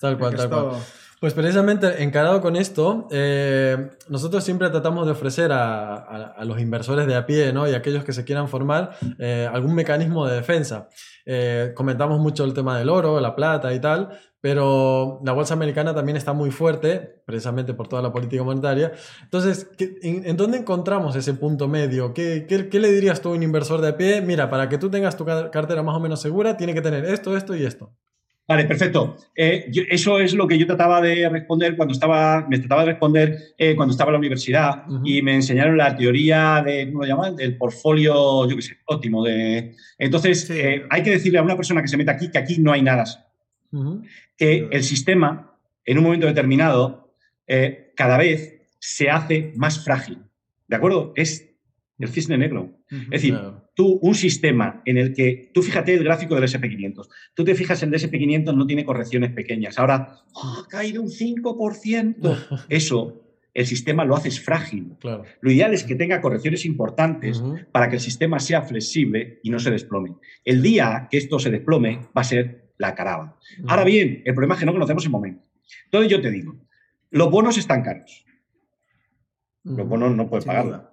Tal 0.00 0.18
cual, 0.18 0.36
tal 0.36 0.48
cual. 0.50 0.76
Pues 1.20 1.34
precisamente 1.34 2.02
encarado 2.02 2.40
con 2.40 2.56
esto, 2.56 3.06
eh, 3.10 3.90
nosotros 4.08 4.42
siempre 4.42 4.70
tratamos 4.70 5.04
de 5.04 5.12
ofrecer 5.12 5.50
a, 5.52 6.34
los 6.44 6.58
inversores 6.58 7.06
de 7.06 7.14
a 7.14 7.26
pie 7.26 7.52
¿no? 7.52 7.68
y 7.68 7.74
a 7.74 7.76
aquellos 7.76 8.04
que 8.04 8.14
se 8.14 8.24
quieran 8.24 8.48
formar 8.48 8.96
eh, 9.18 9.46
algún 9.52 9.74
mecanismo 9.74 10.26
de 10.26 10.36
defensa. 10.36 10.88
comentamos 11.74 12.20
mucho 12.20 12.44
el 12.44 12.54
tema 12.54 12.78
del 12.78 12.88
oro, 12.88 13.20
la 13.20 13.36
plata 13.36 13.74
y 13.74 13.80
tal, 13.80 14.18
pero 14.40 15.20
la 15.22 15.32
bolsa 15.32 15.52
americana 15.52 15.94
también 15.94 16.16
está 16.16 16.32
muy 16.32 16.50
fuerte, 16.50 17.22
precisamente 17.26 17.74
por 17.74 17.88
toda 17.88 18.00
la 18.00 18.12
política 18.12 18.42
monetaria. 18.42 18.92
Entonces, 19.22 19.68
en, 19.78 20.36
dónde 20.36 20.58
encontramos 20.58 21.14
ese 21.16 21.34
punto 21.34 21.68
medio? 21.68 22.14
¿Qué, 22.14 22.46
¿Qué, 22.48 22.80
le 22.80 22.90
dirías 22.90 23.20
tú 23.20 23.28
a 23.28 23.32
un 23.32 23.42
inversor 23.42 23.82
de 23.82 23.88
a 23.88 23.96
pie? 23.98 24.22
Mira, 24.22 24.48
para 24.48 24.70
que 24.70 24.78
tú 24.78 24.90
tengas 24.90 25.16
tu 25.16 25.26
cartera 25.26 25.82
más 25.82 25.94
o 25.94 26.00
menos 26.00 26.22
segura, 26.22 26.56
tiene 26.56 26.72
que 26.72 26.80
tener 26.80 27.04
esto, 27.04 27.36
esto 27.36 27.54
y 27.54 27.64
esto. 27.64 27.92
Vale, 28.50 28.64
perfecto. 28.64 29.16
Eh, 29.32 29.70
eso 29.90 30.18
es 30.18 30.34
lo 30.34 30.48
que 30.48 30.58
yo 30.58 30.66
trataba 30.66 31.00
de 31.00 31.28
responder 31.28 31.76
cuando 31.76 31.94
estaba, 31.94 32.44
me 32.48 32.58
trataba 32.58 32.80
de 32.80 32.90
responder 32.90 33.38
eh, 33.56 33.76
cuando 33.76 33.92
estaba 33.92 34.08
en 34.08 34.14
la 34.14 34.18
universidad 34.18 34.82
y 35.04 35.22
me 35.22 35.36
enseñaron 35.36 35.76
la 35.76 35.94
teoría 35.94 36.60
de, 36.66 36.86
¿cómo 36.86 37.04
lo 37.04 37.06
llaman? 37.06 37.36
Del 37.36 37.56
portfolio, 37.56 38.48
yo 38.48 38.56
qué 38.56 38.62
sé, 38.62 38.78
óptimo. 38.86 39.22
De... 39.22 39.76
Entonces, 39.96 40.50
eh, 40.50 40.82
hay 40.90 41.00
que 41.04 41.10
decirle 41.10 41.38
a 41.38 41.42
una 41.42 41.54
persona 41.54 41.80
que 41.80 41.86
se 41.86 41.96
meta 41.96 42.10
aquí 42.10 42.28
que 42.28 42.38
aquí 42.38 42.58
no 42.58 42.72
hay 42.72 42.82
nada 42.82 43.04
que 44.36 44.68
el 44.72 44.82
sistema, 44.82 45.56
en 45.84 45.98
un 45.98 46.02
momento 46.02 46.26
determinado, 46.26 47.14
cada 47.94 48.18
vez 48.18 48.62
se 48.80 49.10
hace 49.10 49.52
más 49.54 49.84
frágil. 49.84 50.18
¿De 50.66 50.74
acuerdo? 50.74 51.12
Es 51.14 51.49
el 52.00 52.08
cisne 52.08 52.38
negro. 52.38 52.78
Es 52.88 53.10
decir, 53.10 53.38
tú, 53.74 53.98
un 54.02 54.14
sistema 54.14 54.82
en 54.84 54.98
el 54.98 55.14
que, 55.14 55.50
tú 55.52 55.62
fíjate 55.62 55.94
el 55.94 56.04
gráfico 56.04 56.34
del 56.34 56.44
SP500, 56.44 57.08
tú 57.34 57.44
te 57.44 57.54
fijas 57.54 57.82
en 57.82 57.92
el 57.92 58.00
SP500 58.00 58.54
no 58.54 58.66
tiene 58.66 58.84
correcciones 58.84 59.32
pequeñas. 59.32 59.78
Ahora, 59.78 60.16
¡oh, 60.32 60.62
ha 60.64 60.68
caído 60.68 61.02
un 61.02 61.08
5%. 61.08 62.64
Eso, 62.68 63.30
el 63.52 63.66
sistema 63.66 64.04
lo 64.04 64.16
haces 64.16 64.40
frágil. 64.40 64.96
Lo 65.40 65.50
ideal 65.50 65.74
es 65.74 65.84
que 65.84 65.94
tenga 65.94 66.20
correcciones 66.20 66.64
importantes 66.64 67.42
para 67.72 67.88
que 67.88 67.96
el 67.96 68.00
sistema 68.00 68.38
sea 68.38 68.62
flexible 68.62 69.40
y 69.42 69.50
no 69.50 69.58
se 69.58 69.70
desplome. 69.70 70.16
El 70.44 70.62
día 70.62 71.08
que 71.10 71.18
esto 71.18 71.38
se 71.38 71.50
desplome 71.50 72.08
va 72.16 72.22
a 72.22 72.24
ser 72.24 72.72
la 72.78 72.94
caraba. 72.94 73.38
Ahora 73.66 73.84
bien, 73.84 74.22
el 74.24 74.34
problema 74.34 74.54
es 74.54 74.60
que 74.60 74.66
no 74.66 74.72
conocemos 74.72 75.04
el 75.04 75.10
momento. 75.10 75.44
Entonces 75.84 76.10
yo 76.10 76.20
te 76.20 76.30
digo, 76.30 76.56
los 77.10 77.30
bonos 77.30 77.58
están 77.58 77.82
caros. 77.82 78.24
Los 79.64 79.86
bonos 79.86 80.16
no 80.16 80.28
puedes 80.30 80.46
pagarla. 80.46 80.90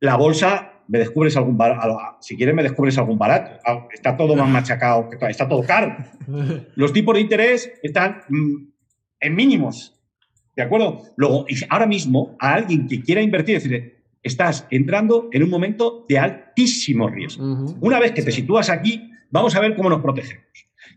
La 0.00 0.16
bolsa, 0.16 0.82
me 0.88 0.98
descubres 0.98 1.36
algún 1.36 1.56
barato. 1.56 1.98
Si 2.20 2.36
quieres, 2.36 2.54
me 2.54 2.62
descubres 2.62 2.96
algún 2.98 3.18
barato. 3.18 3.60
Ah, 3.64 3.86
está 3.92 4.16
todo 4.16 4.34
más 4.34 4.48
machacado, 4.48 5.08
está 5.28 5.48
todo 5.48 5.62
caro. 5.62 5.96
Los 6.74 6.92
tipos 6.92 7.14
de 7.14 7.20
interés 7.20 7.70
están 7.82 8.22
mm, 8.28 8.54
en 9.20 9.34
mínimos. 9.34 9.94
¿De 10.56 10.62
acuerdo? 10.62 11.02
Luego, 11.16 11.46
ahora 11.68 11.86
mismo, 11.86 12.36
a 12.40 12.54
alguien 12.54 12.88
que 12.88 13.00
quiera 13.00 13.22
invertir, 13.22 13.56
decirle, 13.56 13.98
estás 14.22 14.66
entrando 14.70 15.28
en 15.30 15.44
un 15.44 15.50
momento 15.50 16.04
de 16.08 16.18
altísimo 16.18 17.08
riesgo. 17.08 17.44
Una 17.80 18.00
vez 18.00 18.12
que 18.12 18.22
te 18.22 18.32
sitúas 18.32 18.68
aquí, 18.68 19.12
vamos 19.30 19.54
a 19.54 19.60
ver 19.60 19.76
cómo 19.76 19.88
nos 19.88 20.02
protegemos. 20.02 20.46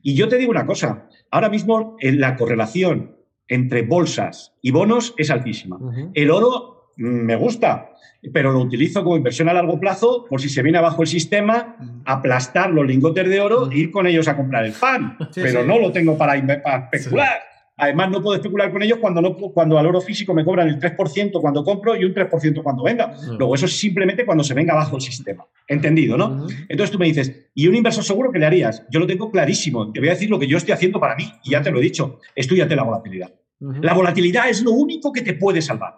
Y 0.02 0.16
yo 0.16 0.28
te 0.28 0.38
digo 0.38 0.50
una 0.50 0.66
cosa, 0.66 1.08
ahora 1.30 1.50
mismo 1.50 1.96
en 2.00 2.20
la 2.20 2.36
correlación 2.36 3.16
entre 3.48 3.84
bolsas 3.84 4.54
y 4.62 4.72
bonos 4.72 5.14
es 5.18 5.30
altísima. 5.30 5.78
El 6.14 6.32
oro 6.32 6.81
me 7.02 7.36
gusta, 7.36 7.90
pero 8.32 8.52
lo 8.52 8.60
utilizo 8.60 9.04
como 9.04 9.18
inversión 9.18 9.50
a 9.50 9.54
largo 9.54 9.80
plazo 9.80 10.26
por 10.30 10.40
si 10.40 10.50
se 10.50 10.62
viene 10.62 10.78
abajo 10.78 11.02
el 11.02 11.08
sistema, 11.08 11.76
aplastar 12.06 12.70
los 12.70 12.86
lingotes 12.86 13.28
de 13.28 13.42
oro 13.42 13.72
e 13.72 13.78
ir 13.78 13.92
con 13.92 14.06
ellos 14.08 14.28
a 14.28 14.36
comprar 14.36 14.66
el 14.66 14.74
pan. 14.74 15.18
pero 15.34 15.64
no 15.64 15.80
lo 15.80 15.92
tengo 15.92 16.18
para, 16.18 16.34
para 16.62 16.90
especular. 16.92 17.40
Además, 17.78 18.12
no 18.12 18.22
puedo 18.22 18.36
especular 18.36 18.72
con 18.72 18.84
ellos 18.84 19.00
cuando, 19.02 19.22
no, 19.22 19.36
cuando 19.36 19.80
al 19.80 19.88
oro 19.88 20.02
físico 20.02 20.36
me 20.36 20.46
cobran 20.46 20.68
el 20.68 20.80
3% 20.80 21.42
cuando 21.42 21.64
compro 21.64 21.96
y 21.96 22.06
un 22.06 22.14
3% 22.14 22.62
cuando 22.62 22.84
venga. 22.84 23.16
Luego, 23.40 23.56
eso 23.56 23.66
es 23.66 23.80
simplemente 23.80 24.24
cuando 24.24 24.44
se 24.44 24.54
venga 24.54 24.74
abajo 24.74 24.98
el 24.98 25.02
sistema. 25.02 25.48
Entendido, 25.68 26.16
¿no? 26.16 26.46
Entonces 26.70 26.92
tú 26.92 27.00
me 27.00 27.08
dices, 27.08 27.50
¿y 27.56 27.68
un 27.68 27.74
inversor 27.74 28.04
seguro 28.04 28.32
qué 28.32 28.38
le 28.38 28.46
harías? 28.46 28.86
Yo 28.92 29.00
lo 29.00 29.08
tengo 29.08 29.32
clarísimo. 29.32 29.92
Te 29.92 30.00
voy 30.00 30.10
a 30.10 30.12
decir 30.12 30.30
lo 30.30 30.38
que 30.38 30.46
yo 30.46 30.58
estoy 30.58 30.74
haciendo 30.74 31.00
para 31.00 31.16
mí 31.16 31.24
y 31.44 31.52
ya 31.52 31.64
te 31.64 31.72
lo 31.72 31.80
he 31.80 31.82
dicho. 31.82 32.20
Estudiate 32.36 32.76
la 32.76 32.84
volatilidad. 32.84 33.32
La 33.62 33.93
volatilidad 33.93 34.50
es 34.50 34.63
lo 34.63 34.71
único 34.71 35.12
que 35.12 35.21
te 35.21 35.34
puede 35.34 35.62
salvar. 35.62 35.95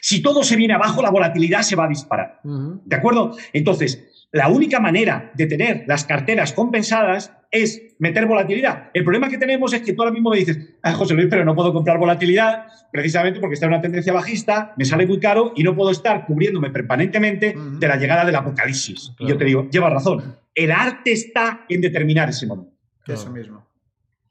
Si 0.00 0.22
todo 0.22 0.42
se 0.42 0.56
viene 0.56 0.74
abajo, 0.74 1.02
la 1.02 1.10
volatilidad 1.10 1.62
se 1.62 1.76
va 1.76 1.84
a 1.84 1.88
disparar. 1.88 2.40
¿De 2.42 2.96
acuerdo? 2.96 3.36
Entonces, 3.52 4.26
la 4.32 4.48
única 4.48 4.80
manera 4.80 5.30
de 5.34 5.46
tener 5.46 5.84
las 5.86 6.04
carteras 6.04 6.52
compensadas 6.52 7.32
es 7.50 7.94
meter 7.98 8.26
volatilidad. 8.26 8.90
El 8.92 9.02
problema 9.02 9.28
que 9.28 9.38
tenemos 9.38 9.72
es 9.72 9.82
que 9.82 9.92
tú 9.92 10.02
ahora 10.02 10.12
mismo 10.12 10.30
me 10.30 10.36
dices, 10.36 10.58
ah, 10.82 10.92
José 10.92 11.14
Luis, 11.14 11.28
pero 11.30 11.44
no 11.44 11.54
puedo 11.54 11.72
comprar 11.72 11.98
volatilidad 11.98 12.66
precisamente 12.92 13.40
porque 13.40 13.54
está 13.54 13.66
en 13.66 13.72
una 13.72 13.80
tendencia 13.80 14.12
bajista, 14.12 14.74
me 14.76 14.84
sale 14.84 15.06
muy 15.06 15.18
caro 15.18 15.52
y 15.56 15.62
no 15.62 15.74
puedo 15.74 15.90
estar 15.90 16.26
cubriéndome 16.26 16.70
permanentemente 16.70 17.54
de 17.78 17.88
la 17.88 17.96
llegada 17.96 18.24
del 18.24 18.36
apocalipsis. 18.36 19.12
Y 19.18 19.26
yo 19.26 19.36
te 19.36 19.44
digo, 19.44 19.68
lleva 19.70 19.90
razón. 19.90 20.36
El 20.54 20.72
arte 20.72 21.12
está 21.12 21.64
en 21.68 21.80
determinar 21.80 22.28
ese 22.28 22.46
momento. 22.46 22.72
Eso 23.06 23.30
mismo. 23.30 23.66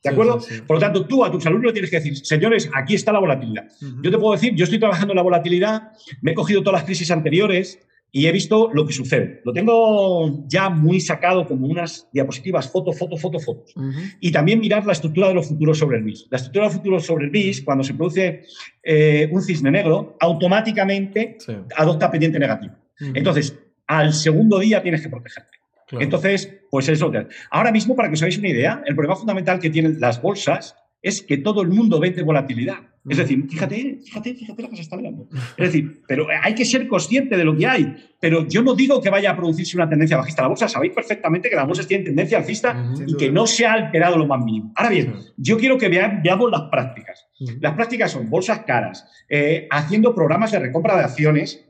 ¿De 0.10 0.14
acuerdo? 0.14 0.40
Por 0.66 0.78
lo 0.78 0.80
tanto, 0.80 1.06
tú 1.06 1.24
a 1.24 1.32
tus 1.32 1.46
alumnos 1.46 1.74
tienes 1.74 1.92
que 1.92 1.98
decir, 1.98 2.18
señores, 2.18 2.70
aquí 2.74 2.96
está 2.96 3.12
la 3.12 3.20
volatilidad. 3.20 3.68
Yo 4.02 4.12
te 4.12 4.18
puedo 4.18 4.34
decir, 4.34 4.54
yo 4.56 4.64
estoy 4.64 4.80
trabajando 4.80 5.14
en 5.14 5.18
la 5.18 5.24
volatilidad, 5.24 5.92
me 6.22 6.32
he 6.32 6.34
cogido 6.34 6.62
todas 6.62 6.82
las 6.82 6.86
crisis 6.86 7.12
anteriores, 7.12 7.80
y 8.12 8.26
he 8.26 8.32
visto 8.32 8.72
lo 8.74 8.86
que 8.86 8.94
sucede. 8.94 9.42
Lo 9.44 9.54
tengo 9.54 10.48
ya 10.48 10.70
muy 10.70 11.00
sacado 11.02 11.46
como 11.46 11.68
unas 11.68 12.08
diapositivas, 12.14 12.72
foto, 12.72 12.94
foto, 12.94 13.18
foto, 13.18 13.40
fotos. 13.40 13.74
Y 14.20 14.32
también 14.32 14.60
mirar 14.60 14.86
la 14.86 14.94
estructura 14.94 15.28
de 15.28 15.34
los 15.34 15.48
futuros 15.48 15.78
sobre 15.78 15.98
el 15.98 16.04
BIS. 16.04 16.28
La 16.32 16.38
estructura 16.38 16.66
de 16.66 16.70
los 16.70 16.78
futuros 16.78 17.06
sobre 17.06 17.26
el 17.26 17.32
BIS, 17.32 17.64
cuando 17.64 17.84
se 17.84 17.94
produce 17.94 18.44
eh, 18.82 19.30
un 19.32 19.42
cisne 19.42 19.72
negro, 19.72 20.18
automáticamente 20.20 21.38
adopta 21.76 22.10
pendiente 22.10 22.40
negativo. 22.40 22.74
Entonces, 23.14 23.56
al 23.86 24.14
segundo 24.14 24.60
día 24.60 24.82
tienes 24.82 25.02
que 25.02 25.10
protegerte. 25.10 25.57
Entonces, 25.92 26.62
pues 26.70 26.90
eso. 26.90 27.12
Ahora 27.52 27.72
mismo, 27.72 27.96
para 27.96 28.10
que 28.10 28.16
os 28.16 28.22
hagáis 28.22 28.38
una 28.38 28.50
idea, 28.50 28.84
el 28.86 28.96
problema 28.96 29.16
fundamental 29.16 29.60
que 29.60 29.70
tienen 29.70 30.00
las 30.00 30.22
bolsas 30.22 30.76
es 31.02 31.22
que 31.22 31.38
todo 31.38 31.62
el 31.62 31.70
mundo 31.70 32.00
vende 32.00 32.24
volatilidad. 32.24 32.80
Es 33.10 33.18
decir, 33.18 33.48
fíjate, 33.50 34.00
fíjate, 34.04 34.34
fíjate 34.34 34.62
lo 34.62 34.70
que 34.70 34.76
se 34.76 34.82
está 34.82 34.98
hablando. 34.98 35.30
Es 35.56 35.72
decir, 35.72 36.02
pero 36.08 36.28
hay 36.44 36.54
que 36.54 36.66
ser 36.66 36.90
consciente 36.90 37.38
de 37.38 37.46
lo 37.46 37.56
que 37.56 37.66
hay. 37.66 37.96
Pero 38.20 38.46
yo 38.48 38.62
no 38.62 38.74
digo 38.74 39.02
que 39.02 39.10
vaya 39.10 39.32
a 39.32 39.38
producirse 39.38 39.78
una 39.78 39.88
tendencia 39.88 40.18
bajista. 40.18 40.42
La 40.42 40.50
bolsa 40.50 40.68
sabéis 40.68 40.92
perfectamente 40.94 41.50
que 41.50 41.56
la 41.56 41.64
bolsa 41.64 41.88
tiene 41.88 42.04
tendencia 42.04 42.40
alcista 42.40 42.92
y 43.06 43.16
que 43.16 43.32
no 43.32 43.48
se 43.48 43.66
ha 43.66 43.74
alterado 43.74 44.18
lo 44.18 44.28
más 44.28 44.44
mínimo. 44.44 44.74
Ahora 44.76 44.90
bien, 44.90 45.14
yo 45.38 45.58
quiero 45.58 45.78
que 45.78 45.88
veamos 45.88 46.52
las 46.52 46.64
prácticas. 46.70 47.28
Las 47.62 47.76
prácticas 47.76 48.12
son 48.12 48.30
bolsas 48.30 48.60
caras, 48.66 49.08
eh, 49.30 49.68
haciendo 49.70 50.14
programas 50.14 50.52
de 50.52 50.60
recompra 50.60 50.98
de 50.98 51.04
acciones 51.04 51.67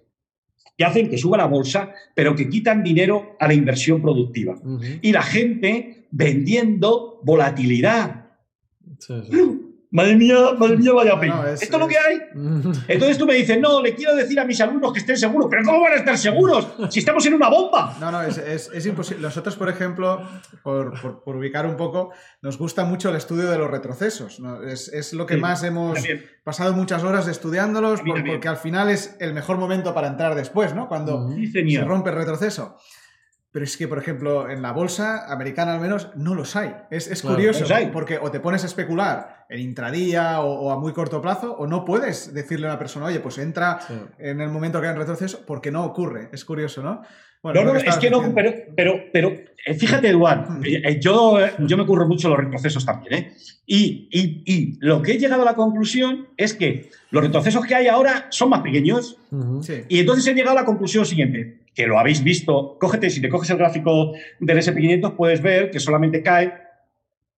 que 0.78 0.86
hacen 0.86 1.10
que 1.10 1.18
suba 1.18 1.38
la 1.38 1.48
bolsa, 1.48 1.92
pero 2.14 2.36
que 2.36 2.50
quitan 2.50 2.84
dinero 2.84 3.36
a 3.40 3.48
la 3.48 3.54
inversión 3.54 4.02
productiva. 4.02 4.60
Y 5.02 5.12
la 5.12 5.24
gente 5.24 6.08
vendiendo 6.12 7.20
volatilidad 7.24 8.28
Madre 9.90 10.16
mía, 10.16 10.36
madre 10.58 10.78
mía, 10.78 10.92
vaya 10.92 11.20
pena. 11.20 11.52
¿Esto 11.52 11.78
es 11.78 11.80
lo 11.80 11.88
que 11.88 11.98
hay? 11.98 12.20
Entonces 12.88 13.18
tú 13.18 13.26
me 13.26 13.36
dices, 13.36 13.58
no, 13.60 13.82
le 13.82 13.96
quiero 13.96 14.16
decir 14.16 14.38
a 14.40 14.44
mis 14.44 14.60
alumnos 14.60 14.92
que 14.92 15.00
estén 15.00 15.18
seguros. 15.18 15.48
¿Pero 15.50 15.64
cómo 15.64 15.82
van 15.82 15.94
a 15.94 15.96
estar 15.96 16.18
seguros 16.18 16.68
si 16.90 17.00
estamos 17.00 17.26
en 17.26 17.36
una 17.36 17.50
bomba? 17.50 17.96
No, 18.00 18.12
no, 18.12 18.22
es, 18.22 18.38
es, 18.38 18.86
imposible. 18.86 19.24
Nosotros, 19.24 19.56
por 19.56 19.70
ejemplo, 19.70 20.28
por, 20.62 21.22
por, 21.24 21.36
ubicar 21.38 21.66
un 21.66 21.78
poco, 21.78 22.12
nos 22.42 22.58
gusta 22.58 22.84
mucho 22.84 23.10
el 23.10 23.16
estudio 23.16 23.50
de 23.50 23.58
los 23.58 23.72
retrocesos. 23.72 24.42
Es, 24.68 24.90
es, 24.90 25.14
lo 25.14 25.26
que 25.26 25.38
más 25.38 25.64
hemos 25.64 26.00
pasado 26.44 26.74
muchas 26.74 27.04
horas 27.04 27.28
estudiándolos 27.28 28.02
porque 28.02 28.48
al 28.48 28.58
final 28.58 28.90
es 28.90 29.16
el 29.20 29.34
mejor 29.34 29.58
momento 29.58 29.94
para 29.94 30.08
entrar 30.08 30.36
después, 30.36 30.76
¿no? 30.76 30.88
Cuando 30.88 31.30
se 31.30 31.84
rompe 31.84 32.10
el 32.10 32.16
retroceso. 32.16 32.78
Pero 33.52 33.64
es 33.66 33.78
que, 33.78 33.88
por 33.88 33.98
ejemplo, 33.98 34.50
en 34.50 34.62
la 34.62 34.72
bolsa 34.72 35.32
americana 35.32 35.74
al 35.74 35.82
menos 35.82 36.10
no 36.16 36.36
los 36.36 36.56
hay. 36.56 36.76
Es, 36.92 37.22
curioso, 37.22 37.66
porque 37.94 38.18
o 38.18 38.30
te 38.30 38.40
pones 38.40 38.64
a 38.64 38.68
especular 38.68 39.46
en 39.50 39.62
intradía 39.62 40.42
o, 40.42 40.72
a 40.72 40.80
muy 40.80 40.94
corto 40.94 41.22
plazo, 41.22 41.56
o 41.58 41.66
no 41.66 41.86
puedes 41.86 42.34
decirle 42.34 42.68
a 42.68 42.72
una 42.72 42.80
persona, 42.80 43.06
oye, 43.06 43.20
pues 43.20 43.38
entra 43.38 43.80
en 44.20 44.42
el 44.42 44.50
momento 44.50 44.82
que 44.82 44.88
hay 44.88 44.94
un 44.94 45.00
retroceso, 45.00 45.46
porque 45.46 45.72
no 45.72 45.86
ocurre. 45.86 46.30
Es 46.34 46.44
curioso, 46.44 46.84
¿no? 46.84 47.02
no, 47.44 47.64
no, 47.64 47.76
es 47.76 47.98
que 47.98 48.10
no, 48.10 48.34
pero, 48.34 48.54
pero, 48.76 49.04
pero 49.14 49.30
eh, 49.30 49.74
fíjate, 49.74 50.10
Eduard, 50.10 50.66
eh, 50.66 50.82
eh, 50.84 51.00
yo, 51.00 51.38
yo 51.60 51.78
me 51.78 51.84
ocurro 51.84 52.08
mucho 52.08 52.30
los 52.30 52.38
retrocesos 52.38 52.86
también, 52.86 53.14
¿eh? 53.14 53.34
Y, 53.66 54.10
y, 54.12 54.44
y, 54.46 54.78
lo 54.80 55.02
que 55.02 55.14
he 55.14 55.18
llegado 55.18 55.42
a 55.44 55.46
la 55.46 55.56
conclusión 55.56 56.28
es 56.38 56.54
que 56.54 56.90
los 57.12 57.24
retrocesos 57.24 57.66
que 57.66 57.76
hay 57.76 57.88
ahora 57.88 58.28
son 58.30 58.50
más 58.50 58.62
pequeños. 58.62 59.18
Y 59.90 60.00
entonces 60.00 60.26
he 60.28 60.34
llegado 60.34 60.58
a 60.58 60.62
la 60.62 60.66
conclusión 60.66 61.06
siguiente 61.06 61.67
que 61.78 61.86
lo 61.86 62.00
habéis 62.00 62.24
visto, 62.24 62.76
cógete, 62.80 63.12
si 63.12 63.22
te 63.22 63.30
coges 63.30 63.52
el 63.52 63.58
gráfico 63.58 64.14
del 64.40 64.58
SP500, 64.58 65.16
puedes 65.16 65.44
ver 65.44 65.70
que 65.70 65.80
solamente 65.80 66.24
cae 66.24 66.52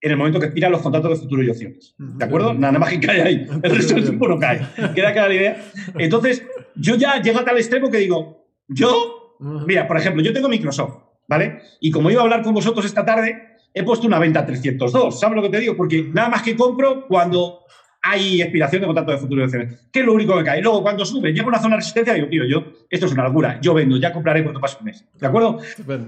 en 0.01 0.12
el 0.12 0.16
momento 0.16 0.38
que 0.38 0.46
expiran 0.46 0.70
los 0.70 0.81
contratos 0.81 1.11
de 1.11 1.16
futuro 1.16 1.42
y 1.42 1.51
opciones. 1.51 1.96
¿De 1.98 2.24
acuerdo? 2.24 2.55
Nada 2.55 2.79
más 2.79 2.88
que 2.88 3.01
cae 3.01 3.20
ahí. 3.20 3.48
El 3.64 3.74
resto 3.74 3.96
del 3.96 4.05
tiempo 4.05 4.29
no 4.29 4.38
cae. 4.38 4.61
Queda 4.94 5.12
clara 5.12 5.27
la 5.27 5.35
idea. 5.35 5.64
Entonces, 5.98 6.44
yo 6.77 6.94
ya 6.94 7.20
llego 7.20 7.40
a 7.40 7.44
tal 7.44 7.57
extremo 7.57 7.90
que 7.90 7.98
digo, 7.98 8.46
yo, 8.68 9.37
mira, 9.40 9.88
por 9.88 9.96
ejemplo, 9.96 10.22
yo 10.22 10.33
tengo 10.33 10.48
Microsoft, 10.48 10.98
¿vale? 11.27 11.59
Y 11.81 11.90
como 11.90 12.09
iba 12.09 12.20
a 12.20 12.22
hablar 12.22 12.42
con 12.42 12.55
vosotros 12.55 12.87
esta 12.87 13.05
tarde, 13.05 13.42
he 13.74 13.83
puesto 13.83 14.07
una 14.07 14.20
venta 14.20 14.38
a 14.38 14.46
302. 14.46 15.18
¿Sabes 15.18 15.35
lo 15.35 15.42
que 15.42 15.48
te 15.48 15.59
digo? 15.59 15.77
Porque 15.77 16.11
nada 16.14 16.29
más 16.29 16.42
que 16.42 16.55
compro 16.55 17.09
cuando 17.09 17.64
hay 18.11 18.40
expiración 18.40 18.81
de 18.81 18.87
contrato 18.87 19.12
de 19.12 19.18
futuro 19.18 19.40
de 19.40 19.47
opciones. 19.47 19.88
¿Qué 19.92 20.01
es 20.01 20.07
lo 20.07 20.14
único 20.14 20.37
que 20.38 20.44
cae? 20.44 20.62
Luego, 20.62 20.83
cuando 20.83 21.05
sube, 21.05 21.33
llega 21.33 21.47
una 21.47 21.59
zona 21.59 21.77
de 21.77 21.81
resistencia, 21.81 22.14
digo, 22.14 22.29
tío, 22.29 22.44
yo, 22.44 22.64
esto 22.88 23.07
es 23.07 23.12
una 23.12 23.25
locura, 23.25 23.59
yo 23.61 23.75
vendo, 23.75 23.97
ya 23.99 24.12
compraré 24.12 24.42
cuando 24.42 24.61
pase 24.61 24.77
un 24.81 24.87
mes. 24.87 25.05
¿De 25.18 25.27
acuerdo? 25.27 25.61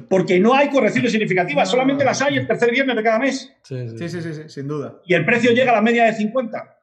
Porque 0.09 0.41
no 0.41 0.55
hay 0.55 0.71
correcciones 0.71 1.13
significativas, 1.13 1.71
solamente 1.71 2.05
las 2.05 2.23
hay 2.23 2.37
el 2.39 2.47
tercer 2.47 2.71
viernes 2.71 2.97
de 2.97 3.03
cada 3.03 3.19
mes. 3.19 3.53
Sí 3.63 3.89
sí. 3.99 4.09
sí, 4.09 4.23
sí, 4.23 4.43
sin 4.49 4.69
duda. 4.69 5.01
Y 5.05 5.15
el 5.15 5.25
precio 5.25 5.53
llega 5.53 5.73
a 5.73 5.77
la 5.77 5.83
media 5.83 6.05
de 6.05 6.15
50. 6.15 6.79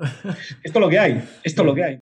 esto 0.62 0.78
es 0.78 0.80
lo 0.80 0.88
que 0.88 0.98
hay, 0.98 1.22
esto 1.42 1.62
es 1.62 1.66
lo 1.66 1.74
que 1.74 1.84
hay. 1.84 1.98